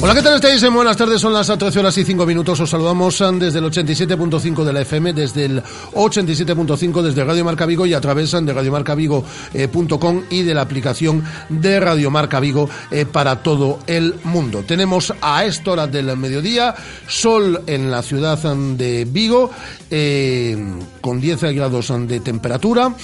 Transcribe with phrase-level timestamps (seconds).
[0.00, 0.64] Hola, ¿qué tal estáis?
[0.72, 2.60] Buenas tardes, son las 13 horas y 5 minutos.
[2.60, 7.66] Os saludamos um, desde el 87.5 de la FM, desde el 87.5 desde Radio Marca
[7.66, 12.70] Vigo y a través um, de radiomarcavigo.com y de la aplicación de Radio Marca Vigo
[12.92, 14.62] eh, para todo el mundo.
[14.64, 16.76] Tenemos a esta hora del mediodía
[17.08, 19.50] sol en la ciudad de Vigo
[19.90, 20.56] eh,
[21.00, 22.94] con 10 grados de temperatura.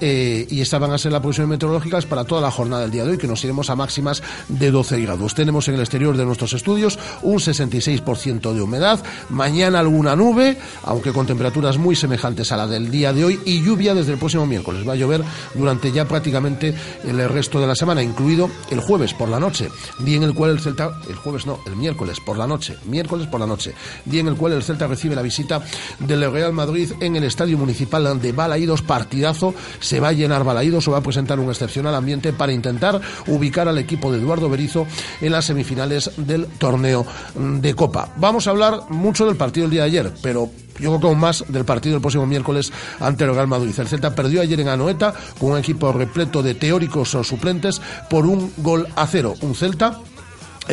[0.00, 3.04] Eh, y estas van a ser las previsiones meteorológicas para toda la jornada del día
[3.04, 5.34] de hoy, que nos iremos a máximas de 12 grados.
[5.34, 11.12] Tenemos en el exterior de nuestros estudios un 66% de humedad, mañana alguna nube, aunque
[11.12, 14.46] con temperaturas muy semejantes a la del día de hoy, y lluvia desde el próximo
[14.46, 14.86] miércoles.
[14.86, 15.22] Va a llover
[15.54, 16.74] durante ya prácticamente
[17.04, 20.52] el resto de la semana, incluido el jueves por la noche, día en el cual
[20.52, 23.74] el Celta, el jueves no, el miércoles por la noche, miércoles por la noche,
[24.04, 25.62] día en el cual el Celta recibe la visita
[25.98, 29.54] del Real Madrid en el Estadio Municipal de Balaídos, partidazo
[29.88, 33.68] se va a llenar Balaídos o va a presentar un excepcional ambiente para intentar ubicar
[33.68, 34.86] al equipo de Eduardo Berizo
[35.22, 38.12] en las semifinales del torneo de Copa.
[38.16, 41.18] Vamos a hablar mucho del partido del día de ayer, pero yo creo que aún
[41.18, 43.72] más del partido del próximo miércoles ante el Real Madrid.
[43.78, 47.80] El Celta perdió ayer en Anoeta con un equipo repleto de teóricos o suplentes
[48.10, 49.34] por un gol a cero.
[49.40, 50.00] Un Celta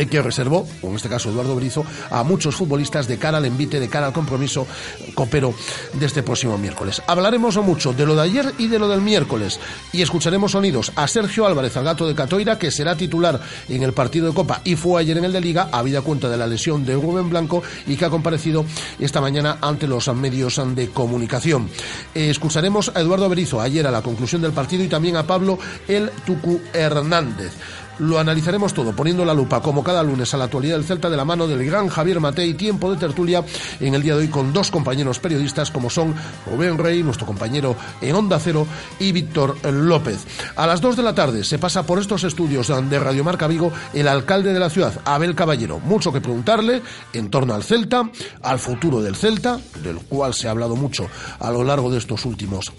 [0.09, 3.88] que reservó, en este caso Eduardo Brizo, a muchos futbolistas de cara al envite, de
[3.88, 4.67] cara al compromiso
[5.13, 5.53] copero
[5.93, 7.01] de este próximo miércoles.
[7.07, 9.59] Hablaremos mucho de lo de ayer y de lo del miércoles
[9.94, 13.39] y escucharemos sonidos a Sergio Álvarez, al gato de Catoira, que será titular
[13.69, 16.38] en el partido de Copa y fue ayer en el de Liga, habida cuenta de
[16.38, 18.66] la lesión de Rubén Blanco y que ha comparecido
[19.00, 21.69] esta mañana ante los medios de comunicación.
[22.13, 25.57] Eh, escucharemos a Eduardo Berizo ayer a la conclusión del partido y también a Pablo
[25.88, 27.53] El Tucu Hernández.
[28.00, 31.16] Lo analizaremos todo, poniendo la lupa, como cada lunes, a la actualidad del Celta de
[31.16, 33.44] la mano del gran Javier Matei, tiempo de tertulia
[33.79, 36.13] en el día de hoy con dos compañeros periodistas como son
[36.45, 38.67] Rubén Rey, nuestro compañero en Onda Cero,
[39.00, 40.25] y Víctor López.
[40.56, 43.72] A las dos de la tarde se pasa por estos estudios de Radio Marca Vigo
[43.94, 45.79] el alcalde de la ciudad, Abel Caballero.
[45.79, 46.81] Mucho que preguntarle
[47.13, 48.09] en torno al Celta,
[48.41, 51.07] al futuro del Celta, del cual se ha hablado mucho
[51.39, 52.73] a lo largo de estos últimos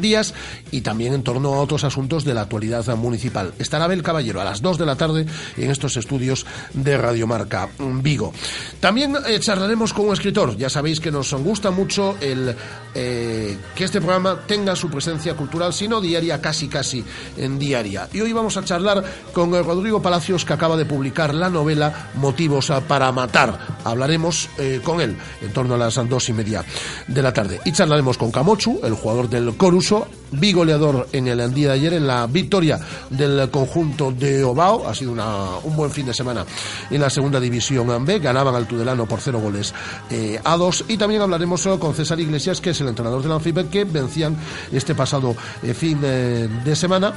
[0.00, 0.34] días
[0.70, 3.54] y también en torno a otros asuntos de la actualidad municipal.
[3.58, 5.26] Estará Abel Caballero a las 2 de la tarde
[5.56, 8.32] en estos estudios de Radiomarca Vigo.
[8.80, 10.56] También eh, charlaremos con un escritor.
[10.56, 12.54] Ya sabéis que nos gusta mucho el
[12.94, 17.04] eh, que este programa tenga su presencia cultural, si no diaria, casi casi
[17.36, 18.08] en diaria.
[18.12, 22.10] Y hoy vamos a charlar con eh, Rodrigo Palacios, que acaba de publicar la novela
[22.14, 23.78] Motivos para Matar.
[23.84, 24.48] Hablaremos
[24.84, 26.64] con él en torno a las dos y media
[27.06, 27.60] de la tarde.
[27.64, 32.06] Y charlaremos con Camochu, el jugador del Coruso, bigoleador en el día de ayer en
[32.06, 32.78] la victoria
[33.08, 34.86] del conjunto de Obao.
[34.86, 36.44] Ha sido un buen fin de semana
[36.90, 38.18] en la segunda división B.
[38.18, 39.72] Ganaban al Tudelano por cero goles
[40.10, 40.84] eh, a dos.
[40.88, 44.36] Y también hablaremos con César Iglesias, que es el entrenador del Anfib, que vencían
[44.70, 47.14] este pasado eh, fin eh, de semana.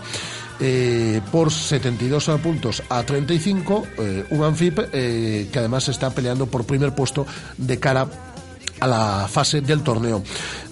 [1.34, 3.84] por 72 puntos a 35,
[4.30, 7.28] un Anfip que además está peleando por primer puesto
[7.58, 8.08] de cara
[8.80, 10.24] a la fase del torneo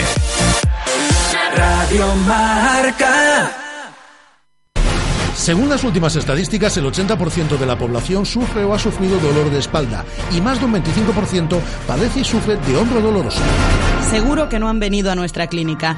[1.55, 3.49] Radio Marca.
[5.33, 9.59] Según las últimas estadísticas, el 80% de la población sufre o ha sufrido dolor de
[9.59, 10.03] espalda
[10.35, 13.39] y más de un 25% padece y sufre de hombro doloroso.
[14.09, 15.97] Seguro que no han venido a nuestra clínica.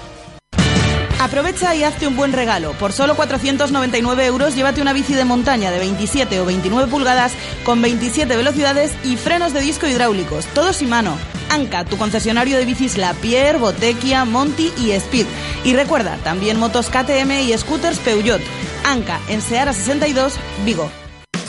[1.21, 2.71] Aprovecha y hazte un buen regalo.
[2.73, 7.33] Por solo 499 euros llévate una bici de montaña de 27 o 29 pulgadas
[7.63, 11.15] con 27 velocidades y frenos de disco hidráulicos, todos y mano.
[11.51, 15.27] Anca, tu concesionario de bicis La Pierre, Botequia, Monty y Speed.
[15.63, 18.41] Y recuerda, también motos KTM y scooters Peugeot.
[18.83, 20.33] Anca, en Seara 62,
[20.65, 21.00] Vigo.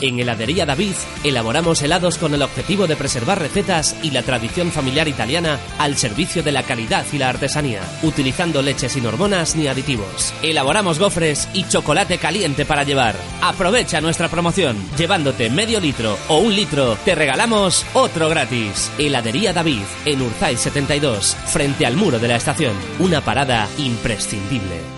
[0.03, 5.07] En Heladería David elaboramos helados con el objetivo de preservar recetas y la tradición familiar
[5.07, 10.33] italiana al servicio de la calidad y la artesanía, utilizando leches sin hormonas ni aditivos.
[10.41, 13.15] Elaboramos gofres y chocolate caliente para llevar.
[13.41, 14.75] Aprovecha nuestra promoción.
[14.97, 18.91] Llevándote medio litro o un litro, te regalamos otro gratis.
[18.97, 22.73] Heladería David, en Urzay 72, frente al muro de la estación.
[22.99, 24.92] Una parada imprescindible.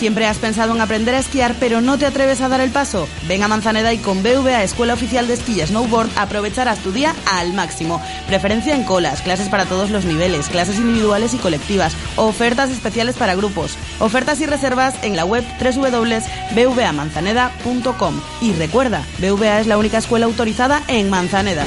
[0.00, 3.06] ¿Siempre has pensado en aprender a esquiar pero no te atreves a dar el paso?
[3.28, 7.52] Ven a Manzaneda y con BVA Escuela Oficial de Esquí Snowboard aprovecharás tu día al
[7.52, 8.00] máximo.
[8.26, 13.34] Preferencia en colas, clases para todos los niveles, clases individuales y colectivas, ofertas especiales para
[13.34, 18.20] grupos, ofertas y reservas en la web www.bvamanzaneda.com.
[18.40, 21.66] Y recuerda, BVA es la única escuela autorizada en Manzaneda.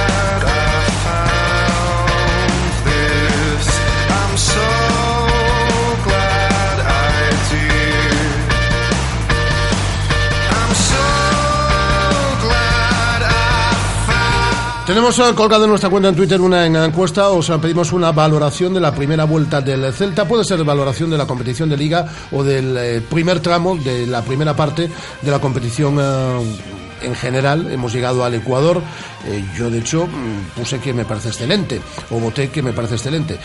[14.91, 18.81] Tenemos eh, colgado en nuestra cuenta en Twitter una encuesta, os pedimos una valoración de
[18.81, 22.75] la primera vuelta del Celta, puede ser valoración de la competición de liga o del
[22.75, 24.89] eh, primer tramo de la primera parte
[25.21, 26.57] de la competición eh,
[27.03, 27.71] en general.
[27.71, 28.81] Hemos llegado al Ecuador,
[29.27, 32.95] eh, yo de hecho mm, puse que me parece excelente, o voté que me parece
[32.95, 33.39] excelente.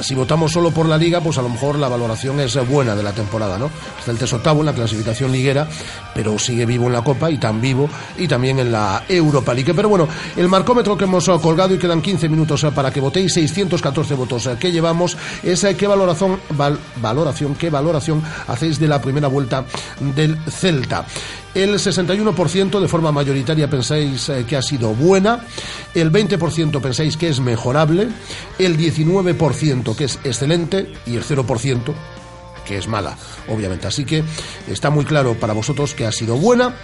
[0.00, 3.02] Si votamos solo por la liga, pues a lo mejor la valoración es buena de
[3.02, 3.70] la temporada, ¿no?
[3.98, 5.68] Está el octavo en la clasificación liguera,
[6.14, 9.74] pero sigue vivo en la Copa y tan vivo y también en la Europa League.
[9.74, 14.14] Pero bueno, el marcómetro que hemos colgado y quedan 15 minutos para que votéis, 614
[14.14, 16.38] votos que llevamos, es qué valoración,
[16.96, 19.64] valoración, qué valoración hacéis de la primera vuelta
[20.14, 21.04] del Celta.
[21.54, 25.44] El 61% de forma mayoritaria pensáis que ha sido buena,
[25.94, 28.08] el 20% pensáis que es mejorable,
[28.58, 30.92] el 19% que es excelente.
[31.06, 31.94] Y el 0%
[32.68, 33.16] que es mala,
[33.48, 33.86] obviamente.
[33.86, 34.22] Así que
[34.68, 36.76] está muy claro para vosotros que ha sido buena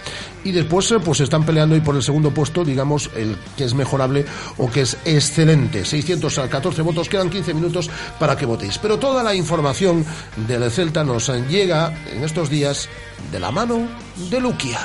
[0.43, 4.25] y después pues están peleando y por el segundo puesto, digamos, el que es mejorable
[4.57, 5.85] o que es excelente.
[5.85, 7.89] 614 votos, quedan 15 minutos
[8.19, 8.79] para que votéis.
[8.79, 10.03] Pero toda la información
[10.47, 12.89] del Celta nos llega en estos días
[13.31, 13.87] de la mano
[14.29, 14.79] de Luquia.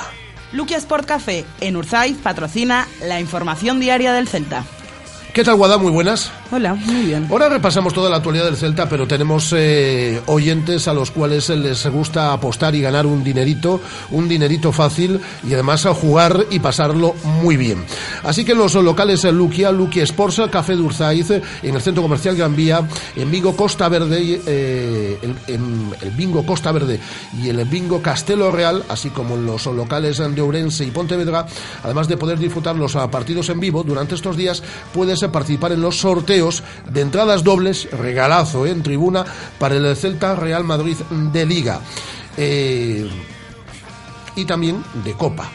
[0.51, 4.65] Luquia Sport Café en Urzaiz patrocina la información diaria del Celta.
[5.33, 5.77] ¿Qué tal, Guada?
[5.77, 6.29] Muy buenas.
[6.51, 7.27] Hola, muy bien.
[7.31, 11.87] Ahora repasamos toda la actualidad del Celta, pero tenemos eh, oyentes a los cuales les
[11.87, 17.15] gusta apostar y ganar un dinerito, un dinerito fácil y además a jugar y pasarlo
[17.41, 17.85] muy bien.
[18.23, 22.85] Así que los locales Luquia, Luquia Sports, Café Durzaiz, en el Centro Comercial Gran Vía,
[23.15, 26.99] en Vigo Costa Verde, eh, en el Bingo Costa Verde
[27.41, 31.45] y el Bingo Castelo Real, así como en los locales de Ourense y Pontevedra,
[31.83, 34.61] además de poder disfrutar los partidos en vivo durante estos días,
[34.91, 39.25] puedes participar en los sorteos de entradas dobles, regalazo en tribuna,
[39.59, 41.79] para el Celta Real Madrid de Liga.
[42.37, 43.09] Eh,
[44.35, 45.49] y también de Copa.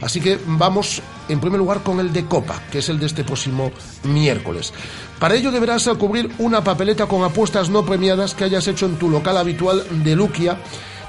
[0.00, 3.24] Así que vamos en primer lugar con el de Copa, que es el de este
[3.24, 3.70] próximo
[4.04, 4.72] miércoles.
[5.18, 9.08] Para ello deberás cubrir una papeleta con apuestas no premiadas que hayas hecho en tu
[9.08, 10.58] local habitual de Luquia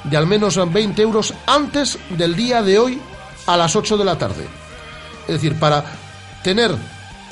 [0.04, 3.02] de al menos 20 euros antes del día de hoy
[3.48, 4.46] a las 8 de la tarde.
[5.28, 5.84] Es decir, para
[6.44, 6.76] tener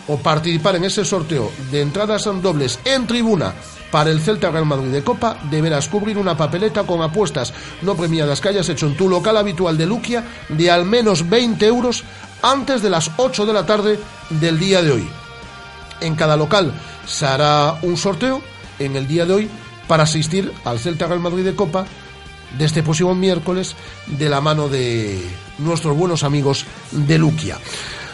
[0.08, 3.54] o participar en ese sorteo de entradas dobles en tribuna
[3.92, 8.40] para el Celta Real Madrid de Copa, deberás cubrir una papeleta con apuestas no premiadas
[8.40, 12.04] que hayas hecho en tu local habitual de Luquia de al menos 20 euros
[12.42, 15.10] antes de las 8 de la tarde del día de hoy.
[16.00, 16.74] En cada local
[17.06, 18.42] se hará un sorteo
[18.80, 19.50] en el día de hoy
[19.88, 21.86] para asistir al Celta Real Madrid de Copa
[22.58, 23.76] de este próximo miércoles
[24.08, 25.22] de la mano de
[25.60, 27.58] nuestros buenos amigos de Luquia.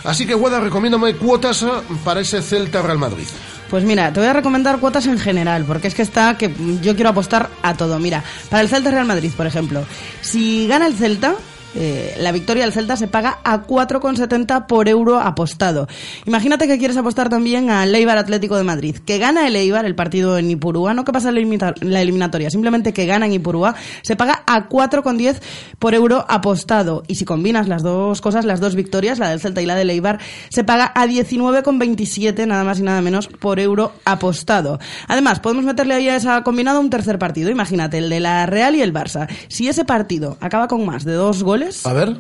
[0.08, 1.68] Así que, Guada, recomiéndame cuotas eh,
[2.06, 3.26] para ese Celta Real Madrid.
[3.70, 6.50] Pues mira, te voy a recomendar cuotas en general, porque es que está que
[6.82, 8.00] yo quiero apostar a todo.
[8.00, 9.84] Mira, para el Celta Real Madrid, por ejemplo,
[10.22, 11.36] si gana el Celta,
[11.76, 15.88] eh, la victoria del Celta se paga a 4,70 por euro apostado.
[16.26, 18.98] Imagínate que quieres apostar también al Eibar Atlético de Madrid.
[19.06, 23.06] Que gana el Eibar el partido en Ipurúa, no que pasa la eliminatoria, simplemente que
[23.06, 25.40] gana en Ipurúa, se paga a 4,10
[25.80, 27.04] por euro apostado.
[27.08, 29.90] Y si combinas las dos cosas, las dos victorias, la del Celta y la del
[29.90, 30.20] Eibar,
[30.50, 34.80] se paga a 19,27 nada más y nada menos por euro apostado.
[35.08, 37.50] Además, podemos meterle ahí a esa combinada un tercer partido.
[37.50, 39.28] Imagínate, el de la Real y el Barça.
[39.48, 42.18] Si ese partido acaba con más de dos goles, A ver.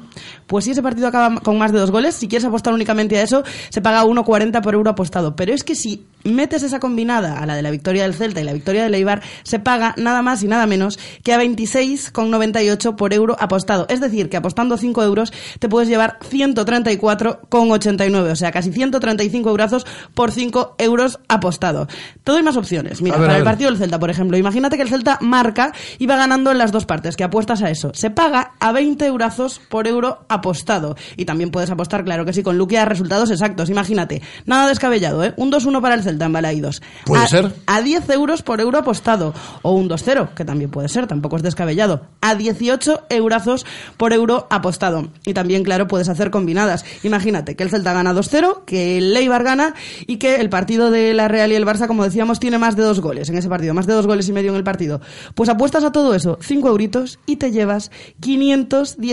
[0.47, 3.23] Pues si ese partido acaba con más de dos goles, si quieres apostar únicamente a
[3.23, 5.35] eso, se paga 1,40 por euro apostado.
[5.35, 8.43] Pero es que si metes esa combinada a la de la victoria del Celta y
[8.43, 13.13] la victoria del Eibar, se paga nada más y nada menos que a 26,98 por
[13.13, 13.85] euro apostado.
[13.89, 18.31] Es decir, que apostando 5 euros te puedes llevar 134,89.
[18.31, 21.87] O sea, casi 135 euros por 5 euros apostado.
[22.23, 23.01] Todo hay más opciones.
[23.01, 26.05] Mira, ver, para el partido del Celta, por ejemplo, imagínate que el Celta marca y
[26.05, 27.91] va ganando en las dos partes, que apuestas a eso.
[27.93, 30.95] Se paga a 20 eurazos por euro apostado.
[31.17, 33.69] Y también puedes apostar, claro que sí, con Luquia a resultados exactos.
[33.69, 35.33] Imagínate, nada descabellado, ¿eh?
[35.37, 36.81] Un 2-1 para el Celta en Balaídos.
[37.05, 37.53] Puede a, ser.
[37.65, 39.33] A 10 euros por euro apostado.
[39.61, 42.07] O un 2-0, que también puede ser, tampoco es descabellado.
[42.21, 43.65] A 18 eurazos
[43.97, 45.09] por euro apostado.
[45.25, 46.85] Y también, claro, puedes hacer combinadas.
[47.03, 49.73] Imagínate que el Celta gana 2-0, que el Leibar gana
[50.05, 52.83] y que el partido de la Real y el Barça, como decíamos, tiene más de
[52.83, 55.01] dos goles en ese partido, más de dos goles y medio en el partido.
[55.35, 57.91] Pues apuestas a todo eso, 5 euritos y te llevas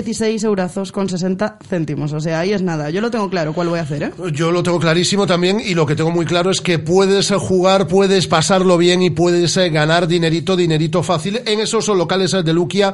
[0.05, 2.13] 516 eurazos con 60 céntimos.
[2.13, 2.91] O sea, ahí es nada.
[2.91, 4.13] Yo lo tengo claro cuál voy a hacer, ¿eh?
[4.33, 7.89] Yo lo tengo clarísimo también y lo que tengo muy claro es que puedes jugar,
[7.89, 12.53] puedes pasarlo bien y puedes eh, ganar dinerito, dinerito fácil en esos locales eh, de
[12.53, 12.93] Luquia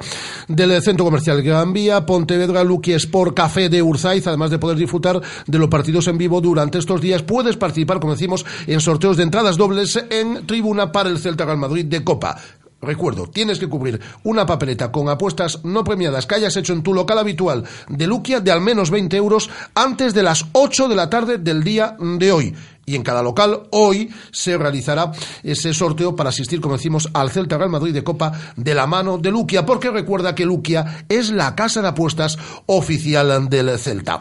[0.49, 4.79] del eh, Centro Comercial Gran Vía, Pontevedra, Luquia Sport Café de Urzaiz, además de poder
[4.79, 9.17] disfrutar de los partidos en vivo durante estos días, puedes participar, como decimos, en sorteos
[9.17, 12.41] de entradas dobles en tribuna para el Celta Real Madrid de Copa.
[12.83, 16.95] Recuerdo, tienes que cubrir una papeleta con apuestas no premiadas que hayas hecho en tu
[16.95, 21.11] local habitual de Luquia de al menos 20 euros antes de las 8 de la
[21.11, 22.55] tarde del día de hoy.
[22.87, 27.59] Y en cada local hoy se realizará ese sorteo para asistir, como decimos, al Celta
[27.59, 31.55] Real Madrid de Copa de la mano de Luquia, porque recuerda que Luquia es la
[31.55, 34.19] casa de apuestas oficial del Celta.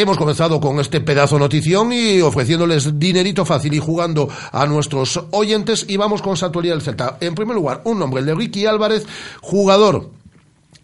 [0.00, 5.84] Hemos comenzado con este pedazo notición y ofreciéndoles dinerito fácil y jugando a nuestros oyentes
[5.90, 7.18] y vamos con actualidad del Celta.
[7.20, 9.06] En primer lugar, un nombre, el de Ricky Álvarez,
[9.42, 10.08] jugador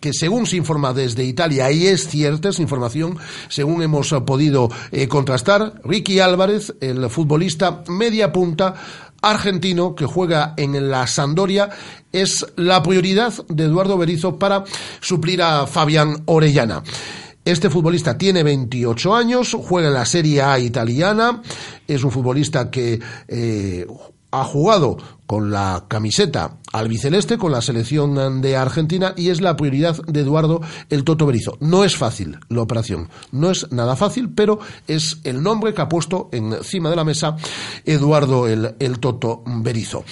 [0.00, 3.16] que según se informa desde Italia, y es cierta esa información,
[3.48, 8.74] según hemos podido eh, contrastar, Ricky Álvarez, el futbolista media punta
[9.22, 11.70] argentino que juega en la Sandoria,
[12.12, 14.64] es la prioridad de Eduardo Berizzo para
[15.00, 16.82] suplir a Fabián Orellana.
[17.46, 21.42] Este futbolista tiene 28 años, juega en la Serie A italiana,
[21.86, 22.98] es un futbolista que
[23.28, 23.86] eh,
[24.32, 29.96] ha jugado con la camiseta albiceleste, con la selección de Argentina, y es la prioridad
[30.06, 31.56] de Eduardo el Toto Berizo.
[31.60, 35.88] No es fácil la operación, no es nada fácil, pero es el nombre que ha
[35.88, 37.36] puesto encima de la mesa
[37.84, 40.04] Eduardo el, el Toto Berizo.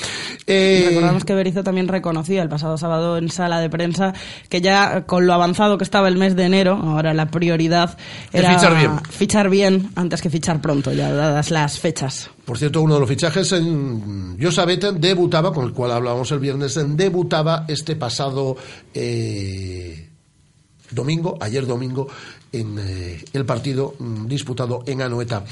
[0.46, 4.14] Eh, Recordamos que Berizzo también reconocía el pasado sábado en sala de prensa
[4.48, 7.96] que ya con lo avanzado que estaba el mes de enero, ahora la prioridad
[8.32, 8.98] Es era fichar bien.
[9.10, 12.30] fichar bien antes que fichar pronto, ya dadas las fechas.
[12.44, 16.80] Por cierto, uno de los fichajes en Josabet debutaba, con el cual hablábamos el viernes,
[16.96, 18.56] debutaba este pasado
[18.94, 20.08] eh,
[20.90, 22.08] domingo, ayer domingo,
[22.50, 25.44] en eh, el partido mm, disputado en Anoeta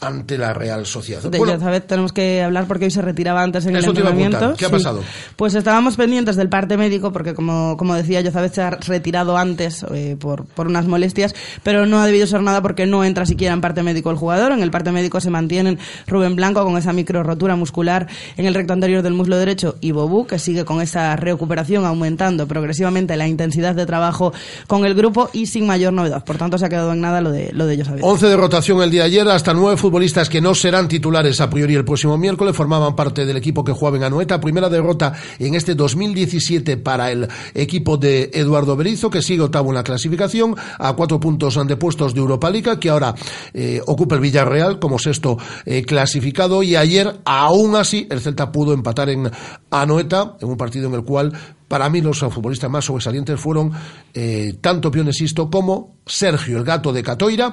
[0.00, 1.22] ante la Real Sociedad.
[1.22, 4.54] De Bueno, tenemos que hablar porque hoy se retiraba antes en el entrenamiento.
[4.56, 5.02] ¿qué ha pasado?
[5.36, 9.84] Pues estábamos pendientes del parte médico porque, como, como decía, Yozabet se ha retirado antes
[9.92, 13.54] eh, por, por unas molestias, pero no ha debido ser nada porque no entra siquiera
[13.54, 14.52] en parte médico el jugador.
[14.52, 18.54] En el parte médico se mantienen Rubén Blanco con esa micro rotura muscular en el
[18.54, 23.26] recto anterior del muslo derecho y Bobú, que sigue con esa recuperación aumentando progresivamente la
[23.26, 24.32] intensidad de trabajo
[24.66, 26.24] con el grupo y sin mayor novedad.
[26.24, 28.02] Por tanto, se ha quedado en nada lo de, lo de Yozabet.
[28.02, 31.48] 11 de rotación el día de ayer, hasta nueve futbolistas que no serán titulares a
[31.48, 34.40] priori el próximo miércoles formaban parte del equipo que jugaba en Anoeta.
[34.40, 39.76] Primera derrota en este 2017 para el equipo de Eduardo Berizo, que sigue octavo en
[39.76, 43.14] la clasificación, a cuatro puntos de puestos de Europa Liga, que ahora
[43.54, 46.64] eh, ocupa el Villarreal como sexto eh, clasificado.
[46.64, 49.30] Y ayer, aún así, el Celta pudo empatar en
[49.70, 51.32] Anoeta, en un partido en el cual
[51.68, 53.72] para mí los futbolistas más sobresalientes fueron
[54.14, 57.52] eh, tanto Pionesisto como Sergio, el gato de Catoira,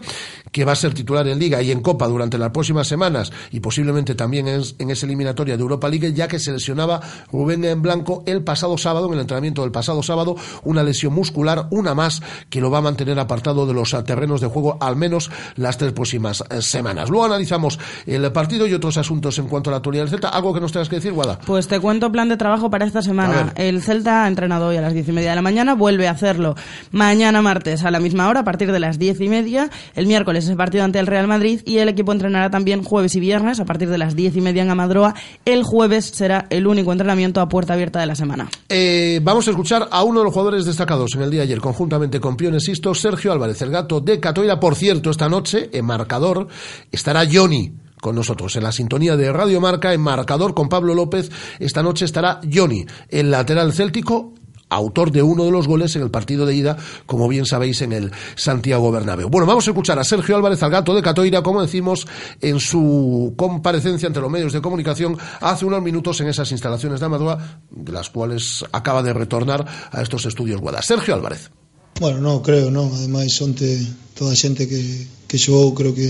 [0.54, 3.60] que va a ser titular en Liga y en Copa durante las próximas semanas y
[3.60, 7.82] posiblemente también en, en esa eliminatoria de Europa League, ya que se lesionaba Rubén en
[7.82, 12.22] Blanco el pasado sábado, en el entrenamiento del pasado sábado, una lesión muscular, una más,
[12.50, 15.78] que lo va a mantener apartado de los eh, terrenos de juego al menos las
[15.78, 17.10] tres próximas eh, semanas.
[17.10, 20.30] Luego analizamos el partido y otros asuntos en cuanto a la actualidad del Celta.
[20.30, 21.40] ¿Algo que nos tengas que decir, Guada?
[21.46, 23.54] Pues te cuento plan de trabajo para esta semana.
[23.56, 26.12] El Celta ha entrenado hoy a las diez y media de la mañana, vuelve a
[26.12, 26.56] hacerlo
[26.92, 29.70] mañana martes a la misma hora, a partir de las diez y media.
[29.96, 33.16] El miércoles es el partido ante el Real Madrid y el equipo entrenará también jueves
[33.16, 35.16] y viernes a partir de las diez y media en Amadroa.
[35.46, 38.50] El jueves será el único entrenamiento a puerta abierta de la semana.
[38.70, 41.60] Eh, vamos a escuchar a uno de los jugadores destacados en el día de ayer,
[41.60, 44.60] conjuntamente con Piones Sisto, Sergio Álvarez, el gato de Catoira.
[44.60, 46.48] Por cierto, esta noche, en marcador,
[46.92, 47.74] estará Johnny
[48.04, 51.32] con nosotros en la sintonía de Radio Marca, en marcador con Pablo López.
[51.60, 54.34] Esta noche estará Johnny, el lateral céltico
[54.76, 57.94] autor de uno de los goles en el partido de ida, como bien sabéis, en
[57.94, 59.30] el Santiago Bernabéu.
[59.30, 62.08] Bueno, vamos a escuchar a Sergio Álvarez, al gato de Catoira, como decimos,
[62.42, 67.06] en su comparecencia ante los medios de comunicación hace unos minutos en esas instalaciones de
[67.06, 70.82] Amadora, de las cuales acaba de retornar a estos estudios Guada.
[70.82, 71.52] Sergio Álvarez.
[72.00, 72.90] Bueno, no, creo, non.
[72.90, 73.78] Ademais, onte
[74.18, 74.82] toda a xente que,
[75.30, 76.10] que xogou creo que,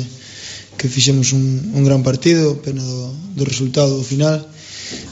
[0.80, 4.48] que fixemos un, un gran partido, pena do, do resultado do final.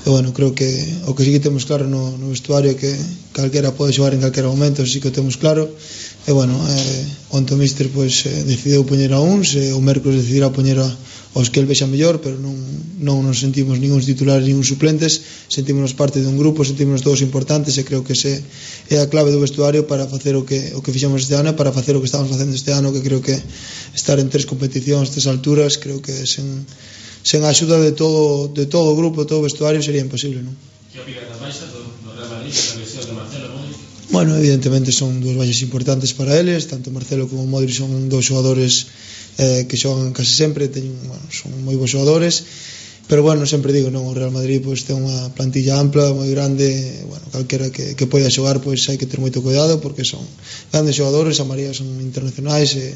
[0.06, 0.70] e bueno, creo que
[1.06, 2.89] o que sí que temos claro no, no vestuario é que
[3.38, 5.70] calquera pode xogar en calquera momento, así que o temos claro.
[6.26, 10.22] E bueno, eh, onto Mister pois, eh, decidiu poñer a uns e eh, o Mércoles
[10.22, 10.89] decidirá poñer a,
[11.34, 12.54] aos que el vexa mellor pero non,
[13.00, 17.88] non nos sentimos ningún titulares ningún suplentes, sentimos parte dun grupo sentimos todos importantes e
[17.88, 18.44] creo que se
[18.91, 21.58] é a clave do vestuario para facer o que, o que fixemos este ano e
[21.58, 23.39] para facer o que estamos facendo este ano que creo que
[23.96, 26.67] estar en tres competicións, tres alturas creo que sen
[27.24, 30.54] sen a axuda de todo de todo o grupo, todo o vestuario sería imposible, non?
[30.92, 33.92] Que opinas das baixas do, do Real Madrid, da lesión de Marcelo Modric?
[34.12, 38.92] Bueno, evidentemente son dúas baixas importantes para eles, tanto Marcelo como Modric son dous xogadores
[39.40, 42.44] eh, que xogan case sempre, teñen, bueno, son moi bons xogadores,
[43.08, 46.68] pero bueno, sempre digo, non, o Real Madrid pois ten unha plantilla ampla, moi grande,
[47.08, 50.24] bueno, calquera que que poida xogar pois hai que ter moito cuidado porque son
[50.76, 52.92] grandes xogadores, a María son internacionais e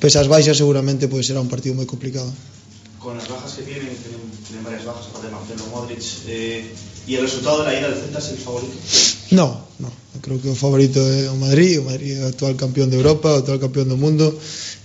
[0.00, 2.32] pese as baixas seguramente pois será un partido moi complicado
[3.04, 6.64] con las bajas que tienen, tienen, tienen varias bajas aparte de Marcelo Modric, eh,
[7.06, 8.72] ¿y el resultado de la ida del Celta es el favorito?
[9.30, 9.92] No, no.
[10.22, 13.92] Creo que un favorito é o Madrid, o Madrid actual campeón de Europa, actual campeón
[13.92, 14.32] del mundo.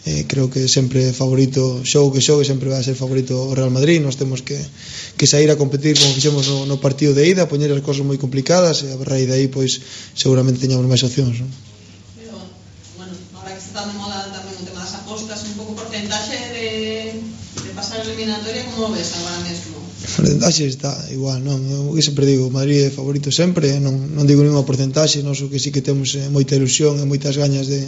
[0.05, 3.71] Eh, creo que siempre favorito, show que show, que sempre vai ser favorito o Real
[3.71, 4.03] Madrid.
[4.03, 4.59] Nos temos que,
[5.15, 8.19] que sair a competir como fixemos no, no partido de ida, poñer as cosas moi
[8.19, 9.79] complicadas e a raíz de aí, pois,
[10.11, 11.39] seguramente teñamos máis opcións.
[11.39, 11.51] Non?
[18.19, 19.79] eliminatoria como ves agora mesmo?
[20.15, 21.59] Porcentaxe está igual, non?
[21.71, 25.35] Eu que sempre digo, Madrid é favorito sempre, eh, non, non digo ninguna porcentaxe, non
[25.35, 27.87] so que sí que temos eh, moita ilusión e moitas gañas de,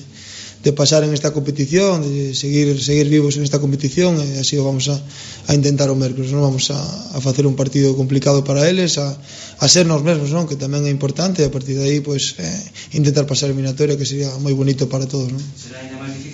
[0.63, 4.63] de pasar en esta competición, de seguir seguir vivos en esta competición e así o
[4.63, 6.43] vamos a, a intentar o mércoles, non?
[6.47, 10.47] Vamos a, a facer un partido complicado para eles, a, a ser nos mesmos, non?
[10.47, 13.51] Que tamén é importante e a partir de aí, pois, pues, eh, intentar pasar a
[13.51, 15.43] eliminatoria que sería moi bonito para todos, non?
[15.59, 16.30] Será ainda máis difícil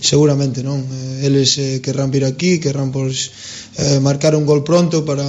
[0.00, 0.84] seguramente non.
[0.84, 3.32] Eh, eles eh, querrán vir aquí querrán pois,
[3.80, 5.24] eh, marcar un gol pronto para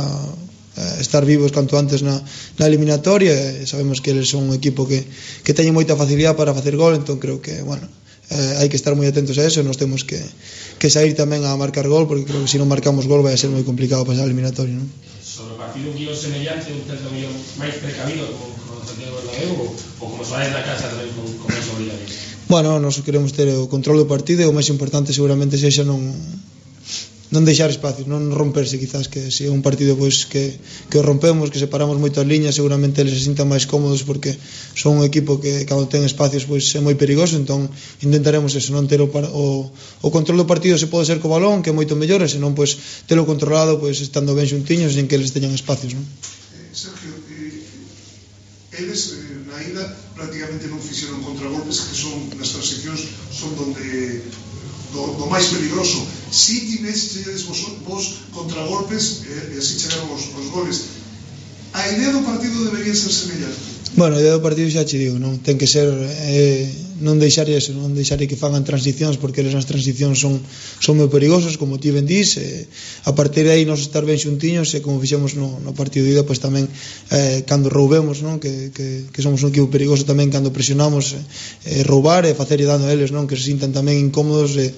[0.78, 2.20] eh, estar vivos canto antes na,
[2.60, 3.34] na eliminatoria.
[3.34, 5.04] Eh, sabemos que eles son un equipo que,
[5.44, 7.88] que teñen moita facilidade para facer gol entón creo que, bueno,
[8.30, 9.64] eh, hai que estar moi atentos a eso.
[9.64, 10.20] Nos temos que,
[10.78, 13.34] que sair tamén a marcar gol porque creo que se si non marcamos gol vai
[13.34, 14.88] a ser moi complicado pasar a eliminatoria non?
[15.24, 19.52] Sobre o partido un guión semellante un tanto guión máis precavido como, como Santiago Bernabéu
[19.56, 21.72] ou, ou como Suárez na casa tamén con, con eso
[22.48, 26.00] Bueno, nós queremos ter o control do partido e o máis importante seguramente sexa non
[27.28, 30.56] non deixar espacios, non romperse quizás que se é un partido pois que
[30.88, 34.32] que o rompemos, que separamos moitas liñas, seguramente eles se sintan máis cómodos porque
[34.80, 37.68] son un equipo que cando ten espacios pois é moi perigoso, entón
[38.00, 41.60] intentaremos eso, non ter o, o, o control do partido se pode ser co balón,
[41.60, 45.20] que é moito mellor, e senón pois telo controlado pois estando ben xuntiños sen que
[45.20, 46.08] eles teñan espacios, non?
[46.08, 49.27] Eh, Sergio, eh, eles eh,
[50.18, 54.22] prácticamente non fixeron contragolpes que son nas transicións son donde eh,
[54.92, 56.02] do, do máis peligroso.
[56.34, 58.04] Si tivesedes vos, vos
[58.34, 60.78] contragolpes e, eh, e así chegaron os, os goles.
[61.78, 63.62] A idea do partido debería ser semellante.
[63.94, 65.38] Bueno, a idea do partido xa che digo, non?
[65.46, 66.66] Ten que ser eh,
[67.00, 70.42] non deixar eso, non deixar que fagan transicións porque eles as transicións son
[70.82, 72.66] son moi perigosas, como ti ben dís eh,
[73.06, 76.18] a partir de aí nos estar ben xuntiños e como fixemos no, no partido de
[76.18, 76.66] ida, pois tamén
[77.14, 81.82] eh, cando roubemos, non, que, que, que somos un equipo perigoso tamén cando presionamos eh,
[81.82, 84.74] eh roubar e facer dano a eles, non, que se sintan tamén incómodos e eh,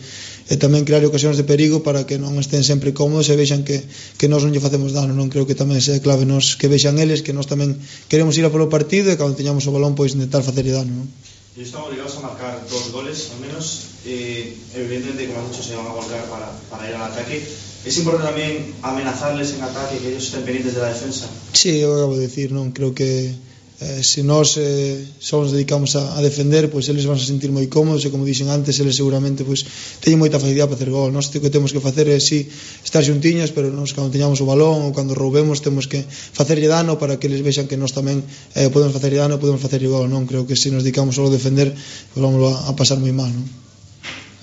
[0.49, 3.85] e tamén crear ocasións de perigo para que non estén sempre cómodos e vexan que,
[4.17, 6.97] que nós non lle facemos dano non creo que tamén sea clave nos que vexan
[6.97, 7.77] eles que nós tamén
[8.09, 11.07] queremos ir a polo partido e cando teñamos o balón pois intentar facer dano non?
[11.57, 15.75] Y están obligados a marcar dos goles al menos eh, evidentemente como has dicho se
[15.75, 17.41] van a volcar para, para ir al ataque
[17.85, 21.91] es importante tamén amenazarles en ataque que ellos estén pendientes de la defensa Sí, eu
[21.95, 22.71] acabo de decir, non?
[22.71, 23.33] Creo que
[23.79, 27.47] eh, se nós eh, só nos dedicamos a, a defender, pois eles van a sentir
[27.47, 29.63] moi cómodos e como dixen antes, eles seguramente pois
[30.03, 31.15] teñen moita facilidade para facer gol.
[31.15, 32.51] Nós o que temos que facer é si sí,
[32.83, 36.99] estar xuntiñas, pero nós cando teñamos o balón ou cando roubemos temos que facerlle dano
[36.99, 38.19] para que eles vexan que nós tamén
[38.59, 40.27] eh, podemos facerlle dano, podemos facerlle gol, non?
[40.27, 41.71] Creo que se nos dedicamos só a defender,
[42.11, 43.47] pois vamos a, a pasar moi mal, non?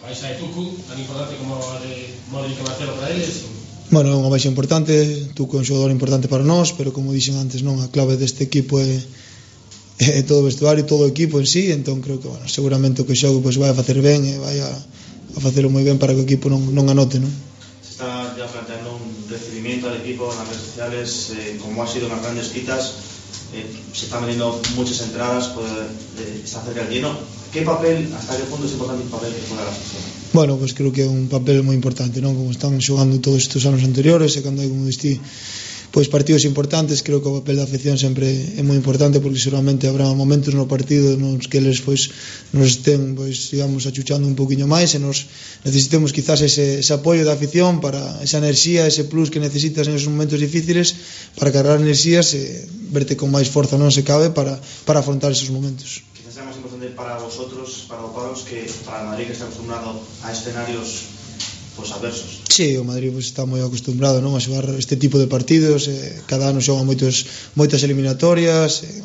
[0.01, 3.53] Vais a Etuku, tan importante como a de Modric e Marcelo para eles?
[3.93, 4.97] Bueno, é unha baixa importante,
[5.37, 8.43] Tuco é un xogador importante para nós, pero como dixen antes, non, a clave deste
[8.43, 8.91] equipo é
[10.05, 13.09] eh, todo o vestuario, todo o equipo en sí, entón creo que, bueno, seguramente o
[13.09, 16.13] que xogo pois, vai a facer ben e vai a, a facelo moi ben para
[16.13, 17.33] que o equipo non, non anote, non?
[17.81, 22.13] Se está ya planteando un recibimiento al equipo nas redes sociales, eh, como ha sido
[22.13, 23.17] nas grandes citas,
[23.57, 23.65] eh,
[23.97, 25.69] se están vendiendo muchas entradas, pues,
[26.21, 27.17] eh, está cerca del lleno.
[27.53, 30.03] ¿Qué papel, hasta qué punto es importante el papel que juega la afición?
[30.33, 32.37] Bueno, pues creo que é un papel moi importante, non?
[32.37, 35.17] Como están xogando todos estes anos anteriores e cando hai, como distí,
[35.97, 39.89] pois partidos importantes, creo que o papel da afección sempre é moi importante porque seguramente
[39.89, 42.13] habrá momentos no partido nos que eles pois
[42.53, 45.25] nos estén pois digamos achuchando un poquinho máis e nos
[45.65, 49.97] necesitemos quizás ese, ese apoio da afición para esa enerxía, ese plus que necesitas en
[49.97, 54.61] esos momentos difíciles para cargar enerxías e verte con máis forza non se cabe para,
[54.85, 56.05] para afrontar esos momentos.
[56.13, 59.97] Quizás sea máis importante para vosotros, para o Palos, que para Madrid que está acostumbrado
[60.21, 61.16] a escenarios
[61.77, 62.41] pues, adversos.
[62.49, 66.25] Sí, o Madrid pues, está moi acostumbrado non a xogar este tipo de partidos, eh,
[66.25, 69.05] cada ano xoga moitos moitas eliminatorias, eh,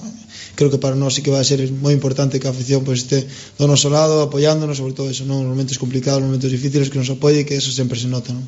[0.56, 3.28] creo que para nós sí que vai ser moi importante que a afición pues, este
[3.60, 6.98] do noso lado apoiándonos, sobre todo eso, non, nos momentos complicados, nos momentos difíciles que
[6.98, 8.48] nos apoie, que eso sempre se nota, non?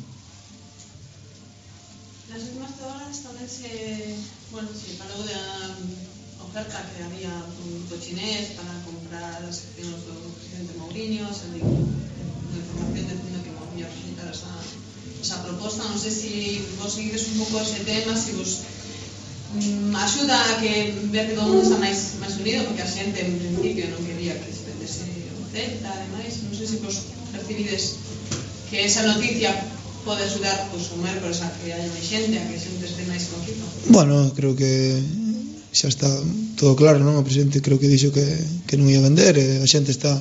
[16.84, 18.60] vos seguides un pouco ese tema, se vos
[19.56, 23.24] mm, axuda a que ver que todo mundo está máis, máis unido, porque a xente
[23.24, 25.08] en principio non quería que se vendese
[25.40, 26.96] o Celta, ademais, non sei se vos
[27.32, 27.84] percibides
[28.68, 29.56] que esa noticia
[30.04, 33.24] pode axudar pois, o mércoles a que hai máis xente, a que xente este máis
[33.32, 33.64] co equipo.
[33.88, 35.00] Bueno, creo que
[35.72, 36.12] xa está
[36.60, 37.16] todo claro, non?
[37.16, 38.28] O presidente creo que dixo que,
[38.68, 40.20] que non ia vender, e a xente está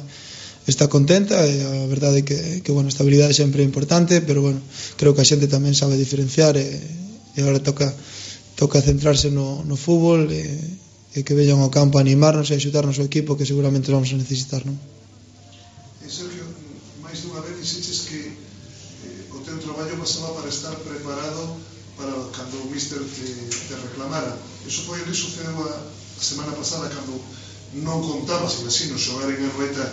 [0.67, 4.63] está contenta e a verdade é que, que bueno, estabilidade sempre é importante pero bueno,
[4.95, 6.79] creo que a xente tamén sabe diferenciar e,
[7.35, 7.91] e agora toca
[8.55, 10.43] toca centrarse no, no fútbol e,
[11.13, 14.19] e que vellan ao campo a animarnos e axudarnos ao equipo que seguramente vamos a
[14.19, 14.79] necesitar non?
[15.99, 16.47] E Sergio,
[17.03, 21.59] máis dunha vez dixetes que eh, o teu traballo pasaba para estar preparado
[21.99, 24.33] para cando o míster te, te reclamara.
[24.65, 27.21] Eso foi o que sucedeu a, a semana pasada cando
[27.81, 29.85] non contaba, se imagino, xogar en Arbeta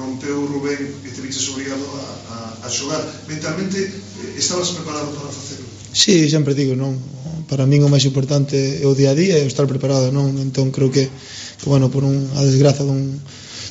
[0.00, 3.04] rompeu Rubén e te viches obrigado a, a, a xogar.
[3.28, 5.68] Mentalmente, eh, estabas preparado para facelo?
[5.92, 6.96] Sí, sempre digo, non
[7.44, 10.32] para min o máis importante é o día a día e o estar preparado, non?
[10.40, 13.18] Entón creo que, que bueno, por un, a desgraza dun,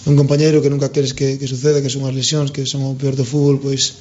[0.06, 2.94] dun compañeiro que nunca queres que, que suceda, que son as lesións, que son o
[3.00, 3.98] peor do fútbol, pois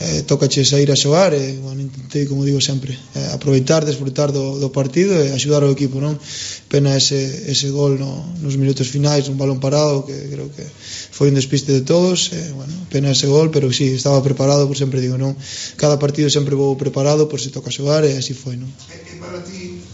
[0.00, 4.32] eh, tocache sair a xogar e eh, bueno, intentei, como digo sempre eh, aproveitar, desfrutar
[4.32, 6.16] do, do partido e axudar ao equipo, non?
[6.72, 7.20] Pena ese,
[7.52, 10.64] ese gol no, nos minutos finais un balón parado que creo que
[11.12, 14.80] foi un despiste de todos eh, bueno, pena ese gol, pero sí, estaba preparado por
[14.80, 15.36] sempre digo, non?
[15.76, 18.72] Cada partido sempre vou preparado por se toca xogar e así foi, non?
[18.88, 19.84] E, e para ti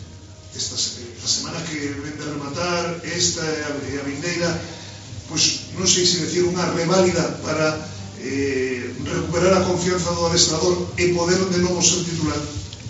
[0.55, 4.55] esta, esta semana que ven de rematar esta a, a vindeira
[5.27, 7.96] pois non sei se decir unha reválida para
[8.27, 12.41] eh, recuperar a confianza do adestrador e poder de novo ser titular?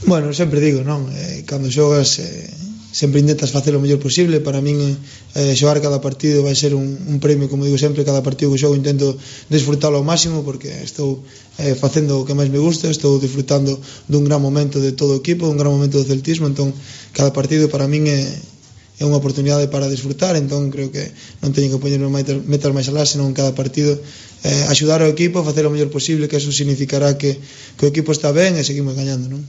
[0.09, 1.13] Bueno, sempre digo, non?
[1.13, 2.49] Eh, cando xogas eh,
[2.97, 6.97] sempre intentas facer o mellor posible para min eh, xogar cada partido vai ser un,
[6.97, 9.13] un premio como digo sempre cada partido que xogo intento
[9.53, 11.21] desfrutalo ao máximo porque estou
[11.61, 13.77] eh, facendo o que máis me gusta estou disfrutando
[14.09, 16.73] dun gran momento de todo o equipo un gran momento do celtismo entón
[17.13, 18.56] cada partido para min é eh,
[18.97, 21.13] é unha oportunidade para disfrutar, entón creo que
[21.45, 25.45] non teñen que poñer metas máis alá, senón cada partido eh, axudar ao equipo a
[25.45, 27.37] facer o mellor posible, que eso significará que,
[27.77, 29.45] que o equipo está ben e seguimos gañando, non?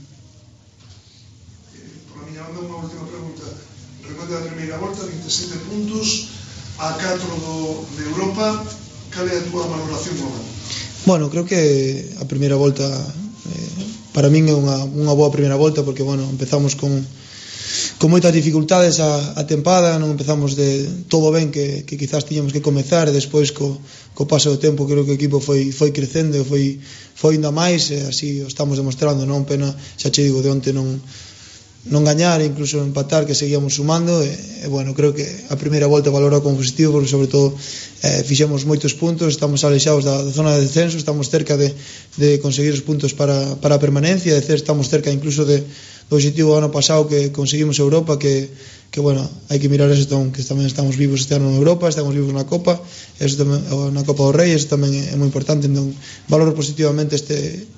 [2.12, 3.48] Caminando unha última pregunta.
[4.04, 6.28] Remata a primeira volta, 27 puntos,
[6.76, 8.46] a 4 do, de Europa,
[9.08, 10.44] cal é a túa valoración global?
[11.08, 15.80] Bueno, creo que a primeira volta eh, para min é unha, unha boa primeira volta
[15.88, 16.92] porque, bueno, empezamos con
[17.98, 22.54] con moitas dificultades a, a tempada, non empezamos de todo ben que, que quizás tiñamos
[22.54, 23.74] que comezar e despois co,
[24.14, 26.78] co paso do tempo creo que o equipo foi, foi crecendo e foi,
[27.18, 29.42] foi ainda máis e así o estamos demostrando, non?
[29.42, 31.02] Pena xa che digo de onte non
[31.88, 34.28] non gañar, incluso empatar, que seguíamos sumando e,
[34.62, 37.54] e bueno, creo que a primeira volta valora como positivo porque sobre todo
[38.02, 41.72] eh, fixemos moitos puntos, estamos alexados da, da zona de descenso, estamos cerca de,
[42.18, 45.64] de conseguir os puntos para, para a permanencia, de ser, estamos cerca incluso de,
[46.08, 48.48] o objetivo ano pasado que conseguimos Europa que
[48.88, 51.92] que bueno, hai que mirar eso tamén, que tamén estamos vivos este ano en Europa,
[51.92, 52.80] estamos vivos na Copa,
[53.20, 53.60] eso tamén
[53.92, 55.92] na Copa do Rei, eso tamén é moi importante, entón
[56.24, 57.68] valoro positivamente este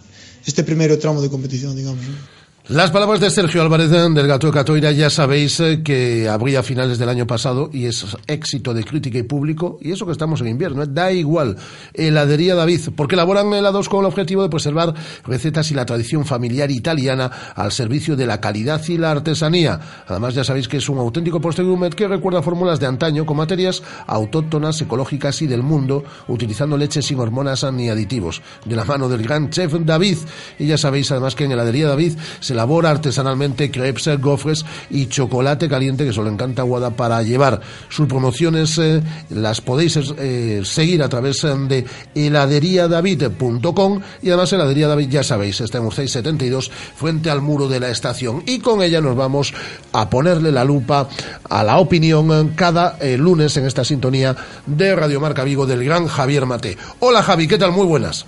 [0.46, 2.06] este primeiro tramo de competición, digamos.
[2.06, 2.39] ¿no?
[2.70, 7.08] Las palabras de Sergio Álvarez del Gato Catoira ya sabéis eh, que habría finales del
[7.08, 10.84] año pasado y es éxito de crítica y público y eso que estamos en invierno,
[10.84, 10.86] ¿eh?
[10.88, 11.56] da igual.
[11.92, 16.70] Heladería David, porque elaboran helados con el objetivo de preservar recetas y la tradición familiar
[16.70, 19.80] italiana al servicio de la calidad y la artesanía.
[20.06, 23.36] Además ya sabéis que es un auténtico postre gourmet que recuerda fórmulas de antaño con
[23.36, 28.40] materias autóctonas, ecológicas y del mundo, utilizando leche sin hormonas ni aditivos.
[28.64, 30.18] De la mano del gran chef David.
[30.56, 35.66] Y ya sabéis además que en Heladería David se elabora artesanalmente crepes, gofres y chocolate
[35.66, 37.62] caliente que solo encanta Guada para llevar.
[37.88, 45.08] Sus promociones eh, las podéis eh, seguir a través de heladeriadavid.com y además Heladería David
[45.08, 49.16] ya sabéis, está en 672 frente al muro de la estación y con ella nos
[49.16, 49.54] vamos
[49.92, 51.08] a ponerle la lupa
[51.48, 56.06] a la opinión cada eh, lunes en esta sintonía de Radio Marca Vigo del gran
[56.08, 56.76] Javier Mate.
[56.98, 57.72] Hola Javi, ¿qué tal?
[57.72, 58.26] Muy buenas.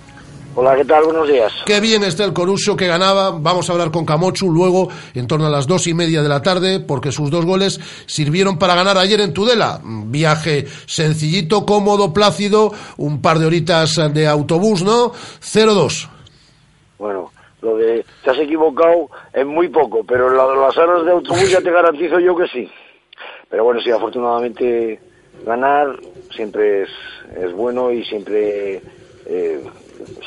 [0.55, 1.05] Hola, ¿qué tal?
[1.05, 1.51] Buenos días.
[1.65, 3.31] Qué bien está el Coruso que ganaba.
[3.31, 6.43] Vamos a hablar con Camochu luego, en torno a las dos y media de la
[6.43, 9.79] tarde, porque sus dos goles sirvieron para ganar ayer en Tudela.
[9.83, 15.11] Viaje sencillito, cómodo, plácido, un par de horitas de autobús, ¿no?
[15.11, 16.07] 0-2.
[16.99, 17.31] Bueno,
[17.63, 21.71] lo de te has equivocado es muy poco, pero las horas de autobús ya te
[21.71, 22.69] garantizo yo que sí.
[23.49, 24.99] Pero bueno, sí, afortunadamente
[25.47, 25.97] ganar
[26.35, 26.89] siempre es,
[27.37, 28.81] es bueno y siempre
[29.25, 29.63] eh,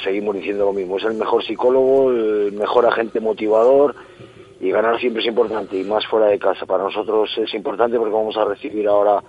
[0.03, 3.95] seguimos diciendo lo mismo, es el mejor psicólogo, el mejor agente motivador
[4.61, 6.67] y ganar siempre es importante y más fuera de casa.
[6.67, 9.23] Para nosotros es importante porque vamos a recibir ahora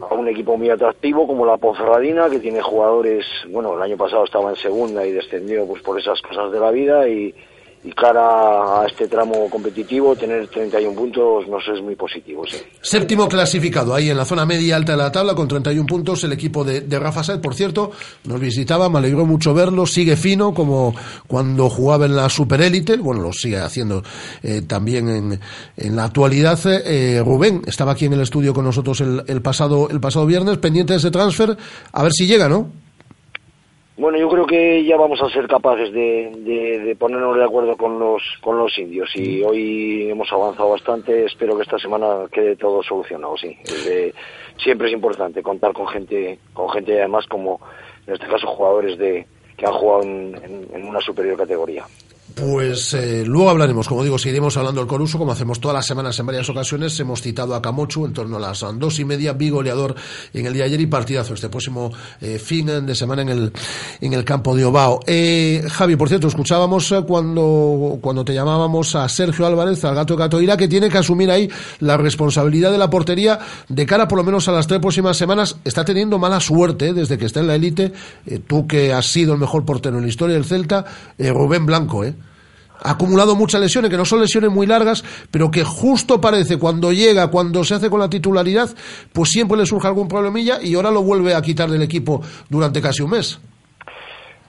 [0.00, 4.24] a un equipo muy atractivo como la Ponferradina que tiene jugadores, bueno, el año pasado
[4.24, 7.34] estaba en segunda y descendió pues por esas cosas de la vida y,
[7.86, 12.42] y cara a este tramo competitivo, tener 31 puntos nos es muy positivo.
[12.82, 16.32] Séptimo clasificado, ahí en la zona media alta de la tabla, con 31 puntos, el
[16.32, 17.92] equipo de, Rafa Saez, por cierto,
[18.24, 20.96] nos visitaba, me alegró mucho verlo, sigue fino, como
[21.28, 24.02] cuando jugaba en la superélite, bueno, lo sigue haciendo
[24.42, 25.40] eh, también en,
[25.76, 26.58] en, la actualidad.
[26.66, 30.58] Eh, Rubén estaba aquí en el estudio con nosotros el, el, pasado, el pasado viernes,
[30.58, 31.56] pendiente de ese transfer,
[31.92, 32.85] a ver si llega, ¿no?
[33.98, 37.78] Bueno, yo creo que ya vamos a ser capaces de, de, de, ponernos de acuerdo
[37.78, 41.24] con los con los indios y hoy hemos avanzado bastante.
[41.24, 43.38] Espero que esta semana quede todo solucionado.
[43.38, 43.56] Sí,
[43.86, 44.12] de,
[44.58, 47.58] siempre es importante contar con gente con gente además como
[48.06, 51.86] en este caso jugadores de que han jugado en, en, en una superior categoría.
[52.36, 56.18] Pues eh, luego hablaremos, como digo, seguiremos hablando del Coruso, como hacemos todas las semanas
[56.18, 57.00] en varias ocasiones.
[57.00, 59.94] Hemos citado a Camochu en torno a las dos y media, bigoleador
[60.34, 63.52] en el día de ayer y partidazo este próximo eh, fin de semana en el,
[64.02, 65.00] en el campo de Obao.
[65.06, 70.58] Eh, Javi, por cierto, escuchábamos cuando, cuando te llamábamos a Sergio Álvarez, al gato Catoira,
[70.58, 71.48] que tiene que asumir ahí
[71.80, 75.56] la responsabilidad de la portería de cara por lo menos a las tres próximas semanas.
[75.64, 77.94] Está teniendo mala suerte desde que está en la élite.
[78.46, 80.84] tú que has sido el mejor portero en la historia del Celta,
[81.18, 82.14] Rubén Blanco, ¿eh?
[82.82, 86.92] Ha acumulado muchas lesiones, que no son lesiones muy largas, pero que justo parece cuando
[86.92, 88.68] llega, cuando se hace con la titularidad,
[89.12, 92.80] pues siempre le surge algún problemilla y ahora lo vuelve a quitar del equipo durante
[92.80, 93.40] casi un mes.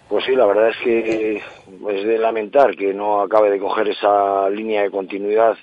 [0.09, 4.49] Pues sí, la verdad es que es de lamentar que no acabe de coger esa
[4.49, 5.57] línea de continuidad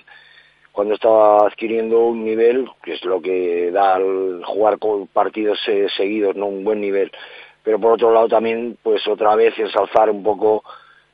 [0.71, 5.57] cuando estaba adquiriendo un nivel, que es lo que da al jugar con partidos
[5.95, 7.11] seguidos, no un buen nivel
[7.65, 10.63] pero por otro lado también, pues otra vez ensalzar un poco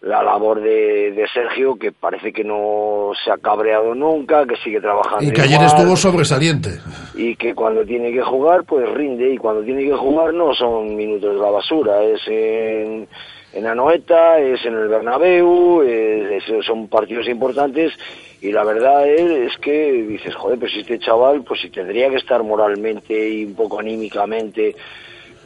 [0.01, 4.81] la labor de, de Sergio, que parece que no se ha cabreado nunca, que sigue
[4.81, 5.23] trabajando.
[5.23, 6.71] Y que ayer igual, estuvo sobresaliente.
[7.13, 10.95] Y que cuando tiene que jugar, pues rinde, y cuando tiene que jugar no son
[10.95, 13.07] minutos de la basura, es en,
[13.53, 17.93] en Anoeta, es en el Bernabéu, es- es- son partidos importantes,
[18.41, 22.15] y la verdad es, es que dices, joder, pues este chaval, pues si tendría que
[22.15, 24.75] estar moralmente y un poco anímicamente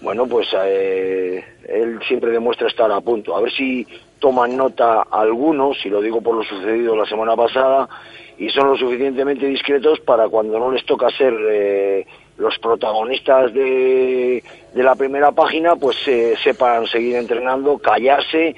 [0.02, 3.36] bueno, pues eh, él siempre demuestra estar a punto.
[3.36, 3.88] A ver si
[4.26, 7.88] toman nota algunos, si lo digo por lo sucedido la semana pasada,
[8.40, 12.08] y son lo suficientemente discretos para cuando no les toca ser eh,
[12.40, 18.56] los protagonistas de, de la primera página, pues eh, sepan seguir entrenando, callarse,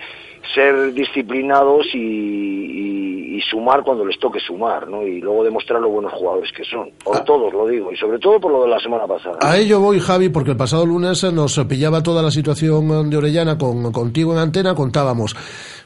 [0.53, 5.03] ser disciplinados y, y- y sumar cuando les toque sumar, ¿no?
[5.05, 6.89] Y luego demostrar lo buenos jugadores que son.
[7.03, 9.37] Por todos, lo digo, y sobre todo por lo de la semana pasada.
[9.41, 13.57] A ello voy, Javi, porque el pasado lunes nos pillaba toda la situación de Orellana
[13.57, 15.35] con, contigo en antena, contábamos.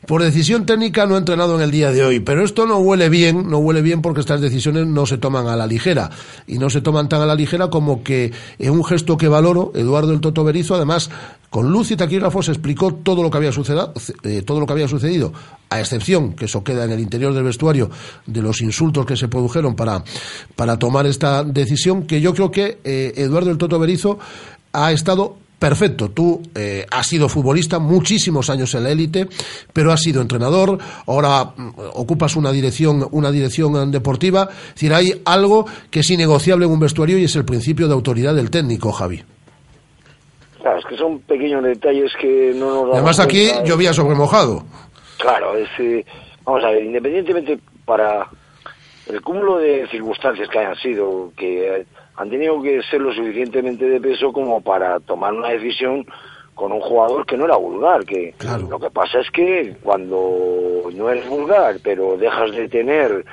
[0.07, 3.09] Por decisión técnica no ha entrenado en el día de hoy, pero esto no huele
[3.09, 6.09] bien, no huele bien porque estas decisiones no se toman a la ligera.
[6.47, 9.71] Y no se toman tan a la ligera como que en un gesto que valoro,
[9.75, 11.11] Eduardo el Toto Berizo, además,
[11.51, 13.93] con luz y taquígrafos explicó todo lo que había sucedido,
[14.23, 15.31] eh, todo lo que había sucedido,
[15.69, 17.89] a excepción, que eso queda en el interior del vestuario,
[18.25, 20.03] de los insultos que se produjeron para,
[20.55, 24.19] para tomar esta decisión, que yo creo que eh, Eduardo el Toto Berizo
[24.73, 26.09] ha estado perfecto.
[26.09, 29.29] Tú eh, has sido futbolista muchísimos años en la élite,
[29.71, 30.79] pero has sido entrenador.
[31.05, 34.49] Ahora mm, ocupas una dirección, una dirección eh, deportiva.
[34.51, 37.93] Es decir, hay algo que es innegociable en un vestuario y es el principio de
[37.93, 39.23] autoridad del técnico, Javi.
[40.61, 43.63] Claro, es que son pequeños detalles que no nos Además aquí cuenta.
[43.65, 44.63] llovía sobre mojado.
[45.17, 46.05] Claro, es, eh,
[46.43, 48.27] vamos a ver, independientemente para
[49.07, 53.85] el cúmulo de circunstancias que hayan sido, que eh, han tenido que ser lo suficientemente
[53.85, 56.05] de peso como para tomar una decisión
[56.53, 58.35] con un jugador que no era vulgar, que
[58.69, 63.25] lo que pasa es que cuando no eres vulgar, pero dejas de tener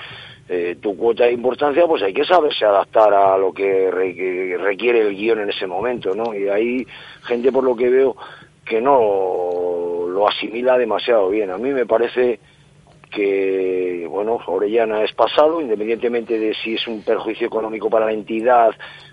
[0.49, 4.57] eh, tu cuota de importancia, pues hay que saberse adaptar a lo que, re- que
[4.59, 6.35] requiere el guion en ese momento, ¿no?
[6.35, 6.87] Y hay
[7.25, 8.17] gente, por lo que veo,
[8.65, 11.51] que no lo asimila demasiado bien.
[11.51, 12.41] A mí me parece
[13.11, 18.71] que, bueno, Orellana es pasado, independientemente de si es un perjuicio económico para la entidad,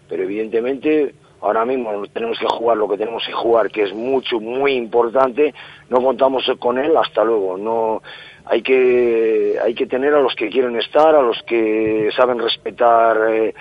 [0.09, 4.39] pero evidentemente ahora mismo tenemos que jugar lo que tenemos que jugar, que es mucho,
[4.39, 5.53] muy importante,
[5.89, 8.01] no contamos con él hasta luego, no
[8.45, 13.17] hay que hay que tener a los que quieren estar, a los que saben respetar
[13.31, 13.53] eh,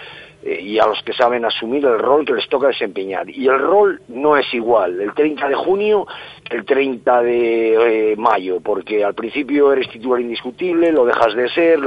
[0.44, 3.28] y a los que saben asumir el rol que les toca desempeñar.
[3.30, 6.06] Y el rol no es igual el 30 de junio
[6.48, 11.48] que el 30 de eh, mayo, porque al principio eres titular indiscutible, lo dejas de
[11.48, 11.80] ser.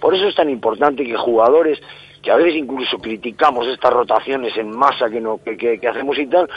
[0.00, 1.78] Por eso es tan importante que jugadores
[2.22, 6.48] que a veces incluso criticamos estas rotaciones en masa que, no, que, hacemos y tal,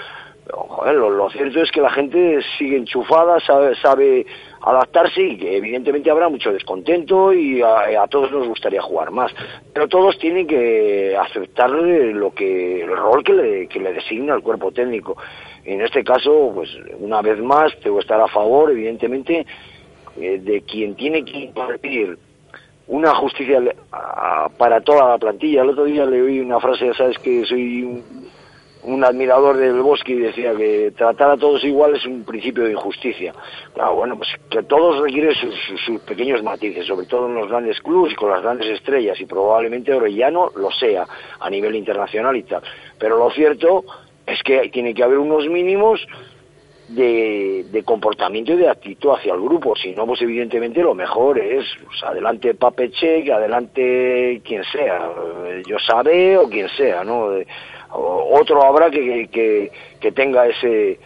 [0.50, 4.26] joder, lo, cierto es que la gente sigue enchufada, sabe, sabe
[4.62, 9.32] adaptarse y que evidentemente habrá mucho descontento y a, todos nos gustaría jugar más.
[9.74, 14.42] Pero todos tienen que aceptar lo que, el rol que le, que le designa el
[14.42, 15.18] cuerpo técnico.
[15.64, 19.46] En este caso, pues una vez más, tengo que estar a favor, evidentemente,
[20.20, 22.18] eh, de quien tiene que impartir
[22.88, 23.62] una justicia
[24.58, 25.62] para toda la plantilla.
[25.62, 28.04] El otro día le oí una frase, ya sabes que soy un,
[28.84, 33.34] un admirador del bosque decía que tratar a todos igual es un principio de injusticia.
[33.74, 37.80] Claro, bueno, pues que todos requieren sus, sus- pequeños matices, sobre todo en los grandes
[37.82, 41.06] clubes y con las grandes estrellas, y probablemente Orellano lo sea
[41.40, 42.62] a nivel internacional y tal.
[42.98, 43.84] Pero lo cierto
[44.26, 46.06] es que tiene que haber unos mínimos
[46.88, 49.76] de, comportamiento y de actitud hacia el grupo.
[49.76, 55.10] Si no, pues evidentemente lo mejor es pues, adelante Papeche, adelante quien sea,
[55.48, 57.34] eh, yo sabe o quien sea, ¿no?
[57.34, 57.48] Eh,
[57.94, 61.00] otro habrá que, que, que tenga ese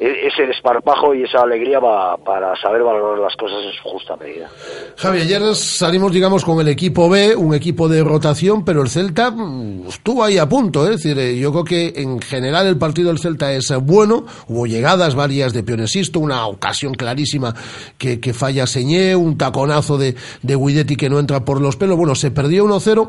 [0.00, 4.48] ese desparpajo y esa alegría va- para saber valorar las cosas en su justa medida.
[4.96, 9.30] Javi, ayer salimos, digamos, con el equipo B, un equipo de rotación, pero el Celta
[9.30, 10.94] mm, estuvo ahí a punto, ¿eh?
[10.94, 14.66] es decir, eh, yo creo que en general el partido del Celta es bueno, hubo
[14.66, 17.54] llegadas varias de Pionesisto, una ocasión clarísima
[17.96, 22.14] que, falla Señé, un taconazo de, de Guidetti que no entra por los pelos, bueno,
[22.14, 23.08] se perdió 1-0,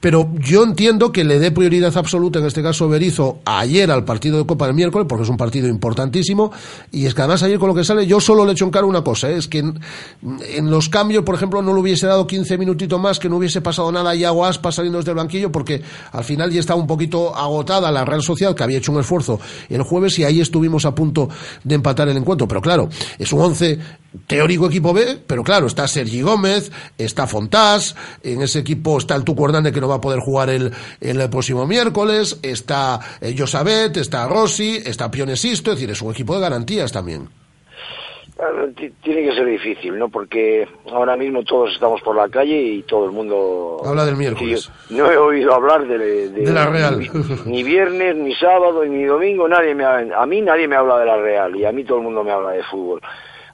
[0.00, 4.38] pero yo entiendo que le dé prioridad absoluta, en este caso Berizo, ayer al partido
[4.38, 5.68] de Copa del miércoles, porque es un partido
[6.12, 6.52] importantísimo,
[6.90, 8.86] y es que además ayer con lo que sale, yo solo le echo en cara
[8.86, 9.36] una cosa, ¿eh?
[9.36, 13.28] es que en, los cambios, por ejemplo, no le hubiese dado 15 minutitos más, que
[13.28, 15.82] no hubiese pasado nada y hago aspas saliendo desde el banquillo, porque
[16.12, 19.40] al final ya estaba un poquito agotada la Real Social, que había hecho un esfuerzo
[19.68, 21.28] el jueves, y ahí estuvimos a punto
[21.64, 22.46] de empatar el encuentro.
[22.46, 22.88] Pero claro,
[23.18, 23.78] es un once
[24.26, 29.24] teórico equipo B, pero claro, está Sergi Gómez, está Fontás, en ese equipo está el
[29.24, 33.96] Tuco Hernández que no va a poder jugar el, el próximo miércoles, está eh, Josabet,
[33.96, 37.28] está Rossi, está Pionesisto, es decir, es un equipo de garantías también.
[39.04, 40.08] Tiene que ser difícil, ¿no?
[40.08, 43.80] Porque ahora mismo todos estamos por la calle y todo el mundo...
[43.84, 44.68] Habla del miércoles.
[44.88, 46.98] Sí, no he oído hablar de, de- De la Real.
[46.98, 47.08] Ni,
[47.52, 51.06] ni viernes, ni sábado, ni domingo, nadie me ha- a mí nadie me habla de
[51.06, 53.00] la Real y a mí todo el mundo me habla de fútbol.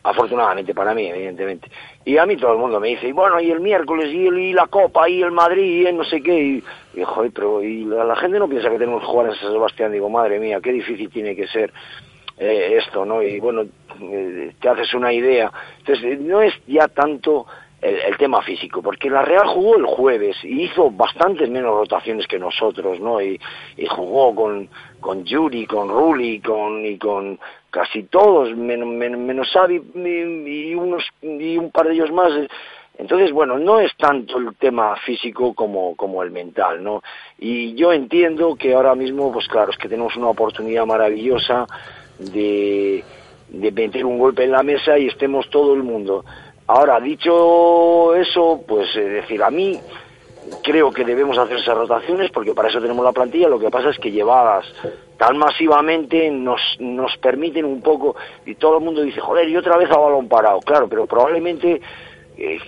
[0.02, 1.68] Afortunadamente para mí, evidentemente.
[2.04, 4.38] Y a mí todo el mundo me dice, y bueno, y el miércoles, y, el,
[4.38, 6.62] y la Copa, y el Madrid, y el no sé qué.
[6.94, 9.52] Y, joder, pero y la, la gente no piensa que tenemos que jugar en San
[9.52, 9.92] Sebastián.
[9.92, 11.72] Digo, madre mía, qué difícil tiene que ser
[12.38, 13.22] eh, esto, ¿no?
[13.22, 13.64] Y bueno,
[14.00, 15.52] eh, te haces una idea.
[15.78, 17.46] Entonces, eh, no es ya tanto
[17.82, 22.26] el, el tema físico, porque la Real jugó el jueves y hizo bastantes menos rotaciones
[22.26, 23.20] que nosotros, ¿no?
[23.20, 23.38] Y,
[23.76, 24.68] y jugó con,
[25.00, 27.38] con Yuri, con Ruli, con, y con
[27.70, 32.32] casi todos, menos, menos, menos Xavi y, unos, y un par de ellos más.
[32.96, 37.02] Entonces, bueno, no es tanto el tema físico como, como el mental, ¿no?
[37.38, 41.66] Y yo entiendo que ahora mismo, pues claro, es que tenemos una oportunidad maravillosa
[42.18, 43.04] de,
[43.50, 46.24] de meter un golpe en la mesa y estemos todo el mundo.
[46.66, 49.80] Ahora, dicho eso, pues es decir, a mí
[50.62, 53.48] creo que debemos hacer esas rotaciones porque para eso tenemos la plantilla.
[53.48, 54.66] Lo que pasa es que llevadas
[55.18, 58.16] tan masivamente nos, nos permiten un poco,
[58.46, 60.60] y todo el mundo dice, joder, y otra vez a balón parado.
[60.60, 61.80] Claro, pero probablemente
[62.38, 62.58] eh,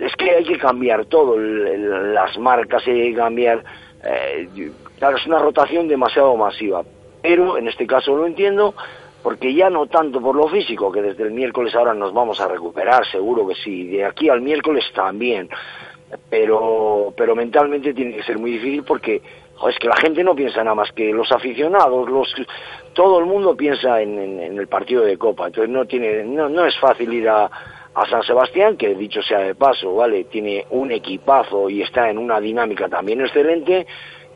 [0.00, 3.62] es que hay que cambiar todo, las marcas hay que cambiar.
[4.02, 4.48] eh,
[4.98, 6.82] claro, es una rotación demasiado masiva.
[7.20, 8.74] Pero en este caso lo entiendo
[9.22, 12.48] porque ya no tanto por lo físico, que desde el miércoles ahora nos vamos a
[12.48, 15.48] recuperar, seguro que sí, de aquí al miércoles también,
[16.30, 19.20] pero, pero mentalmente tiene que ser muy difícil porque
[19.68, 22.32] es que la gente no piensa nada más que los aficionados, los
[22.92, 26.48] todo el mundo piensa en, en- en el partido de Copa, entonces no tiene, no,
[26.48, 27.46] no es fácil ir a,
[27.94, 32.18] a San Sebastián, que dicho sea de paso, vale, tiene un equipazo y está en
[32.18, 33.86] una dinámica también excelente,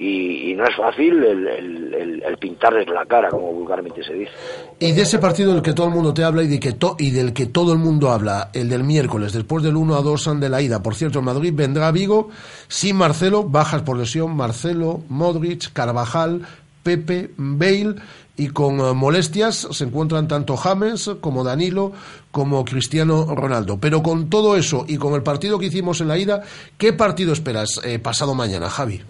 [0.03, 4.33] y, no es fácil el, pintarles la cara, como vulgarmente se dice.
[4.81, 6.97] Y de ese partido del que todo el mundo te habla y, de que to-
[6.99, 10.41] y del que todo el mundo habla, el del miércoles, después del 1 a 2
[10.41, 10.83] de la ida.
[10.83, 12.31] Por cierto, el Madrid vendrá Vigo
[12.69, 16.43] sin Marcelo, bajas por lesión, Marcelo, Modric, Carvajal,
[16.83, 17.95] Pepe, Bale
[18.37, 21.93] y con eh, molestias se encuentran tanto James como Danilo
[22.33, 23.79] como Cristiano Ronaldo.
[23.79, 26.43] Pero con todo eso y con el partido que hicimos en la ida,
[26.79, 29.01] ¿qué partido esperas eh, pasado mañana, Javi?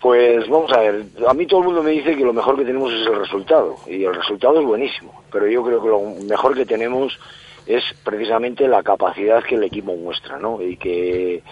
[0.00, 2.64] Pues vamos a ver, a mí todo el mundo me dice que lo mejor que
[2.64, 6.54] tenemos es el resultado, y el resultado es buenísimo, pero yo creo que lo mejor
[6.54, 7.18] que tenemos
[7.66, 10.62] es precisamente la capacidad que el equipo muestra, ¿no?
[10.62, 11.42] Y que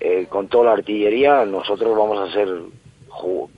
[0.00, 2.48] eh, con toda la artillería nosotros vamos a ser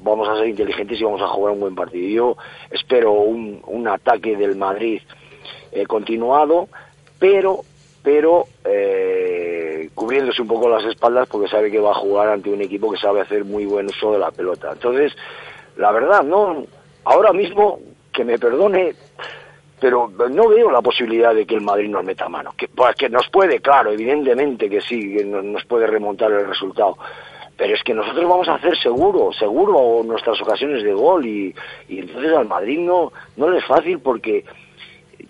[0.01, 2.09] vamos a ser inteligentes y vamos a jugar un buen partido.
[2.09, 2.37] Yo
[2.71, 5.01] espero un, un ataque del Madrid
[5.73, 6.69] eh, continuado,
[7.19, 7.61] pero
[8.07, 12.63] pero eh, cubriéndose un poco las espaldas porque sabe que va a jugar ante un
[12.63, 14.71] equipo que sabe hacer muy buen uso de la pelota.
[14.73, 15.13] Entonces,
[15.77, 16.65] la verdad, no,
[17.03, 17.81] ahora mismo
[18.13, 18.95] que me perdone,
[19.81, 22.55] pero no veo la posibilidad de que el Madrid nos meta mano.
[22.57, 26.47] Que, pues que nos puede, claro, evidentemente que sí, que no- nos puede remontar el
[26.47, 26.97] resultado.
[27.57, 31.53] Pero es que nosotros vamos a hacer seguro, seguro nuestras ocasiones de gol y,
[31.89, 34.45] y entonces al Madrid no, no le es fácil porque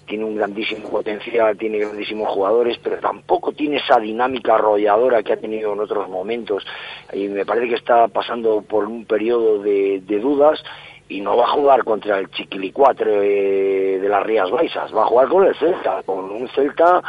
[0.07, 5.37] tiene un grandísimo potencial, tiene grandísimos jugadores, pero tampoco tiene esa dinámica arrolladora que ha
[5.37, 6.65] tenido en otros momentos.
[7.13, 10.63] Y me parece que está pasando por un periodo de, dudas
[11.09, 15.07] y no va a jugar contra el Chiquilicuatre eh, de las Rías Baixas, va a
[15.07, 17.03] jugar con el Celta, con un Celta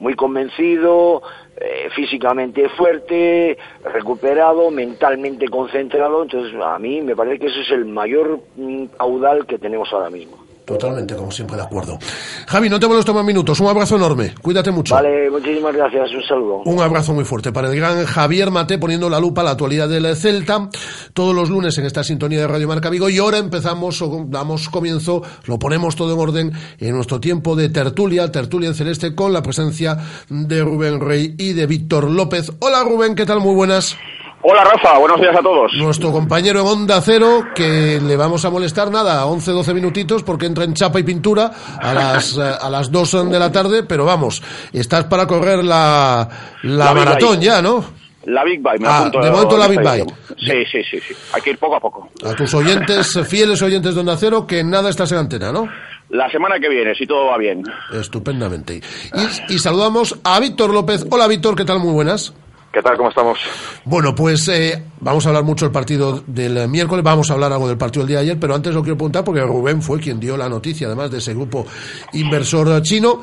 [0.00, 1.22] muy convencido,
[1.56, 6.22] eh, físicamente fuerte, recuperado, mentalmente concentrado.
[6.22, 10.10] Entonces, a mí me parece que ese es el mayor mm, caudal que tenemos ahora
[10.10, 10.47] mismo.
[10.68, 11.98] Totalmente, como siempre, de acuerdo.
[12.46, 13.58] Javi, no te vuelvas más minutos.
[13.58, 14.34] Un abrazo enorme.
[14.42, 14.94] Cuídate mucho.
[14.94, 16.12] Vale, muchísimas gracias.
[16.12, 16.56] Un saludo.
[16.66, 19.88] Un abrazo muy fuerte para el gran Javier Mate poniendo la lupa a la actualidad
[19.88, 20.68] del Celta
[21.14, 24.68] todos los lunes en esta sintonía de Radio Marca Vigo y ahora empezamos o damos
[24.68, 29.32] comienzo, lo ponemos todo en orden en nuestro tiempo de tertulia, tertulia en celeste con
[29.32, 29.96] la presencia
[30.28, 32.52] de Rubén Rey y de Víctor López.
[32.58, 33.40] Hola Rubén, ¿qué tal?
[33.40, 33.96] Muy buenas.
[34.40, 35.72] Hola Rafa, buenos días a todos.
[35.74, 40.46] Nuestro compañero en Onda Cero, que le vamos a molestar nada, 11, 12 minutitos, porque
[40.46, 44.40] entra en chapa y pintura a las, a las 2 de la tarde, pero vamos,
[44.72, 46.28] estás para correr la,
[46.62, 47.84] la, maratón ya, ¿no?
[48.26, 49.20] La Big Bike, me Ah, apunto.
[49.20, 50.14] de momento la Big Bike.
[50.38, 51.14] Sí, sí, sí, sí.
[51.32, 52.08] Hay que ir poco a poco.
[52.24, 55.68] A tus oyentes, fieles oyentes de Onda Cero, que nada estás en antena, ¿no?
[56.10, 57.62] La semana que viene, si todo va bien.
[57.92, 58.80] Estupendamente.
[59.48, 61.04] Y, y saludamos a Víctor López.
[61.10, 61.80] Hola Víctor, ¿qué tal?
[61.80, 62.32] Muy buenas.
[62.78, 62.96] ¿Qué tal?
[62.96, 63.38] ¿Cómo estamos?
[63.84, 67.66] Bueno, pues eh, vamos a hablar mucho del partido del miércoles, vamos a hablar algo
[67.66, 70.20] del partido del día de ayer, pero antes lo quiero preguntar porque Rubén fue quien
[70.20, 71.66] dio la noticia, además de ese grupo
[72.12, 73.20] inversor chino.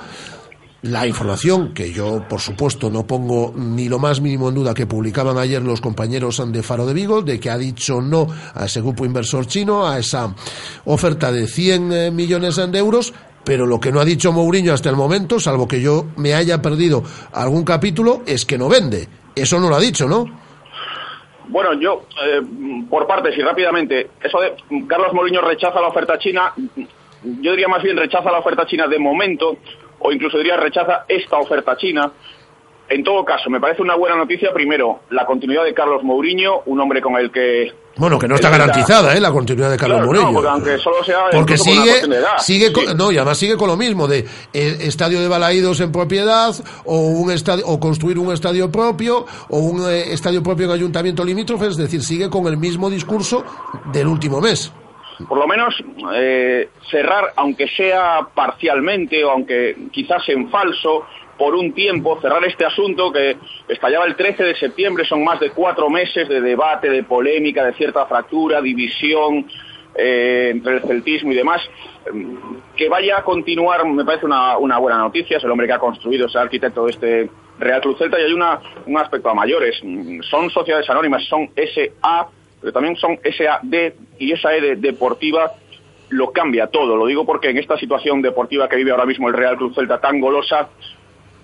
[0.82, 4.88] la información que yo, por supuesto, no pongo ni lo más mínimo en duda que
[4.88, 8.82] publicaban ayer los compañeros de Faro de Vigo, de que ha dicho no a ese
[8.82, 10.36] grupo inversor chino, a esa
[10.84, 13.14] oferta de 100 eh, millones de euros,
[13.46, 16.62] pero lo que no ha dicho Mourinho hasta el momento, salvo que yo me haya
[16.62, 19.08] perdido algún capítulo, es que no vende.
[19.36, 20.26] Eso no lo ha dicho, ¿no?
[21.48, 22.42] Bueno, yo, eh,
[22.90, 24.56] por partes y rápidamente, eso de
[24.88, 28.98] Carlos Mourinho rechaza la oferta china, yo diría más bien rechaza la oferta china de
[28.98, 29.58] momento,
[30.00, 32.12] o incluso diría rechaza esta oferta china.
[32.88, 36.80] En todo caso, me parece una buena noticia, primero, la continuidad de Carlos Mourinho, un
[36.80, 37.74] hombre con el que...
[37.98, 39.22] Bueno, que no está garantizada, ¿eh?
[39.22, 41.94] La continuidad de Carlos Claro, no, porque aunque solo sea Porque sigue,
[42.40, 44.20] sigue con- no, y además sigue con lo mismo de
[44.52, 49.58] eh, estadio de balaídos en propiedad o un estadio, o construir un estadio propio o
[49.60, 53.46] un eh, estadio propio en ayuntamiento limítrofe, es decir, sigue con el mismo discurso
[53.94, 54.72] del último mes.
[55.30, 55.74] por lo menos
[56.16, 61.04] eh, cerrar, aunque sea parcialmente o aunque quizás en falso,
[61.38, 65.52] por un tiempo, cerrar este asunto que estallaba el 13 de septiembre, son más de
[65.52, 69.46] cuatro meses de debate, de polémica, de cierta fractura, división
[69.96, 71.62] eh, entre el celtismo y demás.
[72.76, 76.28] Que vaya a continuar me parece una, buena noticia, es el hombre que ha construido,
[76.28, 77.30] es el arquitecto de este
[77.60, 79.82] Real Club Celta y hay una, un aspecto a mayores.
[80.30, 82.28] Son sociedades anónimas, son SA,
[82.62, 85.52] pero también son SAD y esa E de deportiva
[86.10, 86.96] lo cambia todo.
[86.96, 90.00] Lo digo porque en esta situación deportiva que vive ahora mismo el Real Club Celta
[90.00, 90.70] tan golosa,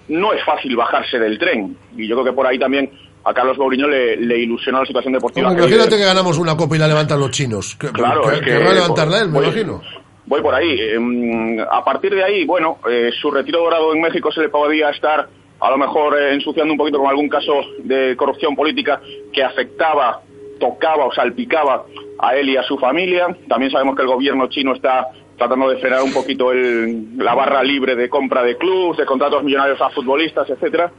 [0.10, 1.76] no es fácil bajarse del tren.
[1.96, 2.90] Y yo creo que por ahí también
[3.24, 5.50] a Carlos Mourinho le, le ilusiona la situación deportiva.
[5.50, 5.68] Que vive.
[5.68, 7.76] imagínate que ganamos una copa y la levantan los chinos.
[7.76, 9.82] Que, Claro, que- es que- querrá levantarla él, me voy- imagino.
[10.26, 10.80] Voy por ahí.
[10.80, 14.90] Em, a partir de ahí, bueno, eh, su retiro dorado en México se le podía
[14.90, 15.28] estar
[15.60, 19.00] a lo mejor eh, ensuciando un poquito con algún caso de corrupción política
[19.34, 20.22] que afectaba,
[20.60, 21.84] tocaba o salpicaba
[22.18, 23.28] a él y a su familia.
[23.48, 25.08] También sabemos que el gobierno chino está
[25.42, 29.44] tratando de frenar un poquito el- la barra libre de compra de clubes, de contratos
[29.44, 30.92] millonarios a futbolistas, etcétera.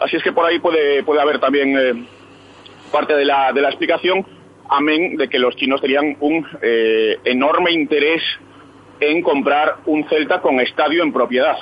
[0.00, 2.06] Así es que por ahí puede, puede haber también eh,
[2.92, 4.24] parte de la, de la explicación,
[4.68, 8.22] amén de que los chinos tenían un eh, enorme interés
[9.00, 11.56] en comprar un Celta con estadio en propiedad.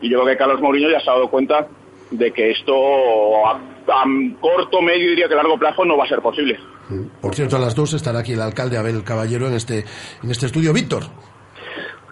[0.00, 1.68] Y yo creo que Carlos Mourinho ya se ha dado cuenta
[2.10, 2.74] de que esto
[3.46, 4.04] a, a
[4.40, 6.58] corto, medio diría que largo plazo no va a ser posible.
[7.22, 9.84] Por cierto, a las dos estará aquí el alcalde Abel Caballero en este,
[10.22, 10.72] en este estudio.
[10.72, 11.04] Víctor.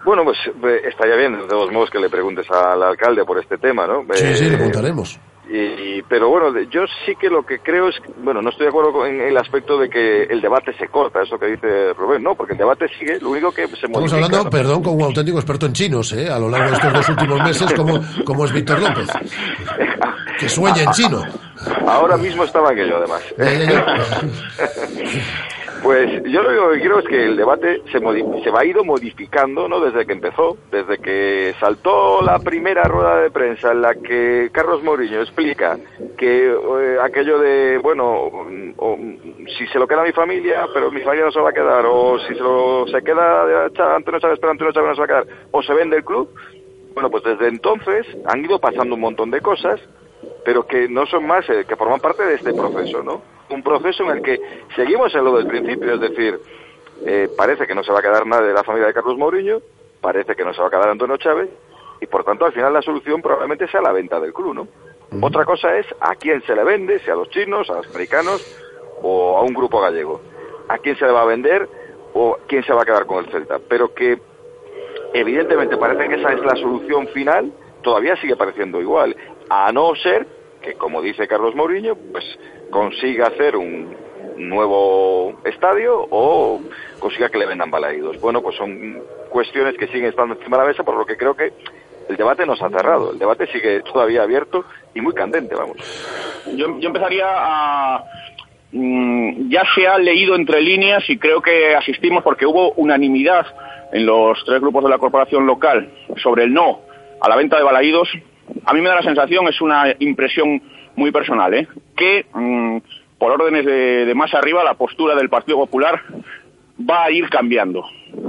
[0.03, 3.57] Bueno, pues eh, estaría bien, de todos modos, que le preguntes al alcalde por este
[3.57, 4.03] tema, ¿no?
[4.13, 5.19] Sí, sí, le Eh, preguntaremos.
[5.49, 8.69] Y, y- pero bueno, yo sí que lo que creo es, bueno, no estoy de
[8.69, 12.23] acuerdo con en el aspecto de que el debate se corta, eso que dice Rubén,
[12.23, 14.25] no, porque el debate sigue, lo único que se Estamos modifica.
[14.25, 16.29] hablando, perdón, con un auténtico experto en chinos, ¿eh?
[16.29, 19.07] A lo largo de estos dos últimos meses, como, como es Víctor López.
[20.39, 21.21] Que sueña en chino.
[21.85, 23.21] Ahora mismo estaba aquello, además.
[25.81, 27.99] Pues yo lo que quiero es que el debate se,
[28.43, 29.79] se va ido modificando, ¿no?
[29.79, 34.83] Desde que empezó, desde que saltó la primera rueda de prensa en la que Carlos
[34.83, 35.79] Mourinho explica
[36.17, 38.13] que eh, aquello de, bueno,
[38.77, 38.97] o,
[39.57, 42.19] si se lo queda mi familia, pero mi familia no se va a quedar, o
[42.19, 43.65] si se lo se queda
[43.95, 46.29] Antonio Chávez, pero Antonio Chávez no se va a quedar, o se vende el club.
[46.93, 49.79] Bueno, pues desde entonces han ido pasando un montón de cosas
[50.43, 53.21] pero que no son más, eh, que forman parte de este proceso, ¿no?
[53.49, 54.39] Un proceso en el que
[54.75, 56.39] seguimos en lo del principio, es decir,
[57.05, 59.61] eh, parece que no se va a quedar nada de la familia de Carlos Mourinho,
[59.99, 61.49] parece que no se va a quedar Antonio Chávez,
[61.99, 64.67] y por tanto al final la solución probablemente sea la venta del club, ¿no?
[65.19, 68.41] Otra cosa es a quién se le vende, si a los chinos, a los americanos
[69.01, 70.21] o a un grupo gallego.
[70.69, 71.67] A quién se le va a vender
[72.13, 73.59] o quién se va a quedar con el Celta.
[73.67, 74.19] Pero que
[75.13, 79.15] evidentemente parece que esa es la solución final, todavía sigue pareciendo igual,
[79.53, 80.25] a no ser
[80.61, 82.23] que, como dice Carlos Mourinho, pues
[82.69, 83.93] consiga hacer un
[84.37, 86.61] nuevo estadio o
[86.99, 88.19] consiga que le vendan balaídos.
[88.21, 91.35] Bueno, pues son cuestiones que siguen estando encima de la mesa, por lo que creo
[91.35, 91.51] que
[92.07, 94.63] el debate no se ha cerrado, el debate sigue todavía abierto
[94.95, 95.77] y muy candente, vamos.
[96.55, 98.05] Yo, empezaría a...
[98.71, 103.45] mm, ya se ha leído entre líneas y creo que asistimos porque hubo unanimidad
[103.91, 105.91] en los tres grupos de la corporación local
[106.23, 106.79] sobre el no
[107.19, 108.09] a la venta de balaídos.
[108.65, 110.61] A mí me da la sensación, es una impresión
[110.95, 111.67] muy personal, ¿eh?
[111.95, 112.77] que mm,
[113.17, 116.01] por órdenes de, de más arriba la postura del Partido Popular
[116.89, 117.83] va a ir cambiando,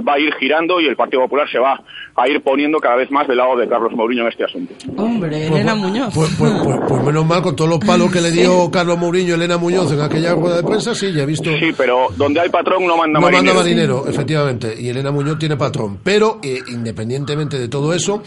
[0.07, 1.81] va a ir girando y el Partido Popular se va
[2.15, 4.73] a ir poniendo cada vez más del lado de Carlos Mourinho en este asunto.
[4.97, 6.13] Hombre, Elena Muñoz.
[6.13, 9.33] Pues, pues, pues, pues menos mal, con todos los palos que le dio Carlos Mourinho
[9.33, 11.49] a Elena Muñoz en aquella rueda de prensa, sí, ya he visto.
[11.57, 13.45] Sí, pero donde hay patrón no manda no marinero.
[13.45, 15.99] manda marinero, efectivamente, y Elena Muñoz tiene patrón.
[16.03, 18.21] Pero, eh, independientemente de todo eso,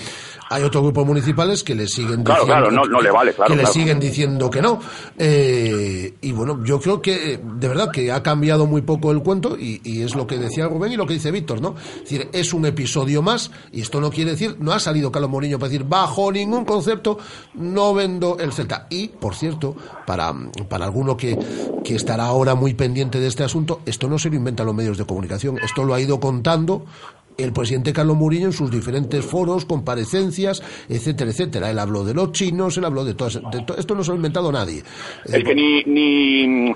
[0.49, 3.33] Hay otro grupo de municipales que le siguen Claro, diciendo, claro, no- no le vale,
[3.35, 4.79] claro, que le siguen diciendo que no.
[5.19, 9.57] Eh, y bueno, yo creo que de verdad que ha cambiado muy poco el cuento
[9.59, 11.75] y, y es lo que decía Rubén y lo que dice Víctor, ¿no?
[11.97, 15.31] Es decir, es un episodio más y esto no quiere decir, no ha salido Carlos
[15.31, 17.19] Mourinho para decir bajo ningún concepto
[17.55, 18.87] no vendo el Celta.
[18.89, 19.75] Y, por cierto,
[20.07, 20.33] para,
[20.69, 21.37] para alguno que,
[21.83, 24.97] que estará ahora muy pendiente de este asunto, esto no se lo inventan los medios
[24.99, 26.85] de comunicación, esto lo ha ido contando
[27.39, 31.71] el presidente Carlos Mourinho en sus diferentes foros, comparecencias, etcétera, etcétera.
[31.71, 34.15] Él habló de los chinos, él habló de todo, de to- esto no se lo
[34.15, 34.83] ha inventado nadie.
[35.25, 36.75] Es que ni, ni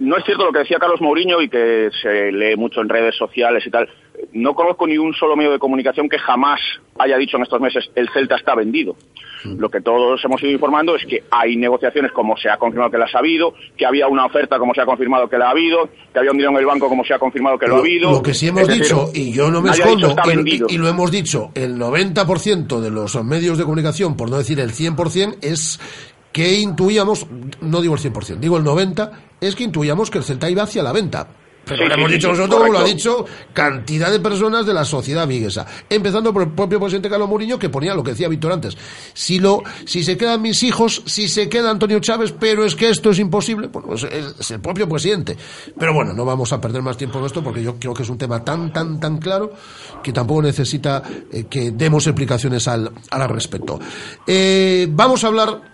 [0.00, 3.14] no es cierto lo que decía Carlos Mourinho y que se lee mucho en redes
[3.16, 3.88] sociales y tal.
[4.32, 6.60] No conozco ni un solo medio de comunicación que jamás
[6.98, 8.96] haya dicho en estos meses el Celta está vendido.
[9.44, 12.98] Lo que todos hemos ido informando es que hay negociaciones como se ha confirmado que
[12.98, 15.88] las ha habido, que había una oferta como se ha confirmado que la ha habido,
[16.12, 18.12] que había un dinero en el banco como se ha confirmado que lo, ha habido.
[18.12, 20.14] Lo que sí hemos decir, dicho, y yo no me escondo,
[20.44, 24.60] y, y lo hemos dicho, el 90% de los medios de comunicación, por no decir
[24.60, 25.80] el 100%, es
[26.32, 27.26] que intuíamos,
[27.60, 29.10] no digo el 100%, digo el 90%,
[29.40, 31.26] es que intuíamos que el Celta iba hacia la venta.
[31.64, 32.96] Pero Sí, lo sí, hemos sí, dicho nosotros, como lo ha correcto.
[32.96, 35.66] dicho cantidad de personas de la sociedad viguesa.
[35.88, 38.76] Empezando por el propio presidente Carlos Mourinho, que ponía lo que decía Víctor antes.
[39.14, 42.88] Si, lo, si se quedan mis hijos, si se queda Antonio Chávez, pero es que
[42.90, 45.36] esto es imposible, bueno, pues es, es el propio presidente.
[45.78, 48.08] Pero bueno, no vamos a perder más tiempo en esto porque yo creo que es
[48.08, 49.52] un tema tan, tan, tan claro
[50.02, 53.78] que tampoco necesita eh, que demos explicaciones al, al respecto.
[54.26, 55.71] Eh, vamos a hablar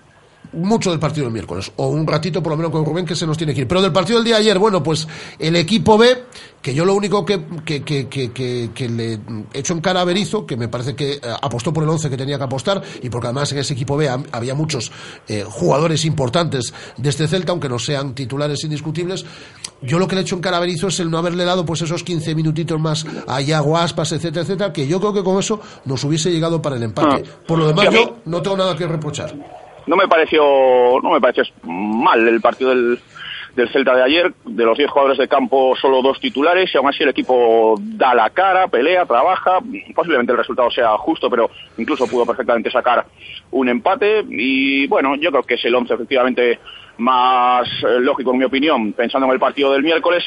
[0.52, 3.26] mucho del partido del miércoles, o un ratito por lo menos con Rubén que se
[3.26, 3.68] nos tiene que ir.
[3.68, 5.06] Pero del partido del día de ayer, bueno, pues
[5.38, 6.24] el equipo B,
[6.62, 9.20] que yo lo único que, que, que, que, le
[9.52, 12.16] echo en cara a Berizzo, que me parece que eh, apostó por el 11 que
[12.16, 14.90] tenía que apostar, y porque además en ese equipo B ha- había muchos
[15.28, 19.24] eh, jugadores importantes de este Celta, aunque no sean titulares indiscutibles,
[19.82, 21.82] yo lo que le echo en cara a Berizzo es el no haberle dado pues
[21.82, 25.60] esos 15 minutitos más a Iago Aspas, etcétera, etcétera, que yo creo que con eso
[25.84, 27.22] nos hubiese llegado para el empate.
[27.24, 27.38] Ah.
[27.46, 29.34] Por lo demás, yo no tengo nada que reprochar.
[29.88, 32.98] No me pareció no me pareció mal el partido del,
[33.56, 34.32] del Celta de ayer.
[34.44, 36.72] De los 10 jugadores de campo solo dos titulares.
[36.72, 39.58] Y aún así el equipo da la cara pelea trabaja.
[39.94, 43.06] Posiblemente el resultado sea justo pero incluso pudo perfectamente sacar
[43.50, 44.24] un empate.
[44.28, 46.58] Y bueno yo creo que es el 11 efectivamente
[46.98, 50.24] más eh, lógico en mi opinión pensando en el partido del miércoles.